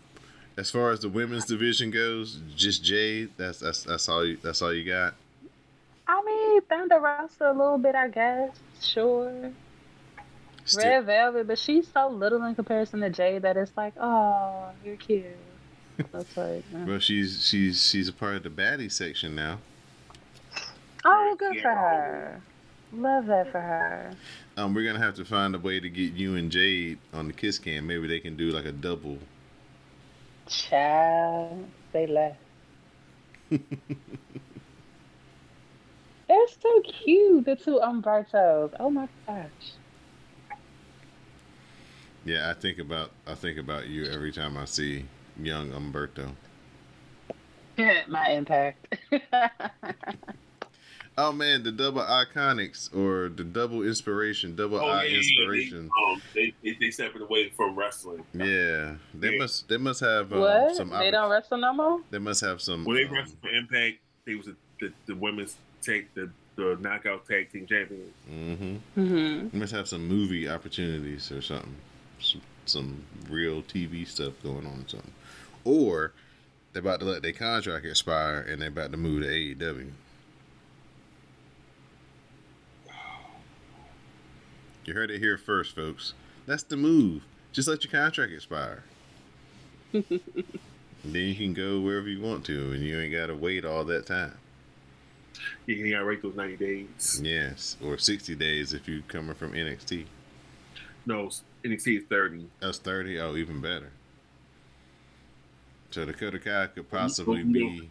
[0.57, 3.31] as far as the women's division goes, just Jade.
[3.37, 4.25] That's that's that's all.
[4.25, 5.15] You, that's all you got.
[6.07, 8.51] I mean, Thunder Rosa a little bit, I guess.
[8.81, 9.53] Sure.
[10.65, 14.71] Still- Red Velvet, but she's so little in comparison to Jade that it's like, oh,
[14.85, 15.25] you're cute.
[16.13, 19.59] That's like, uh, Well, she's she's she's a part of the baddie section now.
[21.05, 22.41] oh, good for her.
[22.93, 24.13] Love that for her.
[24.57, 27.33] Um, we're gonna have to find a way to get you and Jade on the
[27.33, 27.87] kiss cam.
[27.87, 29.19] Maybe they can do like a double.
[30.49, 32.37] Child, say less.
[36.29, 38.75] They're so cute, the two Umbertos.
[38.81, 39.49] Oh my gosh.
[42.25, 45.05] Yeah, I think about I think about you every time I see
[45.41, 46.29] young Umberto.
[48.09, 48.97] my impact.
[51.19, 55.91] Oh man, the double iconics or the double inspiration, double Oh, eye yeah, yeah, inspiration.
[55.95, 58.25] Yeah, they, um, they, they, they separate away from wrestling.
[58.33, 59.39] Yeah, they Yeah.
[59.39, 60.75] must they must have um, what?
[60.77, 60.89] some.
[60.91, 62.01] They don't wrestle no more?
[62.11, 62.85] They must have some.
[62.85, 66.79] When they um, wrestled for Impact, they was the, the, the women's take the the
[66.81, 68.13] knockout tag team champions.
[68.31, 68.79] mhm.
[68.97, 69.49] Mm-hmm.
[69.49, 71.75] They must have some movie opportunities or something.
[72.21, 75.13] Some, some real TV stuff going on or something.
[75.65, 76.13] Or
[76.73, 79.91] they're about to let their contract expire and they're about to move to AEW.
[84.85, 86.15] You heard it here first, folks.
[86.47, 87.23] That's the move.
[87.53, 88.83] Just let your contract expire.
[89.93, 90.09] then
[91.05, 94.07] you can go wherever you want to and you ain't got to wait all that
[94.07, 94.35] time.
[95.67, 97.21] You can gotta rate those ninety days.
[97.23, 97.77] Yes.
[97.83, 100.07] Or 60 days if you're coming from NXT.
[101.07, 101.31] No,
[101.65, 102.47] NXT is thirty.
[102.61, 103.19] Oh, That's 30.
[103.21, 103.91] Oh, even better.
[105.91, 106.97] So Dakota Kai could mm-hmm.
[106.97, 107.91] possibly be.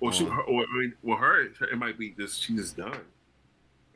[0.00, 3.00] Or she, or I mean, well, her it might be just she's just done.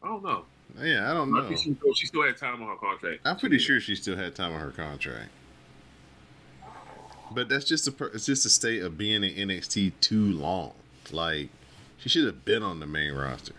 [0.03, 0.45] I don't know.
[0.81, 1.49] Yeah, I don't I know.
[1.49, 3.21] think she, she still had time on her contract.
[3.25, 5.31] I'm pretty sure she still had time on her contract.
[7.35, 10.73] But that's just a it's just a state of being in NXT too long.
[11.13, 11.49] Like
[11.99, 13.55] she should have been on the main roster.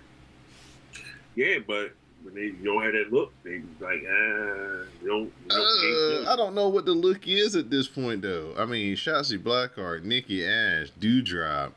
[1.35, 1.91] Yeah, but
[2.23, 5.21] when they don't have that look, they like, ah, you don't.
[5.23, 8.53] You don't Uh, I don't know what the look is at this point though.
[8.57, 11.71] I mean, Shotzi Blackheart, Nikki Ash, Doudrop,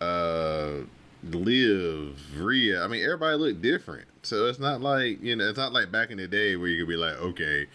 [0.00, 0.84] uh,
[1.22, 2.82] Liv, Rhea.
[2.82, 4.08] I mean, everybody looked different.
[4.22, 6.84] So it's not like you know, it's not like back in the day where you
[6.84, 7.66] could be like, okay,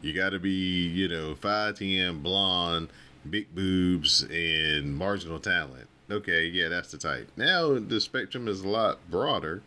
[0.00, 2.88] you got to be you know five ten, blonde,
[3.28, 5.88] big boobs, and marginal talent.
[6.10, 7.30] Okay, yeah, that's the type.
[7.36, 9.62] Now the spectrum is a lot broader.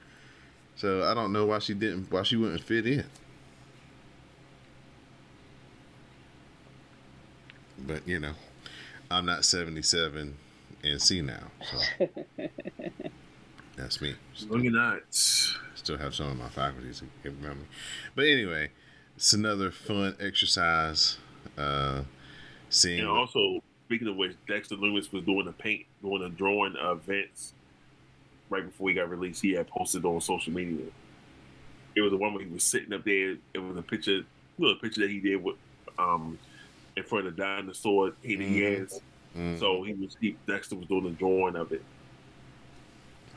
[0.76, 3.06] So I don't know why she didn't, why she wouldn't fit in.
[7.86, 8.34] But you know,
[9.10, 10.36] I'm not 77
[10.84, 12.08] and see now, so
[13.76, 14.16] that's me.
[14.50, 15.02] You're not.
[15.10, 17.66] Still have some of my faculties can remember.
[18.16, 18.70] But anyway,
[19.16, 21.18] it's another fun exercise.
[21.58, 22.04] Uh,
[22.70, 26.76] seeing And also, speaking of which, Dexter Lumis was doing a paint, doing a drawing
[26.76, 27.54] of Vince
[28.50, 29.42] right before he got released.
[29.42, 30.86] He had posted on social media.
[31.96, 33.36] It was the one where he was sitting up there.
[33.54, 34.22] It was a picture,
[34.58, 35.56] little picture that he did with,
[35.98, 36.38] um,
[36.96, 38.80] in front of the dinosaur he, he Mhm.
[38.80, 39.02] has.
[39.38, 41.84] Mm, So he was, he, Dexter was doing a drawing of it.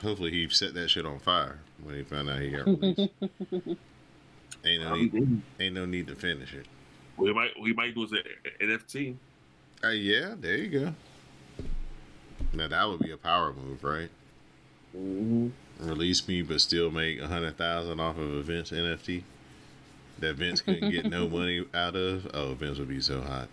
[0.02, 2.98] Hopefully he set that shit on fire when he found out he got released.
[4.64, 6.66] ain't no need, ain't no need to finish it.
[7.16, 8.26] we might, we might do it
[8.60, 9.16] an NFT.
[9.82, 10.94] Uh, yeah, there you go.
[12.52, 14.10] Now that would be a power move, right?
[14.92, 15.48] hmm
[15.80, 19.24] Release me, but still make a hundred thousand off of a Vince NFT
[20.20, 22.30] that Vince couldn't get no money out of.
[22.32, 23.48] Oh, Vince would be so hot.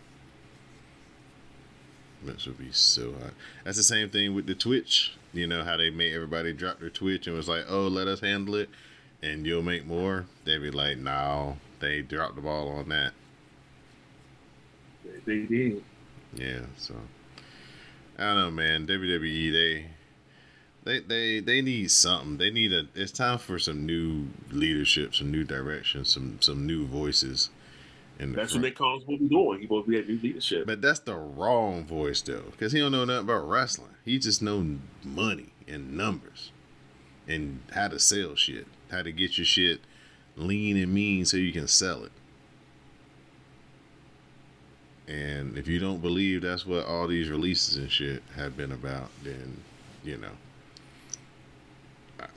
[2.21, 3.33] Vince would be so hot.
[3.63, 5.13] That's the same thing with the Twitch.
[5.33, 8.19] You know how they made everybody drop their Twitch and was like, "Oh, let us
[8.19, 8.69] handle it,
[9.21, 13.13] and you'll make more." They'd be like, "No, they dropped the ball on that."
[15.25, 15.83] They did.
[16.33, 16.95] Yeah, so
[18.17, 18.87] I don't know, man.
[18.87, 19.85] WWE they
[20.83, 22.37] they they they need something.
[22.37, 22.87] They need a.
[22.95, 27.49] It's time for some new leadership, some new direction, some some new voices.
[28.21, 28.61] In the That's what.
[28.61, 29.59] Nick Collins supposed be doing.
[29.59, 30.67] He supposed to be at new leadership.
[30.67, 33.95] But that's the wrong voice though, because he don't know nothing about wrestling.
[34.05, 36.51] He just know money and numbers,
[37.27, 39.81] and how to sell shit, how to get your shit
[40.37, 42.11] lean and mean so you can sell it.
[45.07, 49.09] And if you don't believe that's what all these releases and shit have been about,
[49.23, 49.57] then
[50.03, 50.31] you know,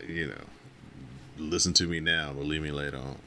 [0.09, 0.45] you know,
[1.37, 3.19] listen to me now, believe me later on.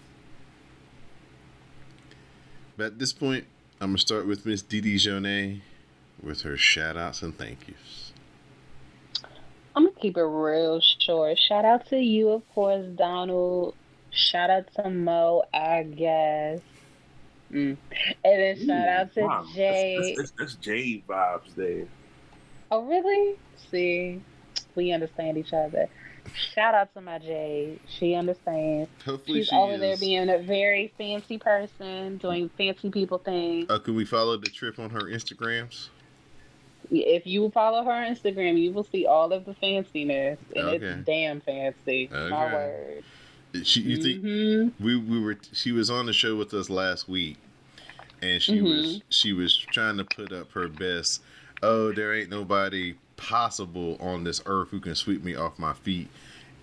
[2.78, 3.46] But at this point,
[3.82, 5.62] I'm gonna start with Miss Dee Dee Jonee
[6.22, 8.14] with her shout outs and thank yous.
[9.76, 11.38] I'm gonna keep it real short.
[11.40, 13.76] Shout out to you, of course, Donald.
[14.12, 16.62] Shout out to Mo, I guess.
[17.52, 17.78] Mm.
[18.24, 19.98] And then shout out to Wow, Jay.
[20.00, 21.88] That's, that's, that's Jay vibes there.
[22.70, 23.38] Oh, really?
[23.72, 24.22] See,
[24.76, 25.88] we understand each other.
[26.34, 27.80] Shout out to my Jay.
[27.88, 28.90] She understands.
[29.06, 29.80] Hopefully, She's she over is.
[29.80, 33.70] there being a very fancy person, doing fancy people things.
[33.70, 35.90] Uh, can we follow the trip on her Instagrams?
[36.90, 40.86] If you follow her Instagram, you will see all of the fanciness, and Okay.
[40.86, 42.10] it's damn fancy.
[42.12, 43.04] My word.
[43.64, 44.72] She, you think Mhm.
[44.80, 45.38] we we were?
[45.54, 47.38] She was on the show with us last week,
[48.22, 51.22] and she was she was trying to put up her best.
[51.64, 56.08] Oh, there ain't nobody possible on this earth who can sweep me off my feet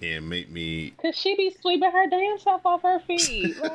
[0.00, 3.56] and make me Cause she be sweeping her damn self off her feet.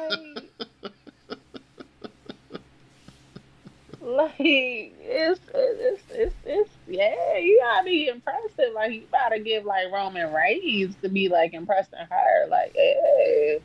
[4.01, 8.73] Like, like it's, it's it's it's yeah, you gotta be impressive.
[8.73, 12.47] Like you gotta give like Roman Reigns to be like impressing her.
[12.47, 13.59] Like, yeah.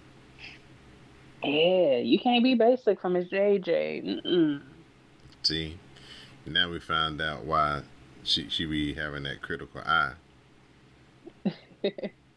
[1.43, 4.25] Yeah, you can't be basic from his JJ.
[4.25, 4.63] Mm-mm.
[5.43, 5.79] see.
[6.47, 7.83] Now we found out why
[8.25, 10.13] she she be having that critical eye.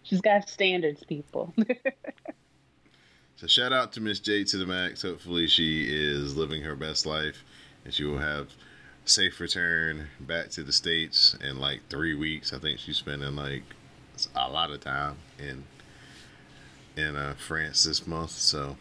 [0.04, 1.54] She's got standards, people.
[3.38, 5.04] So shout out to Miss J to the max.
[5.04, 7.44] Hopefully she is living her best life
[7.86, 8.50] and she will have
[9.06, 12.52] safe return back to the states in like three weeks.
[12.52, 13.62] I think she's spending like
[14.36, 15.66] a lot of time in
[16.96, 18.32] in uh, France this month.
[18.32, 18.76] So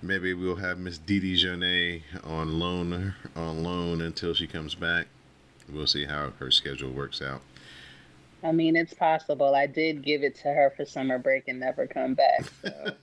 [0.00, 5.08] maybe we'll have Miss Dee Dee Jonee on loan on loan until she comes back.
[5.72, 7.40] We'll see how her schedule works out.
[8.42, 9.54] I mean, it's possible.
[9.54, 12.44] I did give it to her for summer break and never come back.
[12.62, 12.94] So.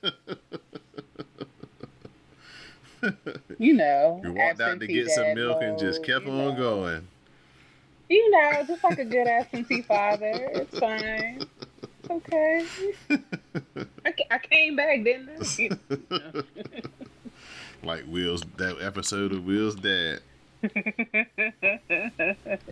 [3.57, 6.55] you know, You walked out to get some milk and just kept on know.
[6.55, 7.07] going.
[8.09, 10.31] You know, just like a good absentee father.
[10.53, 11.45] It's fine.
[11.81, 12.65] It's okay.
[14.05, 16.43] I, I came back, didn't I?
[17.83, 20.21] like Will's that episode of Will's dad.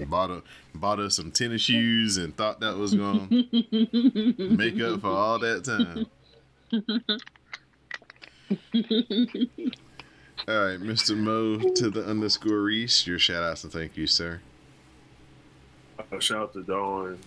[0.08, 0.42] Bought her,
[0.76, 3.28] bought her some tennis shoes and thought that was gonna
[4.56, 6.06] make up for all that time.
[10.48, 11.16] All right, Mr.
[11.16, 14.42] Mo to the underscore Rease, your shout outs and thank you, sir.
[16.00, 17.20] Uh, shout out to Don.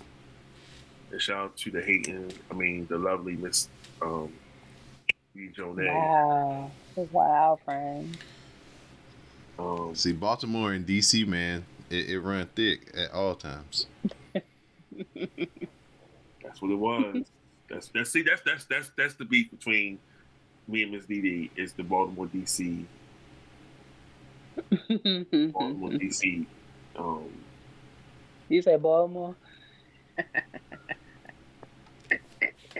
[1.13, 3.69] And shout out to the hating, I mean, the lovely Miss
[4.03, 4.33] um,
[5.35, 5.51] B.
[5.57, 5.87] Jonee.
[5.87, 6.71] wow.
[7.13, 8.17] Wow, friend.
[9.59, 13.87] Um, See, Baltimore and DC, man, it, it run thick at all times.
[14.33, 14.45] that's
[16.61, 17.25] what it was.
[17.69, 19.99] that's that's see that's that's that's that's the beef between
[20.69, 22.85] me and Miss Dee Dee is the Baltimore DC
[25.53, 26.47] Baltimore DC
[26.97, 27.29] um
[28.49, 29.35] you say Baltimore?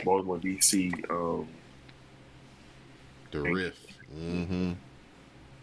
[0.05, 1.49] Baltimore DC um
[3.31, 3.79] The riff.
[4.15, 4.73] Mm-hmm.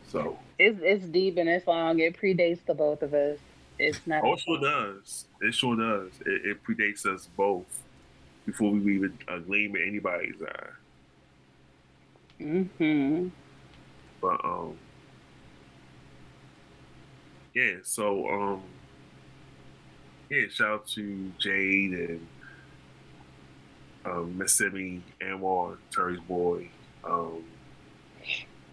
[0.07, 1.99] so It's it's deep and it's long.
[1.99, 3.39] It predates the both of us.
[3.79, 4.23] It's not.
[4.23, 7.65] oh it sure does it sure does it, it predates us both
[8.45, 10.69] before we even uh, gleam in anybody's eye
[12.41, 13.27] Mm-hmm.
[14.21, 14.77] But um
[17.53, 18.61] yeah, so um
[20.29, 22.27] yeah, shout out to Jade and
[24.05, 26.67] um Miss Simi, Anwar, Terry's boy.
[27.03, 27.43] Um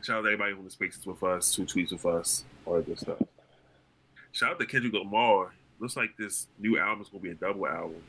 [0.08, 2.86] shout out to everybody who the spaces with us, who tweets with us, all that
[2.86, 3.18] good stuff.
[4.32, 5.52] Shout out to Kendrick Lamar.
[5.80, 8.02] Looks like this new album is gonna be a double album.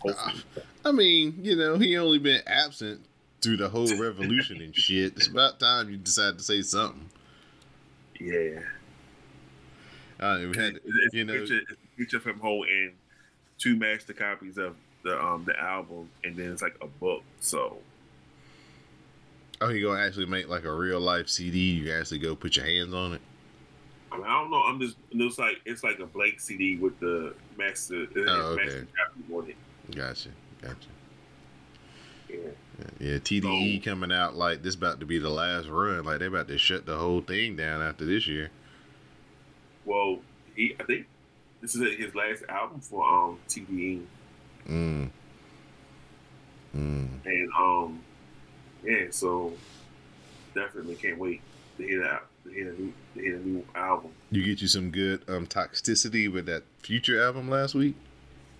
[0.00, 0.42] Hopefully.
[0.82, 3.04] I mean, you know, he only been absent
[3.42, 5.14] through the whole revolution and shit.
[5.16, 7.10] It's about time you decide to say something.
[8.18, 8.60] yeah.
[10.18, 12.92] Uh, we had, It's, it's you know, picture, it's a picture from holding
[13.58, 17.22] two master copies of the um the album, and then it's like a book.
[17.40, 17.78] So
[19.60, 21.58] oh, you gonna actually make like a real life CD?
[21.58, 23.20] You actually go put your hands on it.
[24.12, 24.62] I, mean, I don't know.
[24.62, 28.52] I'm just it looks like it's like a blank CD with the master, it Oh,
[28.54, 28.64] okay.
[28.64, 29.56] master copy on it.
[29.94, 30.30] Gotcha,
[30.62, 30.76] gotcha.
[32.28, 32.36] Yeah.
[32.98, 36.04] Yeah, TDE coming out like this about to be the last run.
[36.04, 38.50] Like they about to shut the whole thing down after this year.
[39.84, 40.20] Well,
[40.54, 41.06] he I think
[41.60, 44.02] this is his last album for um TDE,
[44.68, 45.10] Mm.
[46.76, 47.08] Mm.
[47.24, 48.00] and um
[48.84, 49.52] yeah, so
[50.54, 51.40] definitely can't wait
[51.78, 54.10] to hear that to hear a new to hear a new album.
[54.30, 57.96] You get you some good um toxicity with that future album last week.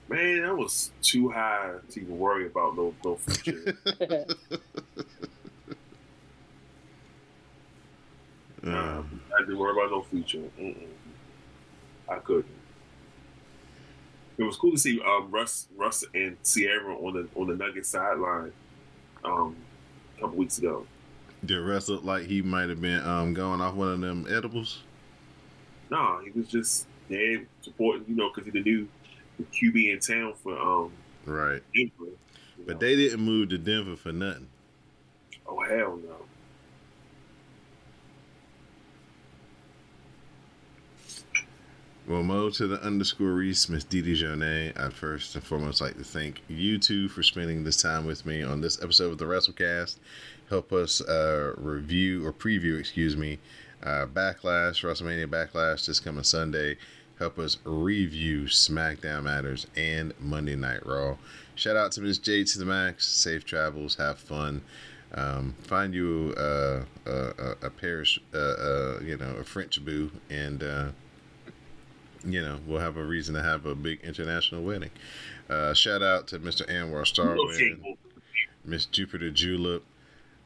[0.09, 3.77] Man, that was too high to even worry about no no future.
[8.63, 10.43] Um, I didn't worry about no future.
[10.59, 10.87] Mm-mm.
[12.09, 12.47] I couldn't.
[14.37, 17.91] It was cool to see um, Russ, Russ and Ciara on the on the Nuggets
[17.91, 18.53] sideline
[19.25, 19.57] um,
[20.21, 20.87] a couple weeks ago.
[21.45, 24.83] did Russ look like he might have been um going off one of them edibles?
[25.91, 28.87] No, he was just there supporting, you know, because he's the new
[29.53, 30.93] QB in town for um,
[31.27, 31.63] Right.
[31.75, 32.13] Denver.
[32.67, 32.79] But know.
[32.87, 34.47] they didn't move to Denver for nothing.
[35.49, 36.17] oh hell no.
[42.11, 44.77] Well, Mo to the underscore Rease, Miss Dee Dee Jonee.
[44.77, 48.43] I'd first and foremost like to thank you two for spending this time with me
[48.43, 49.95] on this episode of the WrassleCast.
[50.49, 53.39] Help us uh, review or preview, excuse me,
[53.85, 56.79] uh, Backlash, WrestleMania Backlash this coming Sunday.
[57.21, 61.17] Help us review SmackDown Matters and Monday Night Raw.
[61.55, 63.07] Shout out to Miss J to the Max.
[63.07, 63.95] Safe travels.
[63.95, 64.63] Have fun.
[65.15, 70.11] Um, find you uh, a, a, a parish, uh, uh, you know, a French boo,
[70.29, 70.89] and uh,
[72.25, 74.91] you know, we'll have a reason to have a big international wedding.
[75.49, 76.67] Uh, shout out to Mr.
[76.69, 77.97] Anwar Starwind,
[78.65, 79.83] Miss Jupiter Julep.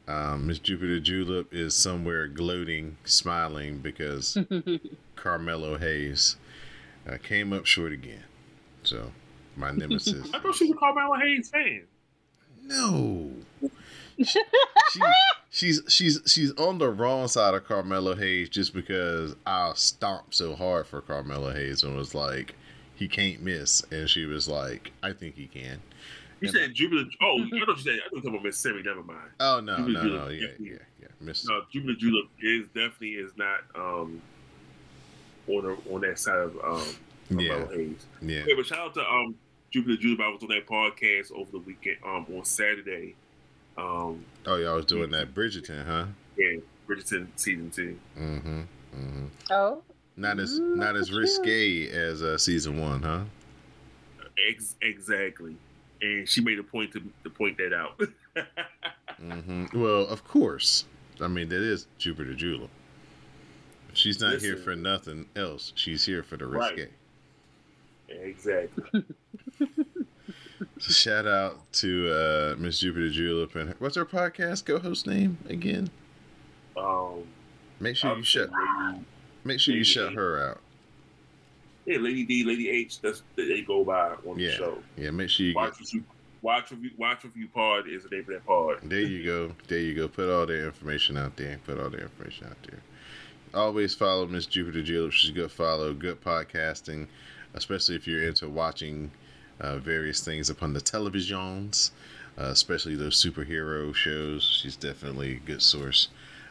[0.06, 4.36] Um, Miss Jupiter Julep is somewhere gloating, smiling because
[5.16, 6.36] Carmelo Hayes
[7.08, 8.24] uh, came up short again.
[8.82, 9.12] So,
[9.56, 10.28] my nemesis.
[10.34, 11.84] I thought she was a Carmelo Hayes fan.
[12.62, 13.30] no.
[14.22, 15.00] She,
[15.50, 20.54] she's she's she's on the wrong side of Carmelo Hayes just because I stomped so
[20.54, 22.54] hard for Carmelo Hayes and was like
[22.94, 25.80] he can't miss, and she was like I think he can.
[26.40, 26.60] You Yeah.
[26.66, 27.04] said Jupiter.
[27.22, 28.82] Oh, I you said I were talking about Mississippi.
[28.84, 29.30] Never mind.
[29.40, 30.72] Oh no no Jupiter no yeah yeah.
[31.00, 34.20] yeah miss No, Jupiter Julep is definitely is not um
[35.48, 36.86] on the, on that side of um
[37.30, 38.06] yeah Carmelo Hayes.
[38.22, 39.34] yeah Yeah, but shout out to um
[39.70, 40.20] Jupiter Julep.
[40.20, 43.14] I was on that podcast over the weekend um on Saturday.
[43.76, 46.06] Um oh y'all was doing that Bridgerton huh
[46.36, 47.98] yeah, Bridgerton season two.
[48.18, 48.60] mm-hmm
[48.94, 49.82] mm-hmm oh,
[50.16, 53.24] not as Mm, not as look at risque as uh, season one huh
[54.48, 55.56] Ex- exactly.
[56.02, 58.00] And she made a point to, to point that out.
[59.22, 60.84] Mm hmm Well, of course.
[61.20, 62.68] I mean, that is Jupiter Julep.
[63.92, 65.72] She's not here for nothing else.
[65.76, 66.74] She's here for the Right.
[66.76, 66.90] risque.
[68.08, 69.04] exactly.
[70.78, 75.90] Shout out to uh, Miss Jupiter Julep and her, what's her podcast co-host name again?
[76.76, 77.24] Um,
[77.80, 78.50] Make sure I you shut.
[78.50, 79.04] Lady,
[79.44, 80.16] Make sure you shut A.
[80.16, 80.60] her out.
[81.86, 83.00] yeah, Lady D, Lady H.
[83.00, 84.48] That's they go by on Yeah.
[84.50, 84.78] the show.
[84.96, 85.60] Yeah, make sure you get.
[85.60, 86.04] Watch review,
[86.42, 88.78] watch review, watch review pod is the name of that pod.
[88.84, 89.52] There you go.
[89.68, 90.08] There you go.
[90.08, 91.58] Put all the information out there.
[91.66, 92.80] Put all the information out there.
[93.52, 95.12] Always follow Miss Jupiter Julep.
[95.12, 95.92] She's a good follow.
[95.94, 97.06] Good podcasting,
[97.54, 99.10] especially if you're into watching
[99.60, 101.90] uh, various things upon the televisions,
[102.38, 104.42] uh, especially those superhero shows.
[104.62, 106.08] She's definitely a good source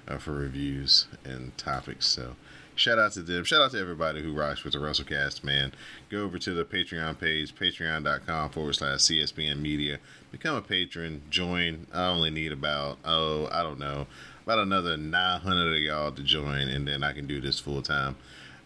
[0.07, 2.07] uh, for reviews and topics.
[2.07, 2.35] So.
[2.75, 3.43] Shout out to them.
[3.43, 5.73] Shout out to everybody who rocks with the WrassleCast, man.
[6.09, 9.99] Go over to the Patreon page, patreon.com forward slash CSBN Media.
[10.31, 11.21] Become a patron.
[11.29, 11.85] Join.
[11.93, 14.07] I only need about, oh, I don't know,
[14.43, 18.15] about another 900 of y'all to join, and then I can do this full time.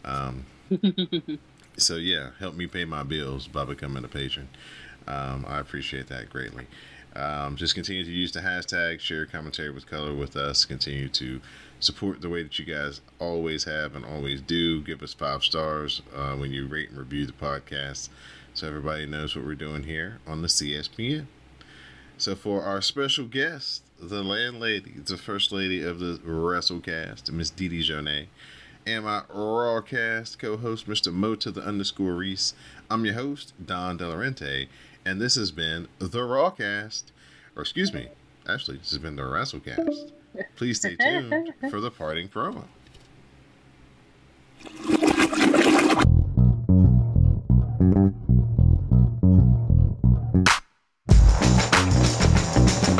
[0.06, 0.46] Um,
[1.78, 4.50] so, yeah, help me pay my bills by becoming a patron.
[5.08, 6.68] Um, I appreciate that greatly.
[7.16, 10.66] Um, just continue to use the hashtag, share commentary with color with us.
[10.66, 11.42] Continue to
[11.80, 14.82] support the way that you guys always have and always do.
[14.82, 18.10] Give us five stars uh, when you rate and review the podcast
[18.54, 21.28] so everybody knows what we're doing here on the CSPN.
[22.18, 27.68] So, for our special guest, the landlady, the first lady of the WrassleCast, Miss Dee
[27.68, 28.28] Dee Jonee,
[28.88, 31.12] and my Rawcast co host, Mr.
[31.12, 32.54] Mo to the underscore Rease,
[32.90, 34.70] I'm your host, Don Delarente,
[35.06, 37.04] And this has been the Rawcast.
[37.58, 38.08] Or excuse me,
[38.48, 40.12] actually, this has been the WrassleCast.
[40.56, 42.64] Please stay tuned for the parting promo.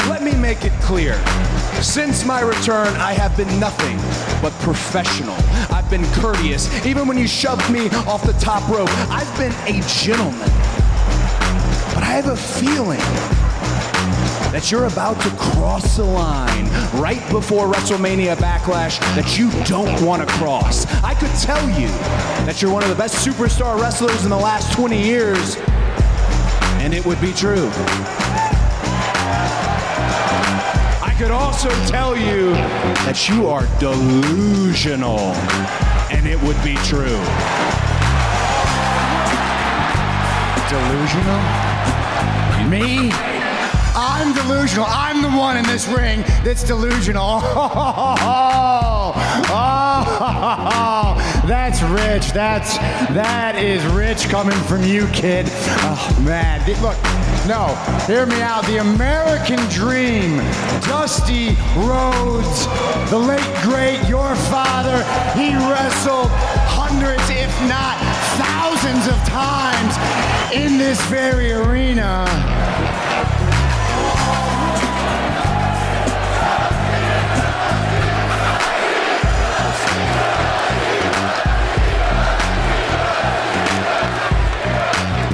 [0.10, 1.16] Let me make it clear.
[1.82, 3.98] Since my return, I have been nothing
[4.42, 5.36] but professional.
[5.70, 6.68] I've been courteous.
[6.86, 10.50] Even when you shoved me off the top rope, I've been a gentleman.
[11.94, 13.00] But I have a feeling
[14.52, 16.66] that you're about to cross the line
[17.00, 20.86] right before WrestleMania Backlash that you don't want to cross.
[21.04, 21.90] I could tell you
[22.48, 25.58] that you're one of the best superstar wrestlers in the last 20 years,
[26.82, 27.70] and it would be true.
[31.18, 32.52] I could also tell you
[33.08, 35.18] that you are delusional,
[36.14, 37.18] and it would be true.
[40.70, 41.42] Delusional?
[42.70, 43.10] Me?
[43.98, 44.86] I'm delusional.
[44.88, 47.42] I'm the one in this ring that's delusional.
[47.42, 49.14] Oh,
[49.50, 51.16] oh,
[51.48, 52.32] that's rich.
[52.32, 55.48] That's that is rich coming from you, kid.
[55.50, 56.96] Oh man, look,
[57.48, 57.76] no,
[58.06, 58.66] hear me out.
[58.66, 60.38] The American dream,
[60.84, 62.68] Dusty Rhodes,
[63.10, 64.98] the late great, your father.
[65.40, 66.28] He wrestled
[66.68, 67.96] hundreds, if not
[68.36, 69.96] thousands, of times
[70.54, 72.26] in this very arena.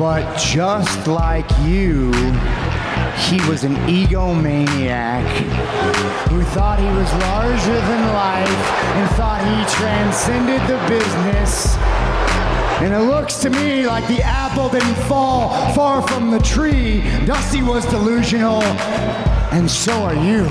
[0.04, 2.12] But just like you,
[3.24, 5.26] he was an egomaniac
[6.28, 8.50] who thought he was larger than life
[8.98, 11.78] and thought he transcended the business.
[12.84, 17.00] And it looks to me like the apple didn't fall far from the tree.
[17.26, 18.62] Dusty was delusional,
[19.54, 20.44] and so are you.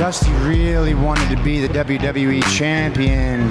[0.00, 3.46] Dusty really wanted to be the WWE champion,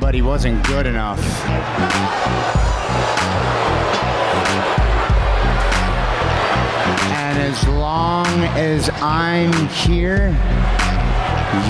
[0.00, 1.20] but he wasn't good enough.
[7.12, 8.26] And as long
[8.58, 10.30] as I'm here,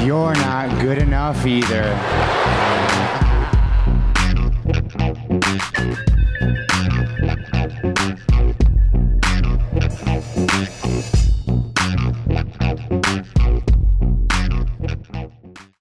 [0.02, 2.41] you're not good enough either.